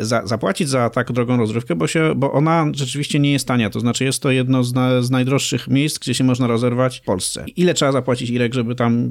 za, 0.00 0.26
zapłacić 0.26 0.68
za 0.68 0.90
tak 0.90 1.12
drogą 1.12 1.36
rozrywkę, 1.36 1.74
bo, 1.74 1.86
się, 1.86 2.12
bo 2.16 2.32
ona 2.32 2.66
rzeczywiście 2.74 3.18
nie 3.18 3.32
jest 3.32 3.48
tania. 3.48 3.70
To 3.70 3.80
znaczy 3.80 4.04
jest 4.04 4.22
to 4.22 4.30
jedno 4.30 4.64
z, 4.64 4.74
na, 4.74 5.02
z 5.02 5.10
najdroższych 5.10 5.68
miejsc, 5.68 5.98
gdzie 5.98 6.14
się 6.14 6.24
można 6.24 6.46
rozerwać 6.46 6.98
w 6.98 7.02
Polsce. 7.02 7.44
Ile 7.56 7.74
trzeba 7.74 7.92
zapłacić, 7.92 8.30
Irek, 8.30 8.54
żeby 8.54 8.74
tam 8.74 9.10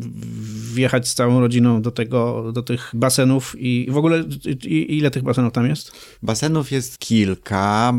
wjechać 0.76 1.08
z 1.08 1.14
całą 1.14 1.40
rodziną 1.40 1.82
do, 1.82 1.92
tego, 1.92 2.52
do 2.54 2.64
tych 2.64 2.92
basenów 2.94 3.56
i 3.60 3.88
w 3.90 3.98
ogóle 3.98 4.24
i, 4.66 4.98
ile 4.98 5.12
tych 5.12 5.24
basenów 5.24 5.54
tam 5.54 5.68
jest? 5.70 5.92
Basenów 6.24 6.72
jest 6.72 6.98
kilka. 7.00 7.94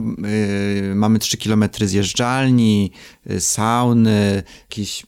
Yy, 0.88 0.94
mamy 0.94 1.18
3 1.18 1.36
km 1.36 1.64
zjeżdżalni, 1.80 2.90
yy, 3.26 3.40
sauny, 3.40 4.42
jakieś 4.70 5.06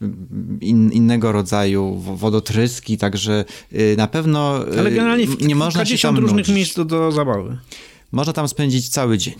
in, 0.61 0.92
innego 0.92 1.33
rodzaju 1.33 1.96
wodotryski, 1.96 2.98
także 2.98 3.44
yy, 3.72 3.94
na 3.96 4.07
pewno 4.07 4.54
Ale 4.78 4.90
generalnie 4.90 5.26
nie 5.40 5.54
można 5.54 5.85
się 5.85 5.98
tam 5.98 6.18
różnych 6.18 6.48
miejsc 6.48 6.76
do, 6.76 6.85
do 6.85 7.12
zabawy. 7.12 7.59
Można 8.12 8.33
tam 8.33 8.48
spędzić 8.48 8.88
cały 8.88 9.18
dzień. 9.18 9.35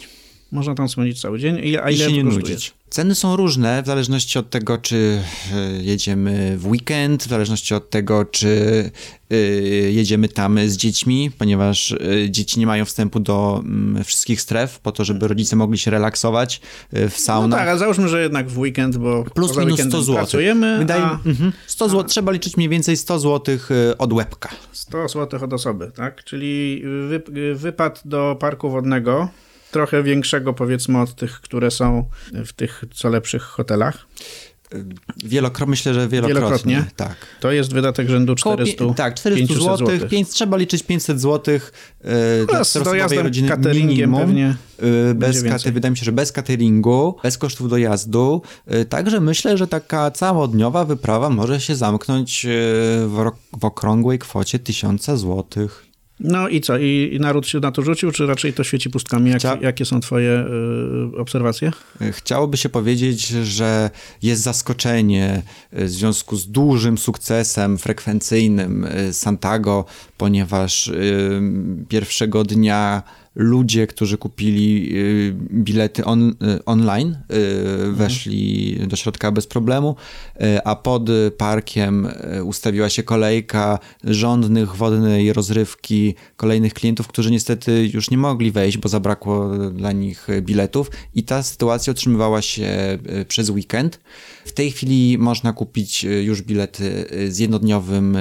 Można 0.53 0.75
tam 0.75 0.89
spędzić 0.89 1.21
cały 1.21 1.39
dzień. 1.39 1.59
I, 1.59 1.79
a 1.79 1.91
ile 1.91 2.07
I 2.07 2.11
się 2.11 2.13
nie 2.13 2.25
nudzić. 2.25 2.75
Ceny 2.91 3.15
są 3.15 3.37
różne 3.37 3.83
w 3.83 3.87
zależności 3.87 4.39
od 4.39 4.51
tego, 4.51 4.79
czy 4.79 5.23
e, 5.53 5.83
jedziemy 5.83 6.59
w 6.59 6.67
weekend, 6.67 7.25
w 7.25 7.29
zależności 7.29 7.75
od 7.75 7.91
tego, 7.91 8.25
czy 8.25 8.91
e, 9.31 9.37
jedziemy 9.91 10.29
tam 10.29 10.59
z 10.67 10.77
dziećmi, 10.77 11.31
ponieważ 11.39 11.93
e, 11.93 12.31
dzieci 12.31 12.61
nie 12.61 12.67
mają 12.67 12.85
wstępu 12.85 13.21
do 13.21 13.63
mm, 13.65 14.05
wszystkich 14.05 14.41
stref, 14.41 14.79
po 14.79 14.93
to, 14.93 15.05
żeby 15.05 15.29
rodzice 15.29 15.57
mogli 15.57 15.79
się 15.79 15.91
relaksować 15.91 16.61
w 16.93 17.15
saunach. 17.17 17.51
No 17.51 17.57
tak, 17.57 17.69
a 17.69 17.79
załóżmy, 17.79 18.09
że 18.09 18.23
jednak 18.23 18.49
w 18.49 18.59
weekend, 18.59 18.97
bo 18.97 19.25
plus 19.25 19.57
minus 19.57 19.81
100 19.81 20.03
zł. 20.03 20.15
pracujemy. 20.15 20.79
Wydaje, 20.79 21.03
a... 21.03 21.19
100 21.19 21.31
mhm. 21.31 21.53
zł, 21.91 22.05
trzeba 22.05 22.33
liczyć 22.33 22.57
mniej 22.57 22.69
więcej 22.69 22.97
100 22.97 23.19
zł 23.19 23.59
od 23.99 24.13
łebka. 24.13 24.49
100 24.73 25.09
zł 25.09 25.45
od 25.45 25.53
osoby, 25.53 25.93
tak? 25.97 26.25
Czyli 26.25 26.83
wypad 27.55 28.03
do 28.05 28.37
parku 28.41 28.71
wodnego 28.71 29.29
trochę 29.71 30.03
większego 30.03 30.55
powiedzmy 30.55 31.01
od 31.01 31.15
tych, 31.15 31.41
które 31.41 31.71
są 31.71 32.05
w 32.33 32.53
tych 32.53 32.85
co 32.95 33.09
lepszych 33.09 33.43
hotelach. 33.43 34.07
Wielokro, 35.25 35.67
myślę, 35.67 35.95
że 35.95 36.09
wielokrotnie. 36.09 36.41
wielokrotnie. 36.41 36.85
Tak. 36.97 37.17
To 37.41 37.53
jest 37.53 37.73
wydatek 37.73 38.09
rzędu 38.09 38.35
400 38.35 38.85
Tak, 38.95 39.15
400 39.15 39.55
zł. 39.55 39.89
trzeba 40.31 40.57
liczyć 40.57 40.83
500 40.83 41.21
zł 41.21 41.55
yy, 41.55 41.61
dla 42.37 42.47
czterostosobowej 42.47 43.19
rodziny 43.19 43.57
minimum. 43.75 44.21
Pewnie 44.21 44.57
yy, 44.83 45.15
bez 45.15 45.45
katy, 45.45 45.73
wydaje 45.73 45.91
mi 45.91 45.97
się, 45.97 46.05
że 46.05 46.13
bez 46.13 46.33
cateringu, 46.33 47.17
bez 47.23 47.39
kosztów 47.39 47.71
dojazdu. 47.71 48.43
Yy, 48.67 48.85
także 48.85 49.21
myślę, 49.21 49.57
że 49.57 49.67
taka 49.67 50.11
całodniowa 50.11 50.85
wyprawa 50.85 51.31
może 51.31 51.61
się 51.61 51.77
zamknąć 51.77 52.45
yy, 52.45 52.51
w, 53.09 53.31
w 53.61 53.65
okrągłej 53.65 54.19
kwocie 54.19 54.59
1000 54.59 55.05
złotych. 55.05 55.88
No 56.21 56.49
i 56.49 56.61
co? 56.61 56.79
I, 56.79 57.11
I, 57.13 57.21
naród 57.21 57.47
się 57.47 57.61
na 57.61 57.73
to 57.73 57.83
rzucił, 57.83 58.13
czy 58.13 58.27
raczej 58.27 58.53
to 58.53 58.65
świeci 58.65 58.91
pustkami? 58.91 59.31
Jak, 59.31 59.39
Chcia... 59.39 59.59
Jakie 59.61 59.85
są 59.85 60.01
twoje 60.01 60.45
y, 61.15 61.19
obserwacje? 61.19 61.71
Chciałoby 62.13 62.57
się 62.57 62.69
powiedzieć, 62.69 63.29
że 63.29 63.91
jest 64.23 64.43
zaskoczenie 64.43 65.43
w 65.73 65.89
związku 65.89 66.37
z 66.37 66.49
dużym 66.49 66.99
sukcesem 66.99 67.79
frekwencyjnym 67.79 68.87
Santago, 69.13 69.85
ponieważ 70.17 70.89
y, 70.89 71.41
pierwszego 71.89 72.45
dnia 72.45 73.03
ludzie, 73.39 73.87
którzy 73.87 74.19
kupili 74.19 74.89
y, 74.97 75.35
bilety 75.53 76.05
on, 76.05 76.29
y, 76.29 76.65
online, 76.65 77.17
y, 77.89 77.93
weszli 77.93 78.71
mhm. 78.73 78.89
do 78.89 78.97
środka 78.97 79.33
bez 79.33 79.47
problemu, 79.47 79.97
a 80.65 80.77
pod 80.77 81.09
parkiem 81.37 82.09
ustawiła 82.45 82.89
się 82.89 83.03
kolejka 83.03 83.79
rządnych 84.05 84.77
wodnej 84.77 85.33
rozrywki 85.33 86.15
kolejnych 86.37 86.75
klientów, 86.75 87.09
którzy 87.09 87.31
niestety 87.31 87.91
już 87.95 88.11
nie 88.11 88.19
mogli 88.19 88.51
wejść, 88.51 88.79
bo 88.79 88.89
zabrakło 88.89 89.51
dla 89.71 89.93
nich 89.93 90.27
biletów 90.41 90.91
i 91.15 91.23
ta 91.23 91.43
sytuacja 91.43 91.91
utrzymywała 91.91 92.43
się 92.43 92.99
przez 93.29 93.51
weekend. 93.51 94.01
W 94.49 94.53
tej 94.53 94.71
chwili 94.71 95.19
można 95.19 95.53
kupić 95.53 96.05
już 96.05 96.43
bilety 96.43 97.05
z 97.29 97.39
jednodniowym 97.39 98.17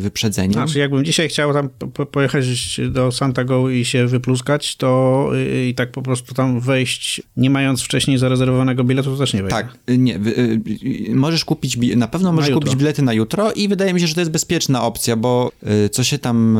wyprzedzeniem. 0.00 0.52
Znaczy, 0.52 0.78
jakbym 0.78 1.04
dzisiaj 1.04 1.28
chciał 1.28 1.52
tam 1.52 1.68
pojechać 2.12 2.44
do 2.90 3.12
Santago 3.12 3.70
i 3.70 3.84
się 3.84 4.06
wypluskać, 4.06 4.76
to 4.76 5.30
i 5.68 5.74
tak 5.74 5.92
po 5.92 6.02
prostu 6.02 6.34
tam 6.34 6.60
wejść, 6.60 7.22
nie 7.36 7.50
mając 7.50 7.82
wcześniej 7.82 8.18
zarezerwowanego 8.18 8.84
biletu, 8.84 9.10
to 9.10 9.16
też 9.16 9.34
nie 9.34 9.42
wejdzie. 9.42 9.56
Tak, 9.56 9.78
nie. 9.98 10.18
Możesz 11.14 11.44
kupić, 11.44 11.78
na 11.96 12.08
pewno 12.08 12.32
możesz 12.32 12.50
jutro. 12.50 12.60
kupić 12.60 12.76
bilety 12.76 13.02
na 13.02 13.12
jutro 13.12 13.52
i 13.52 13.68
wydaje 13.68 13.94
mi 13.94 14.00
się, 14.00 14.06
że 14.06 14.14
to 14.14 14.20
jest 14.20 14.32
bezpieczna 14.32 14.82
opcja, 14.82 15.16
bo 15.16 15.52
co 15.90 16.04
się 16.04 16.18
tam 16.18 16.58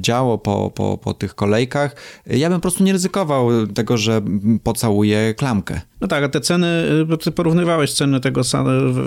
działo 0.00 0.38
po, 0.38 0.70
po, 0.74 0.98
po 0.98 1.14
tych 1.14 1.34
kolejkach, 1.34 1.96
ja 2.26 2.48
bym 2.48 2.58
po 2.58 2.62
prostu 2.62 2.84
nie 2.84 2.92
ryzykował 2.92 3.66
tego, 3.66 3.96
że 3.96 4.22
pocałuję 4.62 5.34
klamkę. 5.34 5.80
No 6.00 6.08
tak, 6.08 6.24
a 6.24 6.28
te 6.28 6.40
ceny, 6.40 6.84
bo 7.06 7.16
ty 7.16 7.32
porównywałeś 7.66 7.92
ceny 7.92 8.20
tego 8.20 8.44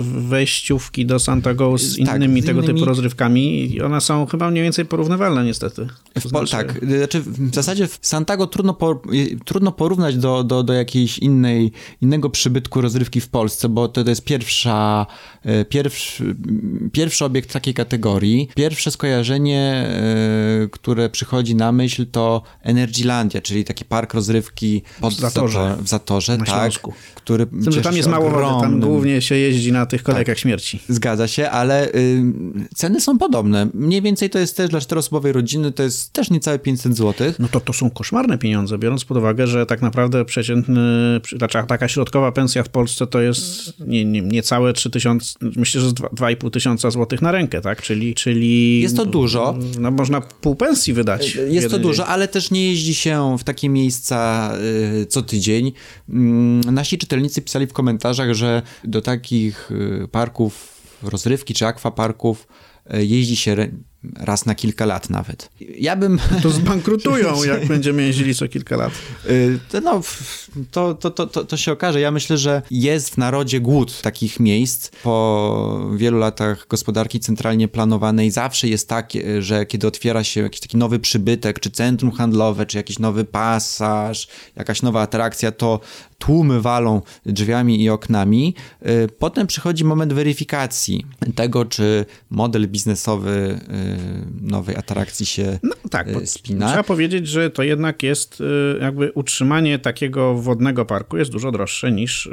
wejściówki 0.02 1.06
do 1.06 1.18
Santago 1.18 1.78
z 1.78 1.96
Tak, 2.06 2.16
innymi 2.16 2.42
z 2.42 2.46
tego 2.46 2.60
innymi- 2.60 2.66
typu 2.66 2.84
rozrywkami 2.84 3.74
i 3.74 3.82
one 3.82 4.00
są 4.00 4.26
chyba 4.26 4.50
mniej 4.50 4.62
więcej 4.62 4.84
porównywalne 4.86 5.44
niestety. 5.44 5.88
To 6.22 6.28
znaczy- 6.28 6.50
tak, 6.56 6.80
znaczy 6.98 7.20
w 7.20 7.54
zasadzie 7.54 7.86
w 7.88 7.98
Santago 8.02 8.46
trudno, 8.46 8.74
po, 8.74 9.00
y, 9.12 9.38
trudno 9.44 9.72
porównać 9.72 10.16
do, 10.16 10.44
do, 10.44 10.62
do 10.62 10.72
jakiejś 10.72 11.18
innej, 11.18 11.72
innego 12.00 12.30
przybytku 12.30 12.80
rozrywki 12.80 13.20
w 13.20 13.28
Polsce, 13.28 13.68
bo 13.68 13.88
to, 13.88 14.04
to 14.04 14.10
jest 14.10 14.24
pierwsza, 14.24 15.06
y, 15.46 15.64
pierwszy, 15.64 16.36
pierwszy 16.92 17.24
obiekt 17.24 17.52
takiej 17.52 17.74
kategorii. 17.74 18.48
Pierwsze 18.54 18.90
skojarzenie, 18.90 19.88
y, 20.64 20.68
które 20.68 21.10
przychodzi 21.10 21.54
na 21.54 21.72
myśl 21.72 22.06
to 22.06 22.42
Energylandia, 22.62 23.40
czyli 23.40 23.64
taki 23.64 23.84
park 23.84 24.14
rozrywki 24.14 24.82
pod 25.00 25.14
W 25.14 25.16
Zatorze. 25.20 25.58
Zator- 25.58 25.82
w 25.84 25.88
Zatorze, 25.88 26.38
tak, 26.38 26.72
który 27.14 27.46
Z 27.58 27.64
tym, 27.64 27.72
że 27.72 27.82
tam 27.82 27.96
jest 27.96 28.08
mało 28.08 28.30
tam 28.60 28.80
głównie 28.80 29.22
się 29.22 29.34
jeździ 29.34 29.72
na 29.72 29.86
tych 29.86 30.02
kolejkach 30.02 30.38
śmierci. 30.38 30.80
Zgadza 30.88 31.28
się, 31.28 31.50
ale 31.50 31.88
y, 31.94 32.22
ceny 32.74 33.00
są 33.00 33.18
podobne. 33.18 33.68
Mniej 33.74 34.02
więcej 34.02 34.30
to 34.30 34.38
jest 34.38 34.56
też 34.56 34.70
dla 34.70 34.80
czteroosobowej 34.80 35.32
rodziny, 35.32 35.72
to 35.72 35.82
jest 35.82 36.12
też 36.12 36.30
niecałe 36.30 36.58
500 36.58 36.96
zł. 36.96 37.32
No 37.38 37.48
to 37.48 37.60
to 37.60 37.72
są 37.72 37.90
koszmarne 37.90 38.38
pieniądze, 38.38 38.78
biorąc 38.78 39.04
pod 39.04 39.16
uwagę, 39.16 39.46
że 39.46 39.66
tak 39.66 39.82
naprawdę 39.82 40.24
przeciętny, 40.24 40.80
znaczy 41.36 41.58
taka 41.68 41.88
środkowa 41.88 42.32
pensja 42.32 42.62
w 42.62 42.68
Polsce 42.68 43.06
to 43.06 43.20
jest 43.20 43.72
nie, 43.86 44.04
nie, 44.04 44.20
niecałe 44.22 44.72
3000, 44.72 45.34
myślę, 45.56 45.80
że 45.80 45.88
z 45.88 45.94
dwa- 45.94 46.08
2,5 46.08 46.50
tysiąca 46.50 46.90
złotych 46.90 47.22
na 47.22 47.32
rękę, 47.32 47.60
tak? 47.60 47.82
Czyli, 47.82 48.14
czyli... 48.14 48.80
Jest 48.80 48.96
to 48.96 49.06
dużo. 49.06 49.54
No 49.80 49.90
można 49.90 50.20
pół 50.20 50.54
pensji 50.54 50.92
wydać. 50.92 51.38
w 51.48 51.52
Jest 51.52 51.70
to 51.70 51.78
dużo, 51.78 52.02
dzień. 52.02 52.12
ale 52.12 52.28
też 52.28 52.50
nie 52.50 52.66
jeździ 52.68 52.94
się 52.94 53.36
w 53.38 53.44
takie 53.44 53.68
miejsca 53.68 54.50
y, 55.02 55.06
co 55.06 55.22
tydzień. 55.22 55.72
Mm, 56.08 56.60
Nasi 56.74 56.98
czytelnicy 56.98 57.42
pisali 57.42 57.66
w 57.66 57.72
komentarzach, 57.72 58.29
że 58.34 58.62
do 58.84 59.02
takich 59.02 59.70
y, 59.70 60.08
parków 60.08 60.80
rozrywki 61.02 61.54
czy 61.54 61.66
akwaparków 61.66 62.46
y, 62.94 63.06
jeździ 63.06 63.36
się 63.36 63.56
raz 64.16 64.46
na 64.46 64.54
kilka 64.54 64.86
lat 64.86 65.10
nawet. 65.10 65.50
Ja 65.78 65.96
bym... 65.96 66.18
To 66.42 66.50
zbankrutują, 66.50 67.44
jak 67.52 67.66
będziemy 67.66 68.02
jeździli 68.02 68.34
co 68.34 68.48
kilka 68.48 68.76
lat. 68.76 68.92
Y, 69.30 69.58
to 69.68 69.80
No, 69.80 70.00
to, 70.70 70.94
to, 70.94 71.10
to, 71.10 71.44
to, 71.44 71.56
się 71.56 71.72
okaże. 71.72 72.00
Ja 72.00 72.10
myślę, 72.10 72.38
że 72.38 72.62
jest 72.70 73.14
w 73.14 73.18
narodzie 73.18 73.60
głód 73.60 74.02
takich 74.02 74.40
miejsc. 74.40 74.90
Po 75.02 75.90
wielu 75.96 76.18
latach 76.18 76.66
gospodarki 76.68 77.20
centralnie 77.20 77.68
planowanej 77.68 78.30
zawsze 78.30 78.68
jest 78.68 78.88
tak, 78.88 79.10
że 79.38 79.66
kiedy 79.66 79.86
otwiera 79.86 80.24
się 80.24 80.40
jakiś 80.40 80.60
taki 80.60 80.76
nowy 80.76 80.98
przybytek, 80.98 81.60
czy 81.60 81.70
centrum 81.70 82.12
handlowe, 82.12 82.66
czy 82.66 82.76
jakiś 82.76 82.98
nowy 82.98 83.24
pasaż, 83.24 84.28
jakaś 84.56 84.82
nowa 84.82 85.02
atrakcja, 85.02 85.52
to 85.52 85.80
tłumy 86.24 86.60
walą 86.60 87.02
drzwiami 87.26 87.82
i 87.82 87.90
oknami. 87.90 88.54
Y, 88.86 89.08
Potem 89.18 89.46
przychodzi 89.46 89.84
moment 89.84 90.12
weryfikacji 90.12 91.06
tego, 91.34 91.64
czy 91.64 92.04
model 92.30 92.68
biznesowy 92.68 93.58
y, 94.40 94.42
nowej 94.50 94.76
atrakcji 94.76 95.26
się 95.26 95.58
No 95.62 95.74
tak, 95.90 96.08
y, 96.08 96.26
spina. 96.26 96.68
trzeba 96.68 96.82
powiedzieć, 96.82 97.28
że 97.28 97.50
to 97.50 97.62
jednak 97.62 98.02
jest 98.02 98.42
jakby 98.80 99.12
utrzymanie 99.12 99.78
takiego 99.78 100.34
wodnego 100.34 100.84
parku 100.84 101.16
jest 101.16 101.30
dużo 101.30 101.52
droższe 101.52 101.92
niż, 101.92 102.30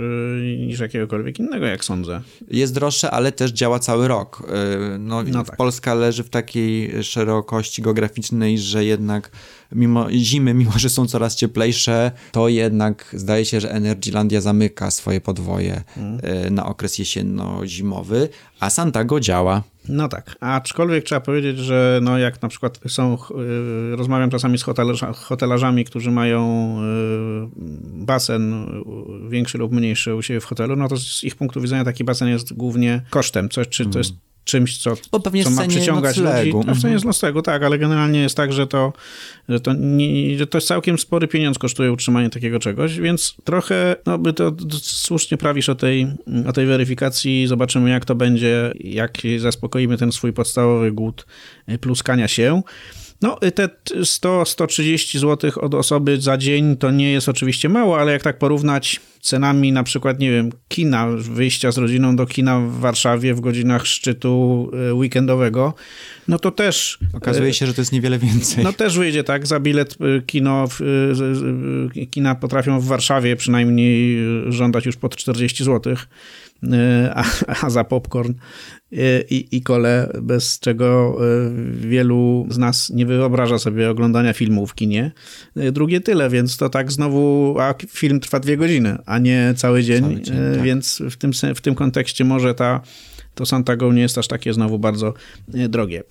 niż 0.59 0.79
jakiegokolwiek 0.79 1.39
innego, 1.39 1.65
jak 1.65 1.85
sądzę. 1.85 2.21
jest 2.51 2.73
droższe, 2.73 3.11
ale 3.11 3.31
też 3.31 3.51
działa 3.51 3.79
cały 3.79 4.07
rok. 4.07 4.43
Yy, 4.91 4.97
No, 4.99 5.23
No 5.23 5.43
tak. 5.43 5.57
Polska 5.57 5.93
leży 5.93 6.23
w 6.23 6.29
takiej 6.29 7.03
szerokości 7.03 7.81
geograficznej, 7.81 8.59
że 8.59 8.85
jednak 8.85 9.31
mimo 9.71 10.11
zimy, 10.11 10.53
mimo 10.53 10.71
że 10.77 10.89
są 10.89 11.07
coraz 11.07 11.35
cieplejsze, 11.35 12.11
to 12.31 12.49
jednak 12.49 13.09
zdaje 13.13 13.45
się, 13.45 13.61
że 13.61 13.71
Energylandia 13.77 14.41
zamyka 14.41 14.91
swoje 14.91 15.21
podwoje 15.21 15.83
Mhm. 15.97 16.43
yy, 16.43 16.51
na 16.51 16.65
okres 16.65 16.99
jesienno-zimowy, 16.99 18.29
a 18.59 18.69
Santago 18.69 19.19
działa. 19.19 19.63
No 19.89 20.07
tak, 20.07 20.35
aczkolwiek 20.39 21.03
trzeba 21.03 21.21
powiedzieć, 21.21 21.57
że 21.57 21.99
no 22.03 22.17
jak 22.17 22.41
na 22.41 22.47
przykład 22.49 22.79
są, 22.87 23.17
y, 23.93 23.95
rozmawiam 23.95 24.29
czasami 24.29 24.57
z 24.57 24.63
hotelarza, 24.63 25.13
hotelarzami, 25.13 25.85
którzy 25.85 26.11
mają 26.11 26.75
y, 26.77 27.47
basen 28.05 28.65
większy 29.29 29.57
lub 29.57 29.71
mniejszy 29.71 30.15
u 30.15 30.21
siebie 30.21 30.39
w 30.39 30.45
hotelu, 30.45 30.75
no 30.75 30.87
to 30.87 30.97
z 30.97 31.23
ich 31.23 31.35
punktu 31.35 31.61
widzenia 31.61 31.83
taki 31.85 32.03
basen 32.03 32.27
jest 32.27 32.53
głównie 32.53 33.01
kosztem, 33.09 33.49
coś, 33.49 33.67
czy 33.67 33.85
to 33.85 33.97
jest 33.97 34.13
czymś, 34.47 34.77
co, 34.77 34.93
Bo 35.11 35.19
pewnie 35.19 35.43
co 35.43 35.49
ma 35.49 35.67
przyciągać 35.67 36.17
noclegu. 36.17 36.57
ludzi. 36.57 36.67
No, 36.67 36.75
w 36.75 36.81
cenie 36.81 36.93
jest 36.93 37.05
noclegu, 37.05 37.41
tak, 37.41 37.63
ale 37.63 37.79
generalnie 37.79 38.19
jest 38.19 38.37
tak, 38.37 38.53
że 38.53 38.67
to, 38.67 38.93
że 39.49 39.59
to, 39.59 39.73
nie, 39.73 40.37
że 40.37 40.47
to 40.47 40.57
jest 40.57 40.67
całkiem 40.67 40.97
spory 40.97 41.27
pieniądz 41.27 41.57
kosztuje 41.59 41.91
utrzymanie 41.91 42.29
takiego 42.29 42.59
czegoś, 42.59 42.99
więc 42.99 43.35
trochę, 43.43 43.95
no 44.05 44.17
by 44.17 44.33
to, 44.33 44.51
to 44.51 44.77
słusznie 44.81 45.37
prawisz 45.37 45.69
o 45.69 45.75
tej, 45.75 46.07
o 46.47 46.53
tej 46.53 46.65
weryfikacji, 46.65 47.47
zobaczymy 47.47 47.89
jak 47.89 48.05
to 48.05 48.15
będzie, 48.15 48.71
jak 48.79 49.17
zaspokoimy 49.37 49.97
ten 49.97 50.11
swój 50.11 50.33
podstawowy 50.33 50.91
głód 50.91 51.25
y, 51.69 51.77
pluskania 51.77 52.27
się. 52.27 52.61
No, 53.21 53.37
y, 53.43 53.51
te 53.51 53.69
100-130 53.89 55.19
zł 55.19 55.51
od 55.55 55.73
osoby 55.73 56.21
za 56.21 56.37
dzień 56.37 56.77
to 56.77 56.91
nie 56.91 57.11
jest 57.11 57.29
oczywiście 57.29 57.69
mało, 57.69 57.99
ale 57.99 58.11
jak 58.11 58.23
tak 58.23 58.39
porównać 58.39 58.99
cenami 59.27 59.71
na 59.71 59.83
przykład, 59.83 60.19
nie 60.19 60.31
wiem, 60.31 60.49
kina, 60.67 61.07
wyjścia 61.17 61.71
z 61.71 61.77
rodziną 61.77 62.15
do 62.15 62.25
kina 62.25 62.59
w 62.59 62.79
Warszawie 62.79 63.33
w 63.33 63.39
godzinach 63.39 63.87
szczytu 63.87 64.69
y, 64.89 64.93
weekendowego, 64.93 65.73
no 66.27 66.39
to 66.39 66.51
też... 66.51 66.99
Okazuje 67.13 67.53
się, 67.53 67.67
że 67.67 67.73
to 67.73 67.81
jest 67.81 67.91
niewiele 67.91 68.19
więcej. 68.19 68.63
No 68.63 68.73
też 68.73 68.97
wyjdzie 68.97 69.23
tak, 69.23 69.47
za 69.47 69.59
bilet 69.59 69.97
y, 70.01 70.21
kino, 70.25 70.67
kina 72.11 72.35
potrafią 72.35 72.79
w 72.79 72.85
Warszawie 72.85 73.35
przynajmniej 73.35 74.17
żądać 74.47 74.85
już 74.85 74.95
pod 74.95 75.15
40 75.15 75.63
zł, 75.63 75.95
a, 77.13 77.23
a 77.61 77.69
za 77.69 77.83
popcorn 77.83 78.33
i, 79.29 79.47
i 79.51 79.61
kole, 79.61 80.11
bez 80.21 80.59
czego 80.59 81.17
wielu 81.71 82.47
z 82.49 82.57
nas 82.57 82.89
nie 82.89 83.05
wyobraża 83.05 83.59
sobie 83.59 83.89
oglądania 83.89 84.33
filmu 84.33 84.67
w 84.67 84.75
kinie. 84.75 85.11
Drugie 85.71 86.01
tyle, 86.01 86.29
więc 86.29 86.57
to 86.57 86.69
tak 86.69 86.91
znowu, 86.91 87.55
a 87.59 87.73
film 87.89 88.19
trwa 88.19 88.39
dwie 88.39 88.57
godziny, 88.57 88.97
a 89.05 89.16
nie 89.17 89.53
cały 89.55 89.83
dzień, 89.83 90.01
Cały 90.01 90.21
dzień, 90.21 90.35
y, 90.35 90.55
tak. 90.55 90.63
więc 90.63 91.01
w 91.11 91.17
tym, 91.17 91.31
w 91.55 91.61
tym 91.61 91.75
kontekście 91.75 92.23
może 92.23 92.55
ta, 92.55 92.81
to 93.35 93.45
Santago 93.45 93.93
nie 93.93 94.01
jest 94.01 94.17
aż 94.17 94.27
takie 94.27 94.53
znowu 94.53 94.79
bardzo 94.79 95.13
y, 95.55 95.69
drogie. 95.69 96.03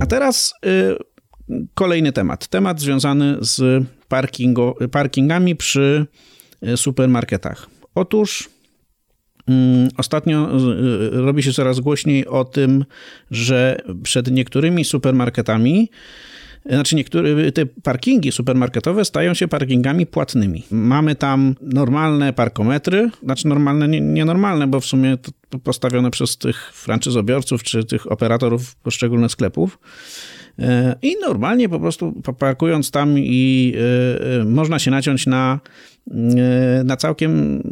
A 0.00 0.06
teraz 0.06 0.54
y, 0.66 0.96
kolejny 1.74 2.12
temat. 2.12 2.46
Temat 2.46 2.80
związany 2.80 3.36
z 3.40 3.84
parkingo, 4.08 4.74
parkingami 4.90 5.56
przy 5.56 6.06
supermarketach. 6.76 7.66
Otóż 7.94 8.48
mm, 9.46 9.88
ostatnio 9.96 10.56
y, 10.56 11.10
robi 11.10 11.42
się 11.42 11.52
coraz 11.52 11.80
głośniej 11.80 12.26
o 12.26 12.44
tym, 12.44 12.84
że 13.30 13.76
przed 14.02 14.30
niektórymi 14.30 14.84
supermarketami 14.84 15.90
znaczy 16.68 16.96
niektóre 16.96 17.52
te 17.52 17.66
parkingi 17.66 18.32
supermarketowe 18.32 19.04
stają 19.04 19.34
się 19.34 19.48
parkingami 19.48 20.06
płatnymi. 20.06 20.62
Mamy 20.70 21.14
tam 21.14 21.54
normalne 21.60 22.32
parkometry, 22.32 23.10
znaczy 23.22 23.48
normalne, 23.48 23.88
nie- 23.88 24.00
nienormalne, 24.00 24.66
bo 24.66 24.80
w 24.80 24.86
sumie 24.86 25.16
postawione 25.64 26.10
przez 26.10 26.38
tych 26.38 26.72
franczyzobiorców 26.74 27.62
czy 27.62 27.84
tych 27.84 28.12
operatorów 28.12 28.76
poszczególnych 28.76 29.30
sklepów. 29.30 29.78
E, 30.58 30.96
I 31.02 31.16
normalnie 31.20 31.68
po 31.68 31.80
prostu 31.80 32.12
pa- 32.24 32.32
parkując 32.32 32.90
tam 32.90 33.18
i 33.18 33.74
e, 33.76 34.40
e, 34.40 34.44
można 34.44 34.78
się 34.78 34.90
naciąć 34.90 35.26
na, 35.26 35.60
na 36.84 36.96
całkiem 36.96 37.62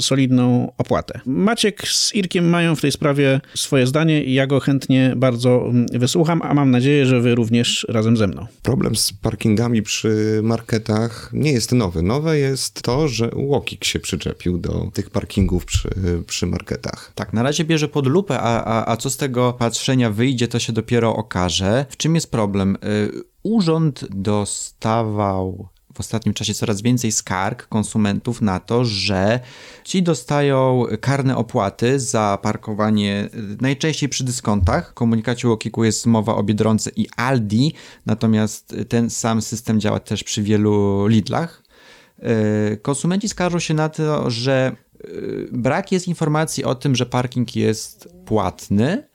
solidną 0.00 0.72
opłatę. 0.78 1.20
Maciek 1.26 1.88
z 1.88 2.14
Irkiem 2.14 2.48
mają 2.48 2.76
w 2.76 2.80
tej 2.80 2.92
sprawie 2.92 3.40
swoje 3.54 3.86
zdanie 3.86 4.24
i 4.24 4.34
ja 4.34 4.46
go 4.46 4.60
chętnie 4.60 5.12
bardzo 5.16 5.72
wysłucham, 5.92 6.42
a 6.42 6.54
mam 6.54 6.70
nadzieję, 6.70 7.06
że 7.06 7.20
wy 7.20 7.34
również 7.34 7.86
razem 7.88 8.16
ze 8.16 8.26
mną. 8.26 8.46
Problem 8.62 8.96
z 8.96 9.12
parkingami 9.12 9.82
przy 9.82 10.40
marketach 10.42 11.30
nie 11.32 11.52
jest 11.52 11.72
nowy. 11.72 12.02
Nowe 12.02 12.38
jest 12.38 12.82
to, 12.82 13.08
że 13.08 13.30
Łokik 13.34 13.84
się 13.84 13.98
przyczepił 13.98 14.58
do 14.58 14.90
tych 14.94 15.10
parkingów 15.10 15.64
przy, 15.64 15.88
przy 16.26 16.46
marketach. 16.46 17.12
Tak, 17.14 17.32
na 17.32 17.42
razie 17.42 17.64
bierze 17.64 17.88
pod 17.88 18.06
lupę, 18.06 18.40
a, 18.40 18.64
a, 18.64 18.92
a 18.92 18.96
co 18.96 19.10
z 19.10 19.16
tego 19.16 19.52
patrzenia 19.52 20.10
wyjdzie, 20.10 20.48
to 20.48 20.58
się 20.58 20.72
dopiero 20.72 21.16
okaże. 21.16 21.86
W 21.90 21.96
czym 21.96 22.14
jest 22.14 22.30
problem? 22.30 22.76
Y, 22.84 23.30
Urząd 23.42 24.04
dostawał 24.10 25.68
w 25.94 26.00
ostatnim 26.00 26.34
czasie 26.34 26.54
coraz 26.54 26.82
więcej 26.82 27.12
skarg 27.12 27.68
konsumentów 27.68 28.42
na 28.42 28.60
to, 28.60 28.84
że 28.84 29.40
ci 29.84 30.02
dostają 30.02 30.84
karne 31.00 31.36
opłaty 31.36 32.00
za 32.00 32.38
parkowanie 32.42 33.28
y, 33.34 33.56
najczęściej 33.60 34.08
przy 34.08 34.24
dyskontach. 34.24 34.90
W 34.90 34.94
komunikacie 34.94 35.48
Łokiku 35.48 35.84
jest 35.84 36.06
mowa 36.06 36.34
o 36.34 36.42
Biedronce 36.42 36.90
i 36.96 37.06
Aldi, 37.16 37.72
natomiast 38.06 38.76
ten 38.88 39.10
sam 39.10 39.42
system 39.42 39.80
działa 39.80 40.00
też 40.00 40.24
przy 40.24 40.42
wielu 40.42 41.06
Lidlach. 41.06 41.62
Y, 42.72 42.76
konsumenci 42.76 43.28
skarżą 43.28 43.58
się 43.58 43.74
na 43.74 43.88
to, 43.88 44.30
że 44.30 44.76
y, 45.04 45.48
brak 45.52 45.92
jest 45.92 46.08
informacji 46.08 46.64
o 46.64 46.74
tym, 46.74 46.96
że 46.96 47.06
parking 47.06 47.56
jest 47.56 48.08
płatny, 48.24 49.09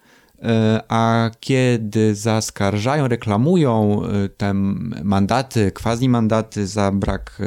a 0.87 1.31
kiedy 1.39 2.15
zaskarżają, 2.15 3.07
reklamują 3.07 4.01
te 4.37 4.53
mandaty, 5.03 5.71
quasi 5.71 6.09
mandaty 6.09 6.67
za 6.67 6.91
brak 6.91 7.41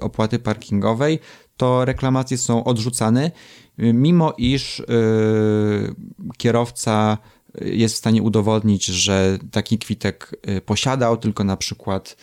opłaty 0.00 0.38
parkingowej, 0.38 1.18
to 1.56 1.84
reklamacje 1.84 2.38
są 2.38 2.64
odrzucane, 2.64 3.30
mimo 3.78 4.34
iż 4.38 4.82
kierowca 6.36 7.18
jest 7.60 7.94
w 7.94 7.98
stanie 7.98 8.22
udowodnić, 8.22 8.86
że 8.86 9.38
taki 9.50 9.78
kwitek 9.78 10.36
posiadał, 10.66 11.16
tylko 11.16 11.44
na 11.44 11.56
przykład 11.56 12.16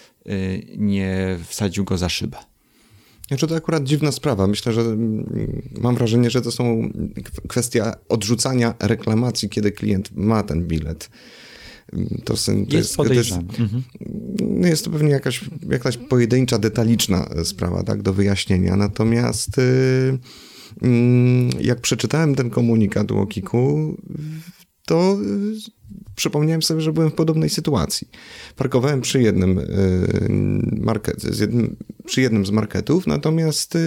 nie 0.78 1.38
wsadził 1.48 1.84
go 1.84 1.98
za 1.98 2.10
szybę. 2.10 2.38
Znaczy 3.28 3.48
to 3.48 3.56
akurat 3.56 3.84
dziwna 3.84 4.12
sprawa. 4.12 4.48
Myślę, 4.48 4.74
że 4.74 4.82
mm, 4.82 5.62
mam 5.82 5.96
wrażenie, 5.96 6.30
że 6.30 6.42
to 6.42 6.52
są 6.52 6.92
kwestia 7.48 7.96
odrzucania 8.10 8.74
reklamacji, 8.80 9.50
kiedy 9.50 9.72
klient 9.72 10.10
ma 10.16 10.44
ten 10.44 10.68
bilet. 10.68 11.10
To, 12.24 12.24
to 12.26 12.34
jest, 12.34 12.74
jest 12.74 12.98
podejrzane. 12.98 13.44
To 13.44 13.62
jest, 13.62 13.74
mhm. 14.40 14.64
jest 14.64 14.86
to 14.86 14.92
pewnie 14.92 15.10
jakaś, 15.10 15.42
jakaś 15.70 15.98
pojedyncza, 15.98 16.60
detaliczna 16.60 17.30
sprawa 17.44 17.84
tak, 17.84 18.02
do 18.02 18.14
wyjaśnienia. 18.14 18.76
Natomiast 18.76 19.58
y, 19.58 20.18
mm, 20.82 21.50
jak 21.62 21.82
przeczytałem 21.82 22.36
ten 22.36 22.50
komunikat 22.50 23.12
o 23.12 23.26
Kiku, 23.26 23.98
to 24.88 25.18
y, 25.22 25.56
przypomniałem 26.16 26.62
sobie, 26.62 26.82
że 26.82 26.94
byłem 26.94 27.10
w 27.10 27.14
podobnej 27.14 27.50
sytuacji. 27.50 28.08
Parkowałem 28.56 29.02
przy 29.02 29.22
jednym, 29.22 29.60
y, 29.60 29.66
market, 30.82 31.40
jednym, 31.40 31.76
przy 32.06 32.22
jednym 32.22 32.46
z 32.46 32.52
marketów, 32.52 33.08
natomiast 33.08 33.78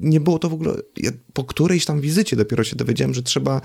nie 0.00 0.20
było 0.20 0.38
to 0.38 0.50
w 0.50 0.54
ogóle. 0.54 0.74
Ja 0.96 1.10
po 1.32 1.44
którejś 1.44 1.84
tam 1.84 2.00
wizycie 2.00 2.36
dopiero 2.36 2.64
się 2.64 2.76
dowiedziałem, 2.76 3.14
że 3.14 3.22
trzeba, 3.22 3.60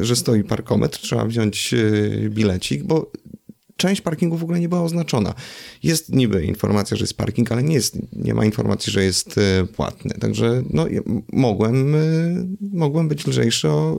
że 0.00 0.16
stoi 0.16 0.44
parkometr, 0.44 0.98
trzeba 0.98 1.24
wziąć 1.24 1.74
bilecik, 2.28 2.82
bo 2.84 3.12
część 3.80 4.00
parkingu 4.00 4.36
w 4.36 4.42
ogóle 4.42 4.60
nie 4.60 4.68
była 4.68 4.82
oznaczona. 4.82 5.34
Jest 5.82 6.14
niby 6.14 6.44
informacja, 6.44 6.96
że 6.96 7.02
jest 7.02 7.16
parking, 7.16 7.52
ale 7.52 7.62
nie, 7.62 7.74
jest, 7.74 7.98
nie 8.12 8.34
ma 8.34 8.44
informacji, 8.44 8.92
że 8.92 9.04
jest 9.04 9.38
e, 9.38 9.66
płatny. 9.66 10.14
Także 10.20 10.62
no, 10.70 10.86
mogłem, 11.32 11.96
mogłem 12.60 13.08
być 13.08 13.26
lżejszy 13.26 13.68
o, 13.68 13.98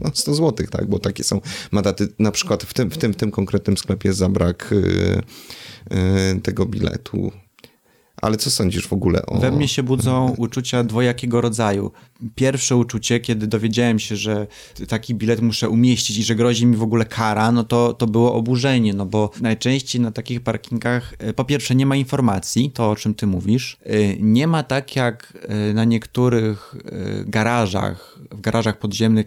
o 0.00 0.10
100 0.14 0.34
zł, 0.34 0.66
tak? 0.70 0.86
bo 0.86 0.98
takie 0.98 1.24
są 1.24 1.40
mandaty. 1.70 2.08
Na 2.18 2.30
przykład 2.30 2.62
w 2.62 2.74
tym, 2.74 2.90
w 2.90 2.98
tym, 2.98 3.12
w 3.12 3.16
tym 3.16 3.30
konkretnym 3.30 3.76
sklepie 3.76 4.12
za 4.12 4.28
brak 4.28 4.74
tego 6.42 6.66
biletu 6.66 7.32
ale 8.24 8.36
co 8.36 8.50
sądzisz 8.50 8.88
w 8.88 8.92
ogóle 8.92 9.26
o... 9.26 9.38
We 9.38 9.50
mnie 9.50 9.68
się 9.68 9.82
budzą 9.82 10.34
uczucia 10.38 10.84
dwojakiego 10.84 11.40
rodzaju. 11.40 11.90
Pierwsze 12.34 12.76
uczucie, 12.76 13.20
kiedy 13.20 13.46
dowiedziałem 13.46 13.98
się, 13.98 14.16
że 14.16 14.46
taki 14.88 15.14
bilet 15.14 15.40
muszę 15.40 15.68
umieścić 15.68 16.18
i 16.18 16.24
że 16.24 16.34
grozi 16.34 16.66
mi 16.66 16.76
w 16.76 16.82
ogóle 16.82 17.04
kara, 17.04 17.52
no 17.52 17.64
to, 17.64 17.92
to 17.92 18.06
było 18.06 18.34
oburzenie, 18.34 18.94
no 18.94 19.06
bo 19.06 19.30
najczęściej 19.40 20.00
na 20.00 20.10
takich 20.10 20.40
parkingach 20.40 21.14
e, 21.18 21.32
po 21.32 21.44
pierwsze 21.44 21.74
nie 21.74 21.86
ma 21.86 21.96
informacji, 21.96 22.70
to 22.70 22.90
o 22.90 22.96
czym 22.96 23.14
ty 23.14 23.26
mówisz. 23.26 23.76
E, 23.84 24.16
nie 24.16 24.46
ma 24.46 24.62
tak 24.62 24.96
jak 24.96 25.38
e, 25.48 25.74
na 25.74 25.84
niektórych 25.84 26.74
garażach, 27.26 28.18
w 28.30 28.40
garażach 28.40 28.78
podziemnych 28.78 29.26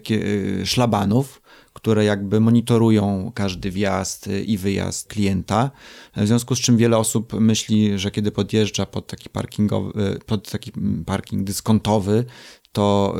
szlabanów, 0.64 1.40
które 1.78 2.04
jakby 2.04 2.40
monitorują 2.40 3.32
każdy 3.34 3.70
wjazd 3.70 4.28
i 4.46 4.58
wyjazd 4.58 5.08
klienta. 5.08 5.70
W 6.16 6.26
związku 6.26 6.54
z 6.56 6.60
czym 6.60 6.76
wiele 6.76 6.98
osób 6.98 7.32
myśli, 7.32 7.98
że 7.98 8.10
kiedy 8.10 8.30
podjeżdża 8.30 8.86
pod 8.86 9.06
taki, 9.06 9.30
parkingowy, 9.30 10.18
pod 10.26 10.50
taki 10.50 10.72
parking 11.06 11.44
dyskontowy, 11.44 12.24
to, 12.72 13.14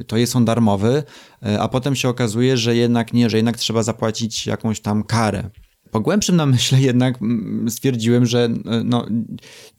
y, 0.00 0.04
to 0.06 0.16
jest 0.16 0.36
on 0.36 0.44
darmowy, 0.44 1.02
a 1.58 1.68
potem 1.68 1.96
się 1.96 2.08
okazuje, 2.08 2.56
że 2.56 2.76
jednak 2.76 3.12
nie, 3.12 3.30
że 3.30 3.36
jednak 3.36 3.56
trzeba 3.56 3.82
zapłacić 3.82 4.46
jakąś 4.46 4.80
tam 4.80 5.04
karę 5.04 5.50
po 5.94 6.00
głębszym 6.00 6.36
namyśle 6.36 6.80
jednak 6.80 7.22
mm, 7.22 7.70
stwierdziłem, 7.70 8.26
że 8.26 8.44
e, 8.44 8.50
no, 8.84 9.06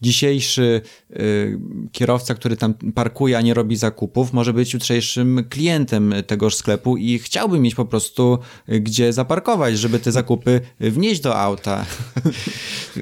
dzisiejszy 0.02 0.82
y, 1.12 1.60
kierowca, 1.92 2.36
który 2.36 2.58
tam 2.58 2.74
parkuje, 2.74 3.38
a 3.38 3.42
nie 3.42 3.54
robi 3.54 3.76
zakupów, 3.76 4.34
może 4.34 4.54
być 4.54 4.74
jutrzejszym 4.74 5.46
klientem 5.50 6.14
tegoż 6.28 6.56
sklepu 6.56 6.98
i 6.98 7.20
chciałby 7.20 7.60
mieć 7.60 7.76
po 7.76 7.86
prostu 7.86 8.40
e, 8.68 8.80
gdzie 8.80 9.14
zaparkować, 9.14 9.80
żeby 9.80 10.00
te 10.00 10.12
zakupy 10.12 10.62
wnieść 10.80 11.22
do 11.22 11.36
auta. 11.36 11.86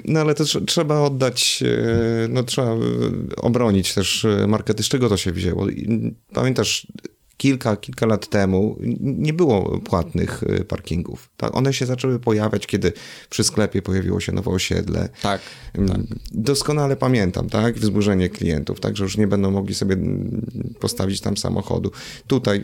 No 0.05 0.19
ale 0.19 0.35
to 0.35 0.43
trzeba 0.67 1.01
oddać, 1.01 1.63
no 2.29 2.43
trzeba 2.43 2.75
obronić 3.37 3.93
też 3.93 4.25
markety, 4.47 4.83
z 4.83 4.87
czego 4.87 5.09
to 5.09 5.17
się 5.17 5.31
wzięło. 5.31 5.67
Pamiętasz, 6.33 6.87
kilka, 7.43 7.75
kilka 7.75 8.05
lat 8.05 8.29
temu 8.29 8.77
nie 9.01 9.33
było 9.33 9.79
płatnych 9.79 10.43
y, 10.43 10.65
parkingów. 10.65 11.29
One 11.53 11.73
się 11.73 11.85
zaczęły 11.85 12.19
pojawiać, 12.19 12.67
kiedy 12.67 12.93
przy 13.29 13.43
sklepie 13.43 13.81
pojawiło 13.81 14.19
się 14.19 14.31
nowe 14.31 14.51
osiedle. 14.51 15.09
Tak, 15.21 15.41
mm, 15.73 15.89
tak. 15.89 16.01
Doskonale 16.31 16.95
pamiętam, 16.95 17.49
tak? 17.49 17.75
Wzburzenie 17.75 18.29
klientów, 18.29 18.79
tak, 18.79 18.97
że 18.97 19.03
już 19.03 19.17
nie 19.17 19.27
będą 19.27 19.51
mogli 19.51 19.75
sobie 19.75 19.97
postawić 20.79 21.21
tam 21.21 21.37
samochodu. 21.37 21.91
Tutaj 22.27 22.57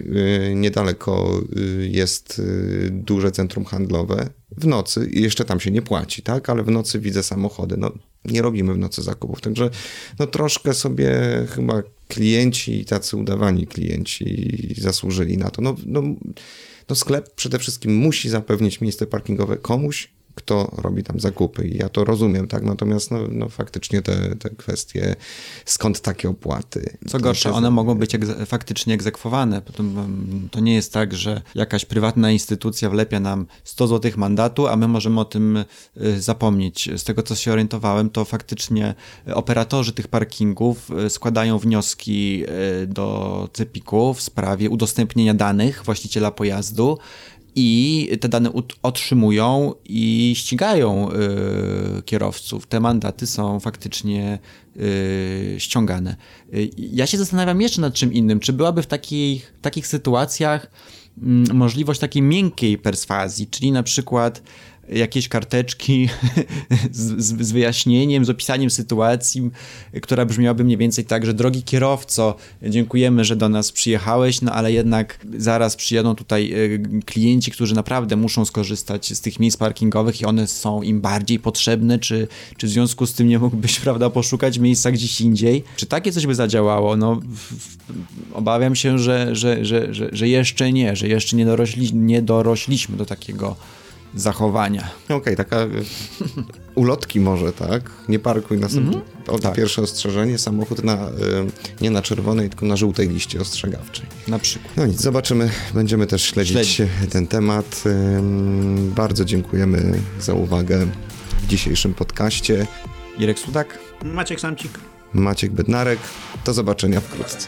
y, 0.52 0.56
niedaleko 0.56 1.42
y, 1.58 1.90
jest 1.92 2.42
duże 2.90 3.32
centrum 3.32 3.66
handlowe. 3.66 4.30
W 4.58 4.68
nocy, 4.68 5.10
i 5.14 5.22
jeszcze 5.22 5.46
tam 5.46 5.60
się 5.60 5.72
nie 5.72 5.82
płaci, 5.82 6.22
tak? 6.22 6.50
Ale 6.50 6.64
w 6.64 6.72
nocy 6.72 7.00
widzę 7.00 7.24
samochody. 7.24 7.78
No, 7.78 7.92
nie 8.26 8.41
robimy 8.41 8.74
w 8.74 8.78
nocy 8.78 9.01
zakupów. 9.01 9.41
Także 9.41 9.70
no 10.20 10.28
troszkę 10.28 10.74
sobie 10.74 11.11
chyba 11.49 11.84
klienci, 12.07 12.86
tacy 12.86 13.17
udawani 13.17 13.67
klienci 13.67 14.76
zasłużyli 14.78 15.38
na 15.38 15.49
to. 15.49 15.61
No, 15.61 15.76
no, 15.86 16.03
no 16.89 16.95
sklep 16.95 17.36
przede 17.36 17.59
wszystkim 17.59 17.95
musi 17.95 18.30
zapewnić 18.30 18.82
miejsce 18.82 19.07
parkingowe 19.07 19.57
komuś, 19.57 20.09
kto 20.40 20.72
robi 20.78 21.04
tam 21.04 21.20
zakupy. 21.20 21.68
I 21.68 21.78
ja 21.78 21.90
to 21.90 22.06
rozumiem, 22.06 22.48
tak? 22.48 22.64
Natomiast 22.64 23.12
no, 23.12 23.20
no 23.32 23.50
faktycznie 23.50 24.02
te, 24.02 24.36
te 24.36 24.50
kwestie, 24.50 25.16
skąd 25.66 26.02
takie 26.02 26.30
opłaty. 26.30 26.98
Co 27.08 27.20
gorsza, 27.20 27.52
one 27.52 27.72
mogą 27.72 27.96
być 27.96 28.16
egze 28.16 28.46
faktycznie 28.46 28.94
egzekwowane. 28.94 29.62
To 30.52 30.60
nie 30.60 30.74
jest 30.74 30.94
tak, 30.94 31.14
że 31.14 31.42
jakaś 31.56 31.86
prywatna 31.86 32.32
instytucja 32.32 32.90
wlepia 32.90 33.20
nam 33.20 33.46
100 33.64 33.88
zł 33.88 34.12
mandatu, 34.18 34.68
a 34.68 34.76
my 34.76 34.88
możemy 34.88 35.20
o 35.20 35.26
tym 35.26 35.66
y, 36.02 36.22
zapomnieć. 36.22 36.90
Z 36.98 37.04
tego, 37.04 37.24
co 37.24 37.36
się 37.36 37.52
orientowałem, 37.52 38.10
to 38.10 38.26
faktycznie 38.26 38.96
operatorzy 39.34 39.94
tych 39.94 40.08
parkingów 40.08 40.92
y, 41.06 41.10
składają 41.10 41.58
wnioski 41.58 42.44
y, 42.84 42.88
do 42.88 43.50
CEPIK-u 43.54 44.14
w 44.14 44.22
sprawie 44.22 44.70
udostępnienia 44.70 45.34
danych 45.34 45.82
właściciela 45.86 46.32
pojazdu 46.32 46.98
i 47.56 48.10
te 48.22 48.30
dane 48.30 48.50
otrzymują 48.84 49.74
i 49.86 50.34
ścigają 50.36 51.10
y, 51.12 52.02
kierowców. 52.02 52.68
Te 52.68 52.80
mandaty 52.80 53.28
są 53.28 53.60
faktycznie 53.60 54.39
y, 54.78 55.56
ściągane. 55.58 56.16
Y, 56.54 56.70
ja 56.78 57.08
się 57.08 57.18
zastanawiam 57.18 57.62
jeszcze 57.62 57.82
nad 57.82 57.93
czym 57.93 58.14
innym. 58.14 58.39
Czy 58.39 58.54
byłaby 58.54 58.82
w 58.82 58.88
takich, 58.88 59.54
takich 59.62 59.88
sytuacjach 59.88 60.72
mm, 61.22 61.58
możliwość 61.58 62.00
takiej 62.00 62.22
miękkiej 62.22 62.78
perswazji, 62.78 63.47
czyli 63.47 63.72
na 63.72 63.84
przykład 63.84 64.41
jakieś 64.92 65.30
karteczki 65.30 66.10
z, 66.92 67.26
z, 67.26 67.52
wyjaśnieniem, 67.52 68.26
z 68.26 68.30
opisaniem 68.30 68.70
sytuacji, 68.70 69.52
która 70.02 70.26
brzmiałaby 70.26 70.64
mniej 70.64 70.78
więcej 70.78 71.06
tak, 71.06 71.26
że 71.26 71.34
drogi 71.34 71.64
kierowco, 71.64 72.36
dziękujemy, 72.64 73.26
że 73.26 73.36
do 73.36 73.50
nas 73.50 73.72
przyjechałeś, 73.72 74.42
no 74.42 74.52
ale 74.52 74.72
jednak 74.72 75.26
zaraz 75.38 75.76
przyjadą 75.76 76.16
tutaj 76.16 76.54
e, 76.54 77.02
klienci, 77.02 77.52
którzy 77.52 77.76
naprawdę 77.76 78.16
muszą 78.16 78.46
skorzystać 78.46 79.14
z 79.14 79.22
tych 79.22 79.40
miejsc 79.40 79.58
parkingowych 79.58 80.22
i 80.22 80.26
one 80.26 80.48
są 80.48 80.82
im 80.82 81.02
bardziej 81.02 81.40
potrzebne, 81.40 82.00
czy, 82.00 82.28
czy 82.58 82.68
w 82.68 82.70
związku 82.70 83.06
z 83.06 83.14
tym 83.14 83.28
nie 83.28 83.40
mógłbyś, 83.40 83.80
prawda, 83.86 84.10
poszukać 84.10 84.60
miejsca 84.60 84.92
gdzieś 84.92 85.22
indziej? 85.22 85.64
Czy 85.76 85.86
takie 85.86 86.12
coś 86.12 86.26
by 86.26 86.36
zadziałało? 86.36 86.98
No, 86.98 87.20
obawiam 88.34 88.76
się, 88.76 89.00
że, 89.00 89.36
że, 89.36 89.66
że, 89.66 89.94
że, 89.94 90.10
że 90.12 90.28
jeszcze 90.28 90.72
nie, 90.72 90.96
że 90.96 91.08
jeszcze 91.08 91.36
nie, 91.36 91.46
dorośli, 91.46 91.94
nie 91.94 92.22
dorośliśmy 92.22 92.98
do 92.98 93.06
takiego 93.06 93.56
zachowania. 94.16 94.89
Okej, 95.05 95.18
okay, 95.18 95.36
taka 95.36 95.57
e, 95.57 95.68
ulotki 96.76 97.20
może, 97.20 97.53
tak? 97.53 97.91
Nie 98.10 98.20
parkuj 98.20 98.57
na 98.57 98.68
mm 98.68 98.91
-hmm. 98.91 99.39
tak. 99.41 99.55
Pierwsze 99.55 99.82
ostrzeżenie, 99.82 100.38
samochód 100.38 100.84
na, 100.84 100.93
e, 100.93 101.10
nie 101.82 101.91
na 101.91 102.01
czerwonej, 102.01 102.49
tylko 102.49 102.66
na 102.66 102.76
żółtej 102.76 103.10
liście 103.10 103.41
ostrzegawczej. 103.41 104.05
Na 104.28 104.39
przykład. 104.39 104.78
No 104.78 104.86
nic, 104.86 105.01
zobaczymy. 105.01 105.49
Będziemy 105.74 106.07
też 106.07 106.24
śledzić 106.24 106.82
ten 107.10 107.28
temat. 107.28 107.84
Bardzo 108.95 109.26
dziękujemy 109.26 109.99
za 110.20 110.34
uwagę 110.34 110.88
w 111.43 111.47
dzisiejszym 111.47 111.93
podcaście. 111.93 112.68
Irek 113.18 113.39
Sudak. 113.39 113.80
Maciek 114.03 114.39
Samcik. 114.39 114.72
Maciek 115.14 115.51
Bednarek. 115.51 115.99
Do 116.45 116.53
zobaczenia 116.53 117.01
wkrótce. 117.01 117.47